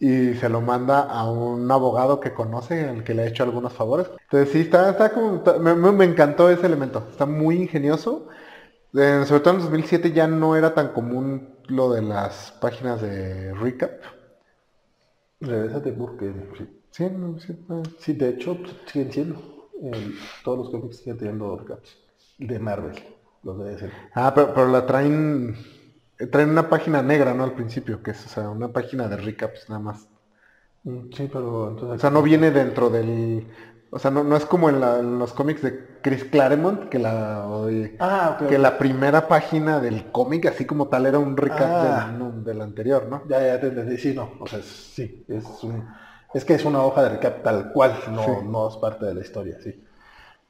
y 0.00 0.34
se 0.34 0.48
lo 0.48 0.60
manda 0.60 1.00
a 1.02 1.28
un 1.30 1.70
abogado 1.70 2.20
que 2.20 2.32
conoce, 2.32 2.88
al 2.88 3.02
que 3.04 3.14
le 3.14 3.22
ha 3.22 3.26
hecho 3.26 3.42
algunos 3.42 3.72
favores. 3.72 4.08
Entonces 4.22 4.50
sí, 4.52 4.60
está, 4.60 4.90
está 4.90 5.10
como, 5.12 5.36
está- 5.38 5.58
me, 5.58 5.74
me- 5.74 6.04
encantó 6.04 6.48
ese 6.50 6.66
elemento, 6.66 7.08
está 7.10 7.26
muy 7.26 7.56
ingenioso. 7.56 8.28
Eh, 8.94 9.24
sobre 9.26 9.40
todo 9.40 9.50
en 9.54 9.56
el 9.60 9.62
2007 9.64 10.12
ya 10.12 10.26
no 10.28 10.56
era 10.56 10.74
tan 10.74 10.88
común 10.88 11.57
lo 11.68 11.92
de 11.92 12.02
las 12.02 12.52
páginas 12.60 13.00
de 13.00 13.54
recap. 13.54 14.02
Regrésate 15.40 15.92
porque 15.92 16.32
sí. 16.56 16.64
Sí, 16.90 17.04
no, 17.10 17.38
sí, 17.40 17.52
no. 17.68 17.82
Sí, 17.98 18.12
de 18.14 18.28
hecho 18.30 18.56
pues, 18.56 18.74
siguen 18.86 19.12
siendo. 19.12 19.70
El- 19.82 20.14
todos 20.44 20.58
los 20.58 20.70
cómics 20.70 20.98
siguen 20.98 21.18
teniendo 21.18 21.56
recaps. 21.56 21.96
De 22.38 22.58
Marvel, 22.58 22.96
los 23.42 23.58
de 23.58 23.64
DC. 23.70 23.90
Ah, 24.14 24.32
pero, 24.34 24.52
pero 24.54 24.68
la 24.68 24.84
traen, 24.86 25.56
traen 26.30 26.50
una 26.50 26.68
página 26.68 27.02
negra, 27.02 27.34
¿no? 27.34 27.44
Al 27.44 27.54
principio, 27.54 28.02
que 28.02 28.10
es, 28.12 28.26
o 28.26 28.28
sea, 28.28 28.50
una 28.50 28.72
página 28.72 29.08
de 29.08 29.16
recaps 29.16 29.68
nada 29.68 29.80
más. 29.80 30.08
Mm, 30.84 31.10
Sí, 31.12 31.28
pero 31.32 31.68
entonces... 31.70 31.98
O 31.98 32.00
sea, 32.00 32.10
no 32.10 32.22
viene 32.22 32.50
dentro 32.50 32.90
del, 32.90 33.46
o 33.90 33.98
sea, 33.98 34.10
no, 34.10 34.22
no 34.24 34.36
es 34.36 34.44
como 34.46 34.68
en, 34.68 34.80
la- 34.80 34.98
en 34.98 35.18
los 35.18 35.32
cómics 35.32 35.62
de 35.62 35.98
Chris 36.02 36.24
Claremont, 36.24 36.88
que 36.88 36.98
la, 36.98 37.46
oye, 37.48 37.96
Ah, 38.00 38.36
que 38.48 38.58
la 38.58 38.78
primera 38.78 39.28
página 39.28 39.80
del 39.80 40.10
cómic, 40.12 40.46
así 40.46 40.64
como 40.66 40.88
tal, 40.88 41.06
era 41.06 41.18
un 41.18 41.36
recap 41.36 41.60
Ah. 41.70 42.06
del, 42.10 42.18
no, 42.18 42.30
del 42.42 42.60
anterior, 42.60 43.06
¿no? 43.08 43.22
Ya, 43.28 43.40
ya 43.44 43.60
te 43.60 43.68
entendí, 43.68 43.96
sí, 43.98 44.14
no, 44.14 44.32
o 44.40 44.46
sea, 44.46 44.58
es- 44.58 44.64
sí, 44.94 45.24
es 45.28 45.44
un, 45.64 45.86
es 46.34 46.44
que 46.44 46.54
es 46.54 46.64
una 46.64 46.82
hoja 46.82 47.02
de 47.04 47.08
recap 47.10 47.42
tal 47.42 47.72
cual, 47.72 47.94
no, 48.12 48.24
Sí. 48.24 48.30
no 48.44 48.68
es 48.68 48.76
parte 48.76 49.06
de 49.06 49.14
la 49.14 49.20
historia, 49.20 49.58
sí. 49.62 49.82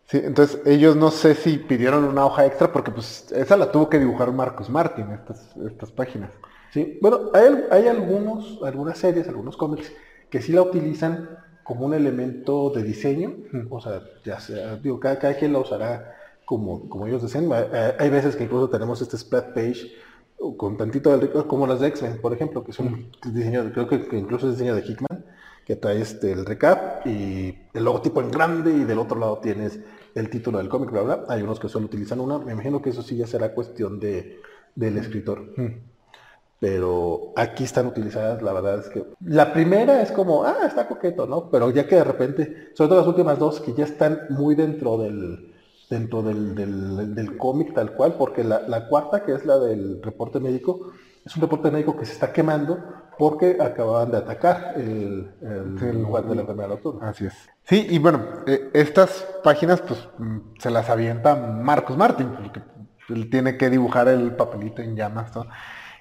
Sí, 0.04 0.20
entonces 0.24 0.60
ellos 0.64 0.96
no 0.96 1.10
sé 1.10 1.34
si 1.34 1.58
pidieron 1.58 2.02
una 2.04 2.24
hoja 2.24 2.46
extra, 2.46 2.72
porque 2.72 2.90
pues 2.90 3.30
esa 3.30 3.56
la 3.58 3.70
tuvo 3.70 3.90
que 3.90 3.98
dibujar 3.98 4.32
Marcus 4.32 4.70
Martin, 4.70 5.10
estas, 5.12 5.54
estas 5.66 5.92
páginas. 5.92 6.30
Sí, 6.72 6.98
bueno, 7.02 7.30
hay, 7.34 7.64
hay 7.70 7.88
algunos, 7.88 8.58
algunas 8.64 8.96
series, 8.98 9.28
algunos 9.28 9.56
cómics 9.58 9.92
que 10.30 10.40
sí 10.40 10.52
la 10.52 10.62
utilizan 10.62 11.28
como 11.68 11.84
un 11.84 11.92
elemento 11.92 12.70
de 12.74 12.82
diseño, 12.82 13.36
o 13.68 13.78
sea, 13.78 14.00
ya 14.24 14.40
sea, 14.40 14.76
digo, 14.76 14.98
cada, 14.98 15.18
cada 15.18 15.34
quien 15.36 15.52
la 15.52 15.58
usará 15.58 16.16
como, 16.46 16.88
como 16.88 17.06
ellos 17.06 17.20
deseen. 17.22 17.50
Hay- 17.52 18.08
veces 18.10 18.36
que 18.36 18.44
incluso 18.44 18.70
tenemos 18.70 19.02
este 19.02 19.18
spread 19.18 19.52
page 19.52 19.92
con 20.56 20.78
tantito 20.78 21.10
del 21.14 21.30
como 21.46 21.66
las 21.66 21.80
de 21.80 21.88
X-Men, 21.88 22.20
por 22.22 22.32
ejemplo, 22.32 22.64
que 22.64 22.70
es 22.70 22.78
un 22.78 23.10
diseño, 23.34 23.70
creo 23.74 23.86
que, 23.86 24.08
que 24.08 24.16
incluso 24.16 24.46
es 24.48 24.54
diseño 24.54 24.74
de 24.74 24.80
Hickman, 24.82 25.26
que 25.66 25.76
trae 25.76 26.00
este, 26.00 26.32
el 26.32 26.46
recap 26.46 27.06
y 27.06 27.58
el 27.74 27.84
logotipo 27.84 28.22
en 28.22 28.30
grande 28.30 28.72
y 28.72 28.84
del 28.84 28.98
otro 28.98 29.18
lado 29.18 29.38
tienes 29.38 29.78
el 30.14 30.30
título 30.30 30.56
del 30.58 30.70
cómic, 30.70 30.90
bla, 30.90 31.02
bla. 31.02 31.24
Hay 31.28 31.42
unos 31.42 31.60
que 31.60 31.68
solo 31.68 31.84
utilizan 31.84 32.20
una. 32.20 32.38
Me 32.38 32.52
imagino 32.52 32.80
que 32.80 32.88
eso 32.90 33.02
sí 33.02 33.16
ya 33.18 33.26
será 33.26 33.52
cuestión 33.52 34.00
de, 34.00 34.40
del 34.74 34.96
escritor. 34.96 35.52
Mm. 35.58 35.87
Pero 36.60 37.32
aquí 37.36 37.62
están 37.64 37.86
utilizadas, 37.86 38.42
la 38.42 38.52
verdad 38.52 38.80
es 38.80 38.88
que 38.88 39.04
la 39.24 39.52
primera 39.52 40.02
es 40.02 40.10
como, 40.10 40.42
ah, 40.44 40.56
está 40.66 40.88
coqueto, 40.88 41.26
¿no? 41.26 41.50
Pero 41.50 41.70
ya 41.70 41.86
que 41.86 41.94
de 41.96 42.04
repente, 42.04 42.70
sobre 42.74 42.88
todo 42.88 42.98
las 42.98 43.06
últimas 43.06 43.38
dos, 43.38 43.60
que 43.60 43.74
ya 43.74 43.84
están 43.84 44.22
muy 44.30 44.54
dentro 44.56 44.98
del 44.98 45.54
dentro 45.90 46.22
del, 46.22 46.54
del, 46.54 47.14
del 47.14 47.36
cómic 47.38 47.72
tal 47.74 47.92
cual, 47.94 48.14
porque 48.18 48.44
la, 48.44 48.60
la 48.68 48.88
cuarta, 48.88 49.24
que 49.24 49.32
es 49.32 49.46
la 49.46 49.58
del 49.58 50.02
reporte 50.02 50.38
médico, 50.38 50.92
es 51.24 51.34
un 51.36 51.42
reporte 51.42 51.70
médico 51.70 51.96
que 51.96 52.04
se 52.04 52.12
está 52.12 52.30
quemando 52.32 52.78
porque 53.16 53.56
acababan 53.60 54.10
de 54.10 54.18
atacar 54.18 54.74
el, 54.76 55.34
el 55.40 55.78
El- 55.80 56.02
lugar 56.02 56.26
de 56.26 56.34
la 56.34 56.42
enfermedad 56.42 56.68
nocturna. 56.68 57.08
Así 57.08 57.26
es. 57.26 57.34
Sí, 57.64 57.86
y 57.88 57.98
bueno, 57.98 58.22
eh, 58.46 58.70
estas 58.74 59.26
páginas 59.42 59.80
pues 59.82 60.08
mm, 60.18 60.38
se 60.58 60.70
las 60.70 60.88
avienta 60.90 61.34
Marcos 61.36 61.96
Martin, 61.96 62.30
porque 62.34 62.62
él 63.08 63.30
tiene 63.30 63.56
que 63.56 63.70
dibujar 63.70 64.08
el 64.08 64.36
papelito 64.36 64.82
en 64.82 64.94
llamas, 64.96 65.32
todo. 65.32 65.46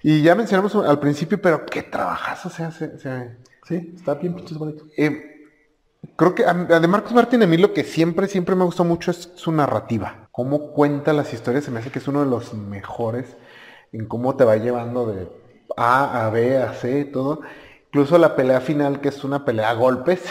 Y 0.09 0.21
ya 0.21 0.35
mencionamos 0.35 0.73
al 0.73 1.01
principio, 1.01 1.41
pero 1.41 1.65
qué 1.65 1.83
trabajazo 1.83 2.49
se 2.49 2.63
hace. 2.63 2.93
Sí, 3.67 3.91
está 3.93 4.13
bien 4.13 4.35
pinches 4.35 4.57
bonito. 4.57 4.85
eh, 4.95 5.21
creo 6.15 6.33
que 6.33 6.45
a, 6.45 6.53
de 6.53 6.87
Marcos 6.87 7.11
Martin 7.11 7.43
a 7.43 7.45
mí 7.45 7.57
lo 7.57 7.73
que 7.73 7.83
siempre, 7.83 8.29
siempre 8.29 8.55
me 8.55 8.63
gustó 8.63 8.85
mucho 8.85 9.11
es 9.11 9.33
su 9.35 9.51
narrativa. 9.51 10.29
Cómo 10.31 10.71
cuenta 10.71 11.11
las 11.11 11.33
historias, 11.33 11.65
se 11.65 11.71
me 11.71 11.81
hace 11.81 11.91
que 11.91 11.99
es 11.99 12.07
uno 12.07 12.21
de 12.23 12.29
los 12.29 12.53
mejores 12.53 13.35
en 13.91 14.05
cómo 14.05 14.37
te 14.37 14.45
va 14.45 14.55
llevando 14.55 15.07
de 15.07 15.27
A 15.75 16.25
a 16.25 16.29
B 16.29 16.57
a 16.57 16.71
C, 16.71 17.03
todo. 17.03 17.41
Incluso 17.87 18.17
la 18.17 18.37
pelea 18.37 18.61
final, 18.61 19.01
que 19.01 19.09
es 19.09 19.25
una 19.25 19.43
pelea 19.43 19.71
a 19.71 19.73
golpes. 19.73 20.21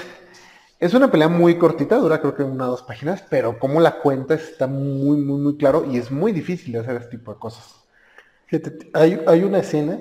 Es 0.81 0.95
una 0.95 1.11
pelea 1.11 1.29
muy 1.29 1.59
cortita, 1.59 1.97
dura 1.99 2.23
creo 2.23 2.35
que 2.35 2.45
una 2.45 2.67
o 2.67 2.71
dos 2.71 2.83
páginas, 2.83 3.23
pero 3.29 3.59
cómo 3.59 3.81
la 3.81 3.99
cuenta 3.99 4.33
está 4.33 4.67
muy, 4.69 5.19
muy, 5.19 5.39
muy 5.39 5.59
claro 5.59 5.85
y 5.85 5.99
es 5.99 6.11
muy 6.11 6.33
difícil 6.33 6.73
de 6.73 6.79
hacer 6.79 6.97
este 6.97 7.19
tipo 7.19 7.35
de 7.35 7.39
cosas. 7.39 7.86
Fíjate, 8.47 8.91
hay, 8.93 9.21
hay 9.27 9.43
una 9.43 9.59
escena, 9.59 9.99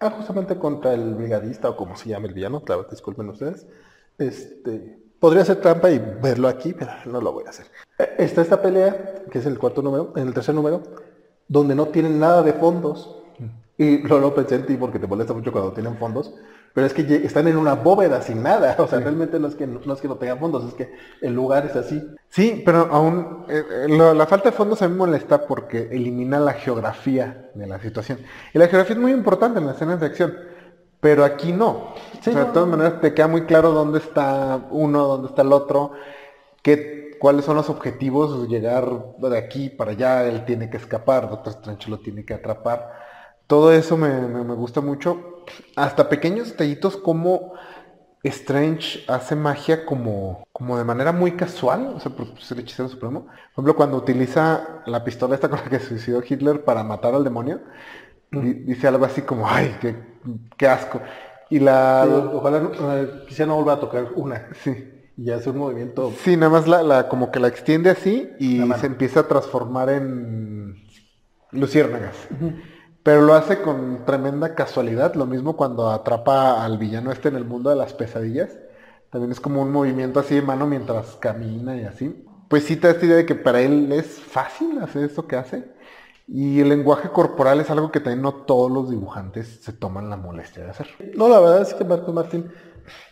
ah, 0.00 0.10
justamente 0.10 0.56
contra 0.56 0.94
el 0.94 1.14
brigadista 1.14 1.70
o 1.70 1.76
como 1.76 1.96
se 1.96 2.08
llama 2.08 2.28
el 2.28 2.34
villano, 2.34 2.62
claro, 2.62 2.86
disculpen 2.90 3.28
ustedes. 3.28 3.66
Este, 4.18 4.98
podría 5.18 5.44
ser 5.44 5.60
trampa 5.60 5.90
y 5.90 5.98
verlo 5.98 6.48
aquí, 6.48 6.72
pero 6.72 6.92
no 7.06 7.20
lo 7.20 7.32
voy 7.32 7.44
a 7.46 7.50
hacer. 7.50 7.66
Eh, 7.98 8.14
Está 8.18 8.42
esta 8.42 8.62
pelea, 8.62 9.24
que 9.30 9.38
es 9.38 9.46
el 9.46 9.58
cuarto 9.58 9.82
número, 9.82 10.12
en 10.16 10.28
el 10.28 10.34
tercer 10.34 10.54
número, 10.54 10.82
donde 11.48 11.74
no 11.74 11.86
tienen 11.86 12.18
nada 12.18 12.42
de 12.42 12.52
fondos. 12.52 13.22
Y 13.76 13.98
lo, 14.08 14.20
lo 14.20 14.34
pensé 14.34 14.54
en 14.54 14.66
ti 14.66 14.76
porque 14.76 14.98
te 15.00 15.06
molesta 15.06 15.34
mucho 15.34 15.50
cuando 15.50 15.72
tienen 15.72 15.96
fondos, 15.96 16.34
pero 16.74 16.86
es 16.86 16.92
que 16.94 17.02
están 17.24 17.48
en 17.48 17.56
una 17.56 17.74
bóveda 17.74 18.20
sin 18.22 18.42
nada. 18.42 18.76
O 18.80 18.86
sea, 18.88 19.00
realmente 19.00 19.40
no 19.40 19.48
es, 19.48 19.54
que, 19.54 19.66
no 19.66 19.94
es 19.94 20.00
que 20.02 20.08
no 20.08 20.16
tengan 20.16 20.38
fondos, 20.40 20.64
es 20.66 20.74
que 20.74 20.92
el 21.22 21.34
lugar 21.34 21.66
es 21.66 21.76
así. 21.76 22.02
Sí, 22.28 22.62
pero 22.66 22.88
aún 22.90 23.46
eh, 23.48 23.64
eh, 23.70 23.88
lo- 23.88 24.12
la 24.14 24.26
falta 24.26 24.50
de 24.50 24.56
fondos 24.56 24.82
a 24.82 24.88
mí 24.88 24.92
me 24.92 24.98
molesta 24.98 25.46
porque 25.46 25.88
elimina 25.92 26.38
la 26.40 26.54
geografía 26.54 27.50
de 27.54 27.66
la 27.66 27.80
situación. 27.80 28.18
Y 28.52 28.58
la 28.58 28.66
geografía 28.68 28.96
es 28.96 29.00
muy 29.02 29.12
importante 29.12 29.60
en 29.60 29.66
las 29.66 29.76
escenas 29.76 30.00
de 30.00 30.06
acción, 30.06 30.34
pero 31.00 31.24
aquí 31.24 31.52
no. 31.52 31.94
Sí, 32.20 32.30
o 32.30 32.32
sea, 32.32 32.44
no, 32.44 32.46
de 32.46 32.52
todas 32.52 32.68
maneras 32.68 33.00
te 33.00 33.14
queda 33.14 33.28
muy 33.28 33.42
claro 33.46 33.70
dónde 33.72 33.98
está 33.98 34.66
uno, 34.70 35.06
dónde 35.06 35.28
está 35.28 35.42
el 35.42 35.52
otro, 35.52 35.92
qué, 36.62 37.16
cuáles 37.20 37.44
son 37.44 37.56
los 37.56 37.70
objetivos, 37.70 38.48
llegar 38.48 38.86
de 39.18 39.38
aquí 39.38 39.70
para 39.70 39.92
allá, 39.92 40.24
él 40.26 40.44
tiene 40.44 40.70
que 40.70 40.76
escapar, 40.78 41.28
Doctor 41.30 41.52
Strange 41.54 41.90
lo 41.90 42.00
tiene 42.00 42.24
que 42.24 42.34
atrapar. 42.34 42.90
Todo 43.46 43.72
eso 43.72 43.96
me, 43.96 44.08
me- 44.28 44.44
me 44.44 44.54
gusta 44.54 44.80
mucho. 44.80 45.44
Hasta 45.76 46.08
pequeños 46.08 46.50
detallitos 46.50 46.96
como 46.96 47.52
Strange 48.22 49.04
hace 49.08 49.36
magia 49.36 49.84
como, 49.84 50.44
como 50.52 50.78
de 50.78 50.84
manera 50.84 51.12
muy 51.12 51.32
casual, 51.32 51.92
o 51.96 52.00
sea, 52.00 52.12
por 52.12 52.40
ser 52.40 52.60
hechicero 52.60 52.88
supremo. 52.88 53.26
Por 53.26 53.52
ejemplo, 53.52 53.76
cuando 53.76 53.98
utiliza 53.98 54.82
la 54.86 55.04
pistola 55.04 55.34
esta 55.34 55.48
con 55.50 55.58
la 55.60 55.66
que 55.70 55.80
suicidó 55.80 56.22
Hitler 56.26 56.64
para 56.64 56.82
matar 56.84 57.14
al 57.14 57.24
demonio, 57.24 57.60
di- 58.32 58.54
dice 58.54 58.88
algo 58.88 59.04
así 59.04 59.22
como, 59.22 59.48
ay, 59.48 59.76
qué, 59.80 59.96
qué 60.56 60.66
asco. 60.68 61.00
Y 61.50 61.58
la... 61.60 62.04
Sí, 62.06 62.10
ojalá 62.34 62.70
eh, 63.02 63.10
quisiera 63.28 63.48
no 63.50 63.56
volver 63.56 63.74
a 63.74 63.80
tocar 63.80 64.08
una. 64.16 64.48
Sí. 64.62 64.90
Y 65.16 65.30
hace 65.30 65.50
un 65.50 65.58
movimiento 65.58 66.12
Sí, 66.24 66.36
nada 66.36 66.50
más 66.50 66.66
la, 66.66 66.82
la- 66.82 67.08
como 67.08 67.30
que 67.30 67.38
la 67.40 67.48
extiende 67.48 67.90
así 67.90 68.30
y 68.40 68.72
se 68.80 68.86
empieza 68.86 69.20
a 69.20 69.28
transformar 69.28 69.90
en 69.90 70.76
luciérnagas. 71.52 72.16
Pero 73.04 73.20
lo 73.20 73.34
hace 73.34 73.60
con 73.60 74.06
tremenda 74.06 74.54
casualidad. 74.54 75.14
Lo 75.14 75.26
mismo 75.26 75.56
cuando 75.56 75.90
atrapa 75.90 76.64
al 76.64 76.78
villano 76.78 77.12
este 77.12 77.28
en 77.28 77.36
el 77.36 77.44
mundo 77.44 77.68
de 77.68 77.76
las 77.76 77.92
pesadillas. 77.92 78.56
También 79.10 79.30
es 79.30 79.40
como 79.40 79.60
un 79.60 79.70
movimiento 79.70 80.18
así 80.18 80.34
de 80.34 80.42
mano 80.42 80.66
mientras 80.66 81.14
camina 81.16 81.76
y 81.76 81.84
así. 81.84 82.26
Pues 82.48 82.64
sí 82.64 82.76
te 82.76 82.88
da 82.88 82.94
esta 82.94 83.04
idea 83.04 83.16
de 83.16 83.26
que 83.26 83.34
para 83.34 83.60
él 83.60 83.92
es 83.92 84.06
fácil 84.06 84.78
hacer 84.80 85.04
esto 85.04 85.28
que 85.28 85.36
hace. 85.36 85.64
Y 86.26 86.60
el 86.60 86.70
lenguaje 86.70 87.10
corporal 87.10 87.60
es 87.60 87.68
algo 87.68 87.92
que 87.92 88.00
también 88.00 88.22
no 88.22 88.32
todos 88.32 88.72
los 88.72 88.88
dibujantes 88.88 89.60
se 89.62 89.74
toman 89.74 90.08
la 90.08 90.16
molestia 90.16 90.64
de 90.64 90.70
hacer. 90.70 90.88
No, 91.14 91.28
la 91.28 91.40
verdad 91.40 91.60
es 91.60 91.74
que 91.74 91.84
Marcos 91.84 92.14
Martín, 92.14 92.50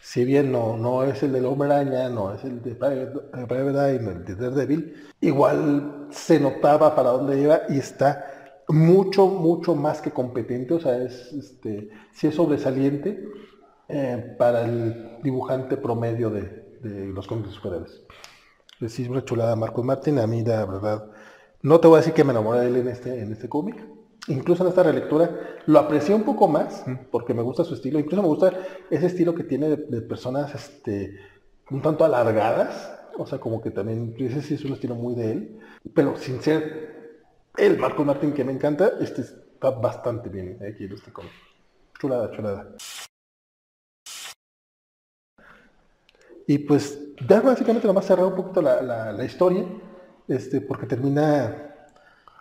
si 0.01 0.25
bien 0.25 0.51
no, 0.51 0.79
no 0.79 1.05
es 1.05 1.23
el 1.23 1.33
del 1.33 1.45
Hombre 1.45 1.71
Araña, 1.71 2.09
no 2.09 2.33
es 2.33 2.43
el 2.45 2.63
de 2.63 2.75
Private 2.75 3.91
Eye, 3.91 4.01
no 4.01 4.11
el 4.11 4.25
de 4.25 4.37
Daredevil, 4.37 5.11
igual 5.21 6.07
se 6.11 6.41
notaba 6.41 6.95
para 6.97 7.11
dónde 7.11 7.39
iba 7.39 7.61
y 7.69 7.79
está 7.79 8.32
mucho, 8.73 9.27
mucho 9.27 9.75
más 9.75 10.01
que 10.01 10.11
competente, 10.11 10.75
o 10.75 10.81
sea, 10.81 10.97
es, 11.03 11.33
este, 11.33 11.91
sí 12.13 12.27
es 12.27 12.35
sobresaliente 12.35 13.23
eh, 13.89 14.35
para 14.39 14.65
el 14.65 15.19
dibujante 15.23 15.77
promedio 15.77 16.31
de, 16.31 16.79
de 16.81 17.07
los 17.07 17.27
cómics 17.27 17.51
superhéroes. 17.51 18.03
Es 18.81 18.99
una 19.01 19.25
chulada 19.25 19.55
Marcos 19.55 19.85
Martín, 19.85 20.19
a 20.19 20.27
mí 20.27 20.43
la 20.43 20.65
verdad, 20.65 21.05
no 21.61 21.79
te 21.79 21.87
voy 21.87 21.97
a 21.97 21.99
decir 21.99 22.15
que 22.15 22.25
me 22.25 22.33
enamoré 22.33 22.61
de 22.61 22.69
él 22.69 22.77
en 22.77 22.89
este, 22.89 23.21
en 23.21 23.31
este 23.31 23.49
cómic, 23.49 23.77
incluso 24.27 24.65
en 24.65 24.71
esta 24.71 24.83
relectura 24.83 25.31
lo 25.67 25.79
aprecié 25.79 26.15
un 26.15 26.25
poco 26.25 26.49
más 26.49 26.85
porque 27.11 27.35
me 27.35 27.43
gusta 27.43 27.65
su 27.65 27.75
estilo, 27.75 28.01
incluso 28.01 28.23
me 28.23 28.29
gusta 28.29 28.53
ese 28.91 29.07
estilo 29.07 29.35
que 29.35 29.45
tiene 29.45 29.69
de, 29.69 29.77
de 29.77 30.01
personas 30.01 30.55
este, 30.55 31.17
un 31.71 31.83
tanto 31.83 32.05
alargadas, 32.05 32.93
o 33.19 33.27
sea, 33.27 33.39
como 33.39 33.61
que 33.61 33.71
también, 33.71 34.15
ese 34.19 34.41
sí 34.41 34.55
es 34.55 34.65
un 34.65 34.73
estilo 34.73 34.95
muy 34.95 35.15
de 35.15 35.31
él, 35.31 35.61
pero 35.95 36.17
sin 36.17 36.41
ser 36.41 37.02
el 37.57 37.79
Marcos 37.79 38.05
Martín 38.07 38.33
que 38.33 38.45
me 38.45 38.53
encanta, 38.53 38.93
este 39.01 39.23
está 39.23 39.71
bastante 39.71 40.29
bien 40.29 40.59
aquí 40.69 40.85
en 40.85 40.93
este 40.93 41.13
cómic. 41.13 41.33
Chulada, 41.99 42.31
chulada. 42.33 42.75
Y 46.47 46.59
pues 46.59 46.99
ya 47.29 47.41
básicamente 47.41 47.87
nomás 47.87 48.07
cerrar 48.07 48.27
un 48.27 48.35
poquito 48.35 48.61
la, 48.63 48.83
la- 48.83 49.13
la 49.13 49.25
historia, 49.25 49.65
este, 50.29 50.61
porque 50.61 50.87
termina 50.87 51.69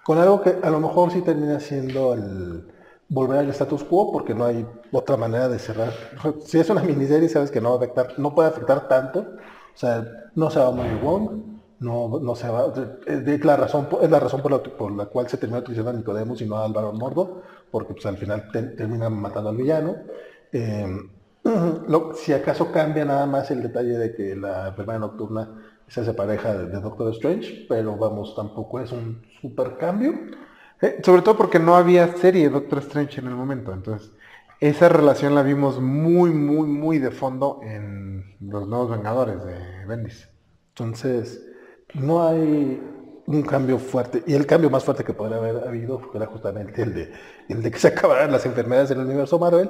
con 0.03 0.17
algo 0.17 0.41
que 0.41 0.57
a 0.61 0.69
lo 0.69 0.79
mejor 0.79 1.11
sí 1.11 1.21
termina 1.21 1.59
siendo 1.59 2.13
el 2.13 2.67
volver 3.09 3.39
al 3.39 3.49
status 3.49 3.83
quo, 3.83 4.11
porque 4.11 4.33
no 4.33 4.45
hay 4.45 4.65
otra 4.91 5.17
manera 5.17 5.49
de 5.49 5.59
cerrar. 5.59 5.93
Si 6.45 6.59
es 6.59 6.69
una 6.69 6.83
miniserie, 6.83 7.29
sabes 7.29 7.51
que 7.51 7.61
no 7.61 7.69
va 7.69 7.75
a 7.75 7.77
afectar, 7.79 8.19
no 8.19 8.33
puede 8.35 8.49
afectar 8.49 8.87
tanto. 8.87 9.19
O 9.75 9.77
sea, 9.77 10.05
no 10.35 10.49
se 10.49 10.59
va 10.59 10.67
a 10.67 10.71
morir 10.71 10.99
Wong, 11.03 11.60
no, 11.81 12.19
no 12.21 12.35
se 12.35 12.49
va, 12.49 12.73
es 13.07 13.25
de- 13.25 13.39
la 13.39 13.57
razón, 13.57 13.89
es 14.01 14.09
la 14.09 14.19
razón 14.19 14.41
por 14.41 14.51
la, 14.51 14.63
por 14.63 14.91
la 14.93 15.05
cual 15.07 15.27
se 15.29 15.37
termina 15.37 15.59
utilizando 15.59 15.91
a 15.91 15.93
Nicodemus 15.93 16.41
y 16.41 16.45
no 16.47 16.57
a 16.57 16.65
Álvaro 16.65 16.93
Mordo, 16.93 17.41
porque 17.71 17.93
pues 17.93 18.05
al 18.05 18.17
final 18.17 18.49
te- 18.51 18.63
termina 18.63 19.09
matando 19.09 19.49
al 19.49 19.57
villano. 19.57 19.97
Eh, 20.51 20.87
lo- 21.87 22.13
si 22.13 22.33
acaso 22.33 22.71
cambia 22.71 23.05
nada 23.05 23.25
más 23.25 23.51
el 23.51 23.61
detalle 23.63 23.97
de 23.97 24.13
que 24.15 24.35
la 24.35 24.69
enfermedad 24.69 24.99
nocturna 24.99 25.49
se 25.87 26.01
hace 26.01 26.13
pareja 26.13 26.53
de, 26.55 26.67
de 26.67 26.79
Doctor 26.81 27.11
Strange, 27.13 27.65
pero 27.67 27.97
vamos, 27.97 28.35
tampoco 28.35 28.79
es 28.79 28.91
un 28.91 29.21
super 29.41 29.77
cambio. 29.77 30.13
Eh, 30.81 31.01
sobre 31.03 31.21
todo 31.21 31.37
porque 31.37 31.59
no 31.59 31.75
había 31.75 32.07
serie 32.17 32.43
de 32.43 32.49
Doctor 32.49 32.79
Strange 32.79 33.19
en 33.21 33.27
el 33.27 33.35
momento. 33.35 33.73
Entonces, 33.73 34.11
esa 34.59 34.89
relación 34.89 35.35
la 35.35 35.43
vimos 35.43 35.79
muy, 35.81 36.31
muy, 36.31 36.67
muy 36.67 36.99
de 36.99 37.11
fondo 37.11 37.59
en 37.63 38.35
Los 38.39 38.67
Nuevos 38.67 38.91
Vengadores 38.91 39.43
de 39.43 39.85
Bendis. 39.87 40.29
Entonces, 40.69 41.41
no 41.93 42.27
hay 42.27 42.81
un 43.25 43.41
cambio 43.43 43.79
fuerte. 43.79 44.23
Y 44.25 44.33
el 44.33 44.45
cambio 44.45 44.69
más 44.69 44.83
fuerte 44.83 45.03
que 45.03 45.13
podría 45.13 45.37
haber 45.37 45.67
habido 45.67 46.01
era 46.13 46.25
justamente 46.25 46.81
el 46.81 46.93
de, 46.93 47.11
el 47.47 47.61
de 47.61 47.71
que 47.71 47.79
se 47.79 47.87
acabaran 47.89 48.31
las 48.31 48.45
enfermedades 48.45 48.91
en 48.91 48.99
el 48.99 49.05
universo 49.05 49.39
Marvel 49.39 49.69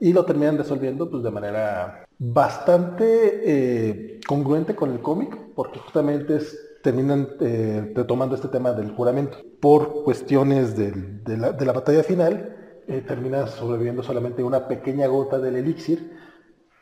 y 0.00 0.12
lo 0.12 0.24
terminan 0.24 0.58
resolviendo 0.58 1.10
pues, 1.10 1.22
de 1.22 1.30
manera 1.30 2.04
bastante 2.18 3.04
eh, 3.44 4.20
congruente 4.26 4.74
con 4.74 4.90
el 4.90 5.00
cómic, 5.00 5.36
porque 5.54 5.78
justamente 5.78 6.36
es- 6.36 6.56
terminan 6.82 7.28
eh, 7.40 7.92
retomando 7.94 8.34
este 8.34 8.48
tema 8.48 8.72
del 8.72 8.90
juramento. 8.90 9.38
Por 9.60 10.02
cuestiones 10.02 10.76
de, 10.76 10.92
la, 11.36 11.52
de 11.52 11.64
la 11.64 11.72
batalla 11.72 12.02
final, 12.02 12.56
eh, 12.88 13.02
termina 13.06 13.46
sobreviviendo 13.46 14.02
solamente 14.02 14.42
una 14.42 14.66
pequeña 14.66 15.06
gota 15.06 15.38
del 15.38 15.56
elixir 15.56 16.10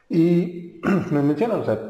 y 0.08 0.80
me 1.10 1.22
mencionan, 1.22 1.60
o 1.60 1.64
sea, 1.64 1.80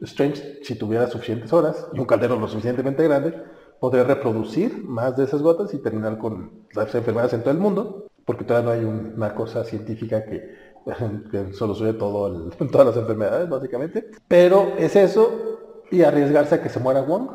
Strange, 0.00 0.60
si 0.62 0.76
tuviera 0.76 1.08
suficientes 1.08 1.52
horas 1.52 1.88
y 1.92 1.98
un 1.98 2.06
caldero 2.06 2.38
lo 2.38 2.48
suficientemente 2.48 3.02
grande, 3.04 3.34
podría 3.80 4.04
reproducir 4.04 4.84
más 4.84 5.16
de 5.16 5.24
esas 5.24 5.42
gotas 5.42 5.74
y 5.74 5.78
terminar 5.78 6.18
con 6.18 6.66
las 6.74 6.94
enfermedades 6.94 7.32
en 7.32 7.40
todo 7.40 7.50
el 7.50 7.58
mundo, 7.58 8.06
porque 8.24 8.44
todavía 8.44 8.70
no 8.70 8.78
hay 8.78 8.84
una 8.84 9.34
cosa 9.34 9.64
científica 9.64 10.24
que 10.24 10.68
que 11.30 11.52
solucione 11.52 11.94
todo 11.94 12.50
todas 12.72 12.86
las 12.86 12.96
enfermedades, 12.96 13.48
básicamente. 13.48 14.10
Pero 14.26 14.72
es 14.78 14.96
eso 14.96 15.84
y 15.90 16.02
arriesgarse 16.02 16.56
a 16.56 16.62
que 16.62 16.68
se 16.68 16.80
muera 16.80 17.02
Wong, 17.02 17.30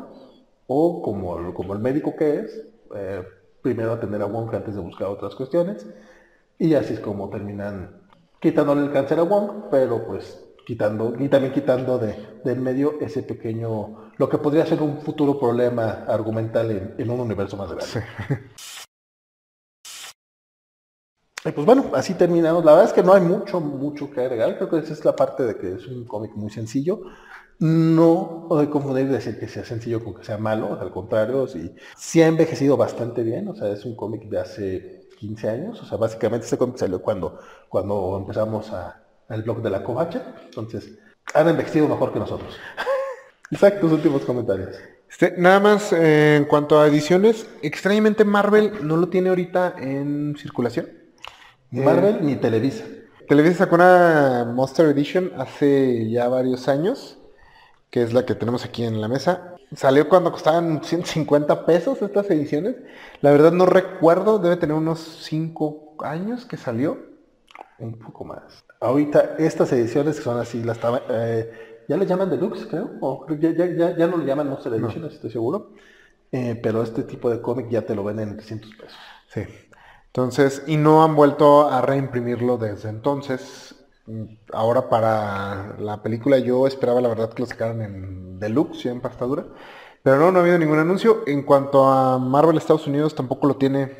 o 0.66 1.02
como, 1.02 1.52
como 1.54 1.72
el 1.72 1.80
médico 1.80 2.14
que 2.16 2.40
es, 2.40 2.66
eh, 2.94 3.22
primero 3.62 3.92
atender 3.92 4.22
a 4.22 4.26
Wong 4.26 4.54
antes 4.54 4.74
de 4.74 4.80
buscar 4.80 5.08
otras 5.08 5.34
cuestiones, 5.34 5.86
y 6.58 6.74
así 6.74 6.94
es 6.94 7.00
como 7.00 7.28
terminan 7.30 8.02
quitándole 8.40 8.82
el 8.82 8.92
cáncer 8.92 9.18
a 9.18 9.22
Wong, 9.22 9.64
pero 9.70 10.06
pues 10.06 10.43
quitando, 10.64 11.14
y 11.18 11.28
también 11.28 11.52
quitando 11.52 11.98
de, 11.98 12.40
del 12.44 12.60
medio 12.60 13.00
ese 13.00 13.22
pequeño, 13.22 14.12
lo 14.16 14.28
que 14.28 14.38
podría 14.38 14.66
ser 14.66 14.82
un 14.82 15.00
futuro 15.00 15.38
problema 15.38 16.04
argumental 16.06 16.70
en, 16.70 16.94
en 16.98 17.10
un 17.10 17.20
universo 17.20 17.56
más 17.56 17.70
grande. 17.70 18.06
Y 21.46 21.52
pues 21.52 21.66
bueno, 21.66 21.90
así 21.94 22.14
terminamos. 22.14 22.64
La 22.64 22.72
verdad 22.72 22.88
es 22.88 22.94
que 22.94 23.02
no 23.02 23.12
hay 23.12 23.20
mucho, 23.20 23.60
mucho 23.60 24.10
que 24.10 24.22
agregar. 24.22 24.56
Creo 24.56 24.70
que 24.70 24.78
esa 24.78 24.94
es 24.94 25.04
la 25.04 25.14
parte 25.14 25.42
de 25.42 25.58
que 25.58 25.74
es 25.74 25.86
un 25.86 26.06
cómic 26.06 26.32
muy 26.34 26.50
sencillo. 26.50 27.02
No 27.58 28.48
de 28.58 28.70
confundir 28.70 29.08
decir 29.08 29.38
que 29.38 29.46
sea 29.46 29.64
sencillo 29.64 30.02
con 30.02 30.14
que 30.14 30.24
sea 30.24 30.38
malo, 30.38 30.78
al 30.80 30.90
contrario, 30.90 31.46
sí, 31.46 31.72
sí 31.96 32.20
ha 32.22 32.26
envejecido 32.26 32.76
bastante 32.76 33.22
bien. 33.22 33.48
O 33.48 33.54
sea, 33.54 33.68
es 33.68 33.84
un 33.84 33.94
cómic 33.94 34.24
de 34.28 34.40
hace 34.40 35.08
15 35.18 35.48
años. 35.50 35.82
O 35.82 35.84
sea, 35.84 35.98
básicamente 35.98 36.44
este 36.44 36.56
cómic 36.56 36.78
salió 36.78 37.02
cuando, 37.02 37.38
cuando 37.68 38.16
empezamos 38.18 38.72
a, 38.72 39.03
al 39.34 39.42
blog 39.42 39.62
de 39.62 39.70
la 39.70 39.82
covacha. 39.82 40.22
Entonces, 40.44 40.98
han 41.34 41.48
envejecido 41.48 41.88
mejor 41.88 42.12
que 42.12 42.20
nosotros. 42.20 42.56
Isaac, 43.50 43.80
tus 43.80 43.92
últimos 43.92 44.22
comentarios. 44.24 44.76
Este, 45.10 45.34
nada 45.36 45.60
más 45.60 45.92
eh, 45.92 46.36
en 46.36 46.44
cuanto 46.46 46.80
a 46.80 46.86
ediciones, 46.86 47.46
extrañamente 47.62 48.24
Marvel 48.24 48.86
no 48.86 48.96
lo 48.96 49.08
tiene 49.08 49.28
ahorita 49.28 49.74
en 49.78 50.34
circulación. 50.38 50.88
Ni 51.70 51.80
Marvel 51.80 52.24
ni 52.24 52.36
Televisa. 52.36 52.84
Televisa 53.28 53.58
sacó 53.58 53.76
una 53.76 54.50
Monster 54.52 54.86
Edition 54.86 55.32
hace 55.38 56.10
ya 56.10 56.28
varios 56.28 56.68
años, 56.68 57.18
que 57.90 58.02
es 58.02 58.12
la 58.12 58.26
que 58.26 58.34
tenemos 58.34 58.64
aquí 58.64 58.84
en 58.84 59.00
la 59.00 59.08
mesa. 59.08 59.54
Salió 59.74 60.08
cuando 60.08 60.30
costaban 60.30 60.84
150 60.84 61.64
pesos 61.66 62.00
estas 62.02 62.30
ediciones. 62.30 62.76
La 63.20 63.30
verdad 63.30 63.52
no 63.52 63.66
recuerdo, 63.66 64.38
debe 64.38 64.56
tener 64.56 64.76
unos 64.76 65.00
5 65.22 65.96
años 66.00 66.44
que 66.44 66.56
salió. 66.56 66.98
Un 67.78 67.98
poco 67.98 68.24
más. 68.24 68.64
Ahorita 68.84 69.36
estas 69.38 69.72
ediciones 69.72 70.16
que 70.16 70.22
son 70.22 70.38
así, 70.38 70.62
las 70.62 70.78
eh, 71.08 71.84
ya 71.88 71.96
le 71.96 72.04
llaman 72.04 72.28
deluxe, 72.28 72.66
creo, 72.66 72.90
o 73.00 73.26
ya, 73.40 73.50
ya, 73.52 73.66
ya, 73.66 73.96
ya 73.96 74.06
no 74.06 74.18
le 74.18 74.26
llaman 74.26 74.50
Monster 74.50 74.74
Edition, 74.74 75.06
estoy 75.06 75.30
seguro. 75.30 75.70
Eh, 76.30 76.60
pero 76.62 76.82
este 76.82 77.04
tipo 77.04 77.30
de 77.30 77.40
cómic 77.40 77.70
ya 77.70 77.82
te 77.82 77.94
lo 77.94 78.04
venden 78.04 78.28
en 78.28 78.36
300 78.36 78.70
pesos. 78.74 78.98
Sí. 79.28 79.42
Entonces, 80.06 80.64
y 80.66 80.76
no 80.76 81.02
han 81.02 81.16
vuelto 81.16 81.68
a 81.68 81.80
reimprimirlo 81.80 82.58
desde 82.58 82.90
entonces. 82.90 83.74
Ahora 84.52 84.90
para 84.90 85.76
la 85.78 86.02
película 86.02 86.38
yo 86.38 86.66
esperaba 86.66 87.00
la 87.00 87.08
verdad 87.08 87.32
que 87.32 87.40
lo 87.40 87.46
sacaran 87.46 87.80
en 87.80 88.38
deluxe, 88.38 88.82
ya 88.82 88.90
en 88.90 89.00
pastadura. 89.00 89.46
Pero 90.02 90.18
no, 90.18 90.30
no 90.30 90.38
ha 90.38 90.42
habido 90.42 90.58
ningún 90.58 90.78
anuncio. 90.78 91.22
En 91.26 91.42
cuanto 91.42 91.86
a 91.86 92.18
Marvel 92.18 92.58
Estados 92.58 92.86
Unidos, 92.86 93.14
tampoco 93.14 93.46
lo 93.46 93.56
tiene 93.56 93.82
en 93.82 93.90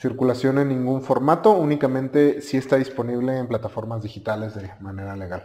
circulación 0.00 0.58
en 0.58 0.68
ningún 0.68 1.02
formato. 1.02 1.52
Únicamente 1.52 2.40
sí 2.40 2.56
está 2.56 2.76
disponible 2.76 3.36
en 3.36 3.48
plataformas 3.48 4.02
digitales 4.02 4.54
de 4.54 4.70
manera 4.80 5.16
legal. 5.16 5.44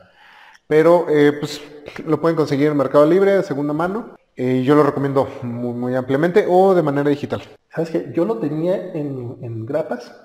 Pero 0.67 1.07
eh, 1.09 1.33
pues 1.39 1.61
lo 2.05 2.21
pueden 2.21 2.35
conseguir 2.35 2.67
en 2.67 2.77
Mercado 2.77 3.05
Libre 3.05 3.35
de 3.35 3.43
segunda 3.43 3.73
mano. 3.73 4.15
Eh, 4.35 4.63
yo 4.63 4.75
lo 4.75 4.83
recomiendo 4.83 5.27
muy, 5.43 5.73
muy 5.73 5.95
ampliamente 5.95 6.45
o 6.47 6.73
de 6.73 6.81
manera 6.81 7.09
digital. 7.09 7.41
¿Sabes 7.69 7.91
qué? 7.91 8.11
Yo 8.13 8.25
lo 8.25 8.37
tenía 8.37 8.93
en, 8.93 9.37
en 9.41 9.65
grapas, 9.65 10.15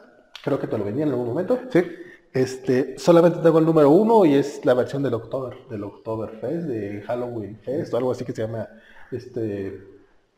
creo 0.43 0.59
que 0.59 0.67
te 0.67 0.79
lo 0.79 0.85
vendía 0.85 1.05
en 1.05 1.11
algún 1.11 1.29
momento. 1.29 1.59
Sí. 1.71 1.83
Este, 2.33 2.99
solamente 2.99 3.39
tengo 3.41 3.59
el 3.59 3.65
número 3.65 3.91
uno 3.91 4.25
y 4.25 4.35
es 4.35 4.65
la 4.65 4.75
versión 4.75 5.03
del 5.03 5.15
October, 5.15 5.57
del 5.71 5.83
Oktoberfest, 5.83 6.67
de 6.67 7.03
Halloween 7.03 7.59
Fest 7.59 7.93
o 7.93 7.97
algo 7.97 8.13
así 8.13 8.25
que 8.25 8.33
se 8.33 8.43
llama, 8.43 8.69
este, 9.11 9.83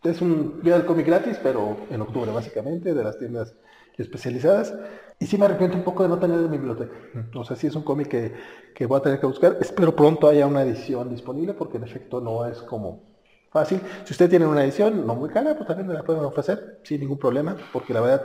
es 0.05 0.21
un 0.23 0.63
día 0.63 0.75
del 0.75 0.87
cómic 0.87 1.07
gratis, 1.07 1.39
pero 1.43 1.77
en 1.91 2.01
octubre 2.01 2.31
básicamente, 2.31 2.95
de 2.95 3.05
las 3.05 3.19
tiendas 3.19 3.55
especializadas. 4.03 4.75
Y 5.19 5.27
sí 5.27 5.37
me 5.37 5.45
arrepiento 5.45 5.77
un 5.77 5.85
poco 5.85 6.03
de 6.03 6.09
no 6.09 6.19
tener 6.19 6.39
en 6.39 6.51
mi 6.51 6.57
biblioteca. 6.57 6.95
O 7.35 7.45
sea, 7.45 7.55
sí 7.57 7.67
es 7.67 7.75
un 7.75 7.83
cómic 7.83 8.09
que, 8.09 8.33
que 8.75 8.87
voy 8.87 8.99
a 8.99 9.03
tener 9.03 9.21
que 9.21 9.27
buscar. 9.27 9.59
Espero 9.61 9.95
pronto 9.95 10.29
haya 10.29 10.47
una 10.47 10.63
edición 10.63 11.11
disponible 11.11 11.53
porque 11.55 11.77
en 11.77 11.85
efecto 11.85 12.21
no 12.21 12.47
es 12.47 12.59
como 12.63 13.03
fácil. 13.51 13.81
Si 14.05 14.13
usted 14.13 14.31
tiene 14.31 14.47
una 14.47 14.65
edición 14.65 15.07
no 15.07 15.15
muy 15.15 15.29
cara, 15.29 15.55
pues 15.55 15.67
también 15.67 15.89
me 15.89 15.95
la 15.95 16.03
pueden 16.05 16.25
ofrecer 16.25 16.81
sin 16.85 17.01
ningún 17.01 17.19
problema, 17.19 17.57
porque 17.73 17.93
la 17.93 18.01
verdad 18.01 18.23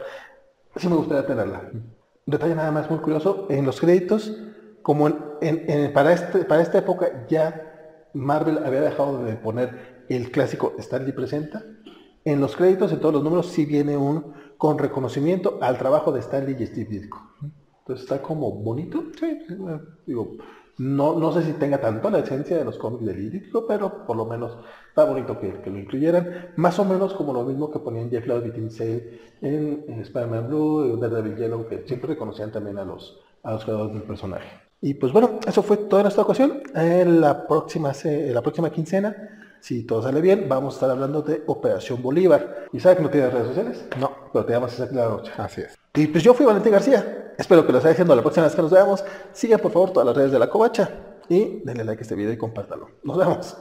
sí 0.77 0.87
me 0.87 0.95
gustaría 0.95 1.25
tenerla. 1.25 1.69
Un 1.73 2.31
detalle 2.31 2.55
nada 2.55 2.71
más 2.71 2.89
muy 2.89 2.99
curioso, 2.99 3.45
en 3.49 3.65
los 3.65 3.79
créditos, 3.81 4.37
como 4.81 5.07
en- 5.07 5.17
en- 5.41 5.69
en- 5.69 5.93
para, 5.93 6.13
este, 6.13 6.45
para 6.45 6.61
esta 6.61 6.77
época 6.77 7.25
ya 7.27 8.07
Marvel 8.13 8.59
había 8.63 8.81
dejado 8.81 9.23
de 9.23 9.33
poner 9.33 10.05
el 10.09 10.31
clásico 10.31 10.75
Stanley 10.77 11.11
presenta, 11.11 11.63
en 12.23 12.39
los 12.39 12.55
créditos, 12.55 12.91
en 12.91 12.99
todos 12.99 13.13
los 13.15 13.23
números, 13.23 13.47
sí 13.47 13.65
viene 13.65 13.97
un 13.97 14.33
con 14.57 14.77
reconocimiento 14.77 15.57
al 15.61 15.77
trabajo 15.77 16.11
de 16.11 16.19
Stanley 16.21 16.55
y 16.59 16.65
Steve 16.65 16.89
Ditko. 16.89 17.21
Entonces 17.79 18.03
está 18.05 18.21
como 18.21 18.51
bonito, 18.51 19.03
sí, 19.19 19.37
digo, 20.07 20.37
no, 20.77 21.17
no 21.17 21.31
sé 21.31 21.43
si 21.43 21.53
tenga 21.53 21.79
tanto 21.79 22.09
la 22.09 22.19
esencia 22.19 22.57
de 22.57 22.65
los 22.65 22.77
cómics 22.77 23.05
de 23.05 23.13
Ditko, 23.13 23.65
pero 23.67 24.05
por 24.05 24.17
lo 24.17 24.25
menos 24.25 24.57
está 24.89 25.05
bonito 25.05 25.39
que, 25.39 25.61
que 25.61 25.69
lo 25.69 25.77
incluyeran, 25.79 26.49
más 26.55 26.79
o 26.79 26.85
menos 26.85 27.13
como 27.13 27.31
lo 27.31 27.43
mismo 27.43 27.69
que 27.71 27.79
ponían 27.79 28.09
Jeff 28.09 28.25
Lowe 28.25 28.47
y 28.47 28.51
Tim 28.51 28.69
Sale 28.69 29.19
en, 29.41 29.85
en 29.87 29.99
Spider-Man 30.01 30.47
Blue, 30.47 30.93
en 30.93 30.99
Daredevil 30.99 31.35
Yellow, 31.37 31.67
que 31.67 31.83
siempre 31.87 32.09
reconocían 32.09 32.51
también 32.51 32.77
a 32.77 32.85
los, 32.85 33.21
a 33.43 33.53
los 33.53 33.63
creadores 33.63 33.93
del 33.93 34.03
personaje. 34.03 34.47
Y 34.81 34.95
pues 34.95 35.13
bueno, 35.13 35.39
eso 35.47 35.63
fue 35.63 35.77
toda 35.77 36.01
nuestra 36.03 36.23
ocasión. 36.23 36.61
En 36.75 37.21
la 37.21 37.47
próxima, 37.47 37.93
se- 37.93 38.31
la 38.33 38.41
próxima 38.41 38.69
quincena, 38.69 39.15
si 39.59 39.83
todo 39.83 40.01
sale 40.01 40.21
bien, 40.21 40.47
vamos 40.47 40.73
a 40.73 40.77
estar 40.77 40.89
hablando 40.91 41.21
de 41.21 41.43
Operación 41.47 42.01
Bolívar. 42.01 42.67
¿Y 42.71 42.79
sabe 42.79 42.97
que 42.97 43.03
no 43.03 43.09
tiene 43.09 43.29
redes 43.29 43.47
sociales? 43.47 43.85
No, 43.99 44.11
pero 44.31 44.45
te 44.45 44.53
llamas 44.53 44.73
Isaac 44.73 44.89
de 44.89 44.95
la 44.95 45.07
Rocha. 45.07 45.33
Así 45.37 45.61
es. 45.61 45.75
Y 45.95 46.07
pues 46.07 46.23
yo 46.23 46.33
fui 46.33 46.45
Valentín 46.45 46.71
García. 46.71 47.33
Espero 47.37 47.65
que 47.65 47.71
lo 47.71 47.79
esté 47.79 47.91
haciendo 47.91 48.15
la 48.15 48.21
próxima 48.21 48.45
vez 48.45 48.55
que 48.55 48.61
nos 48.61 48.71
veamos. 48.71 49.03
Sigan 49.33 49.59
por 49.59 49.71
favor 49.71 49.91
todas 49.91 50.05
las 50.05 50.15
redes 50.15 50.31
de 50.31 50.39
la 50.39 50.49
Covacha 50.49 50.89
y 51.29 51.61
denle 51.63 51.83
like 51.83 52.01
a 52.01 52.03
este 52.03 52.15
video 52.15 52.33
y 52.33 52.37
compártalo. 52.37 52.89
Nos 53.03 53.17
vemos. 53.17 53.57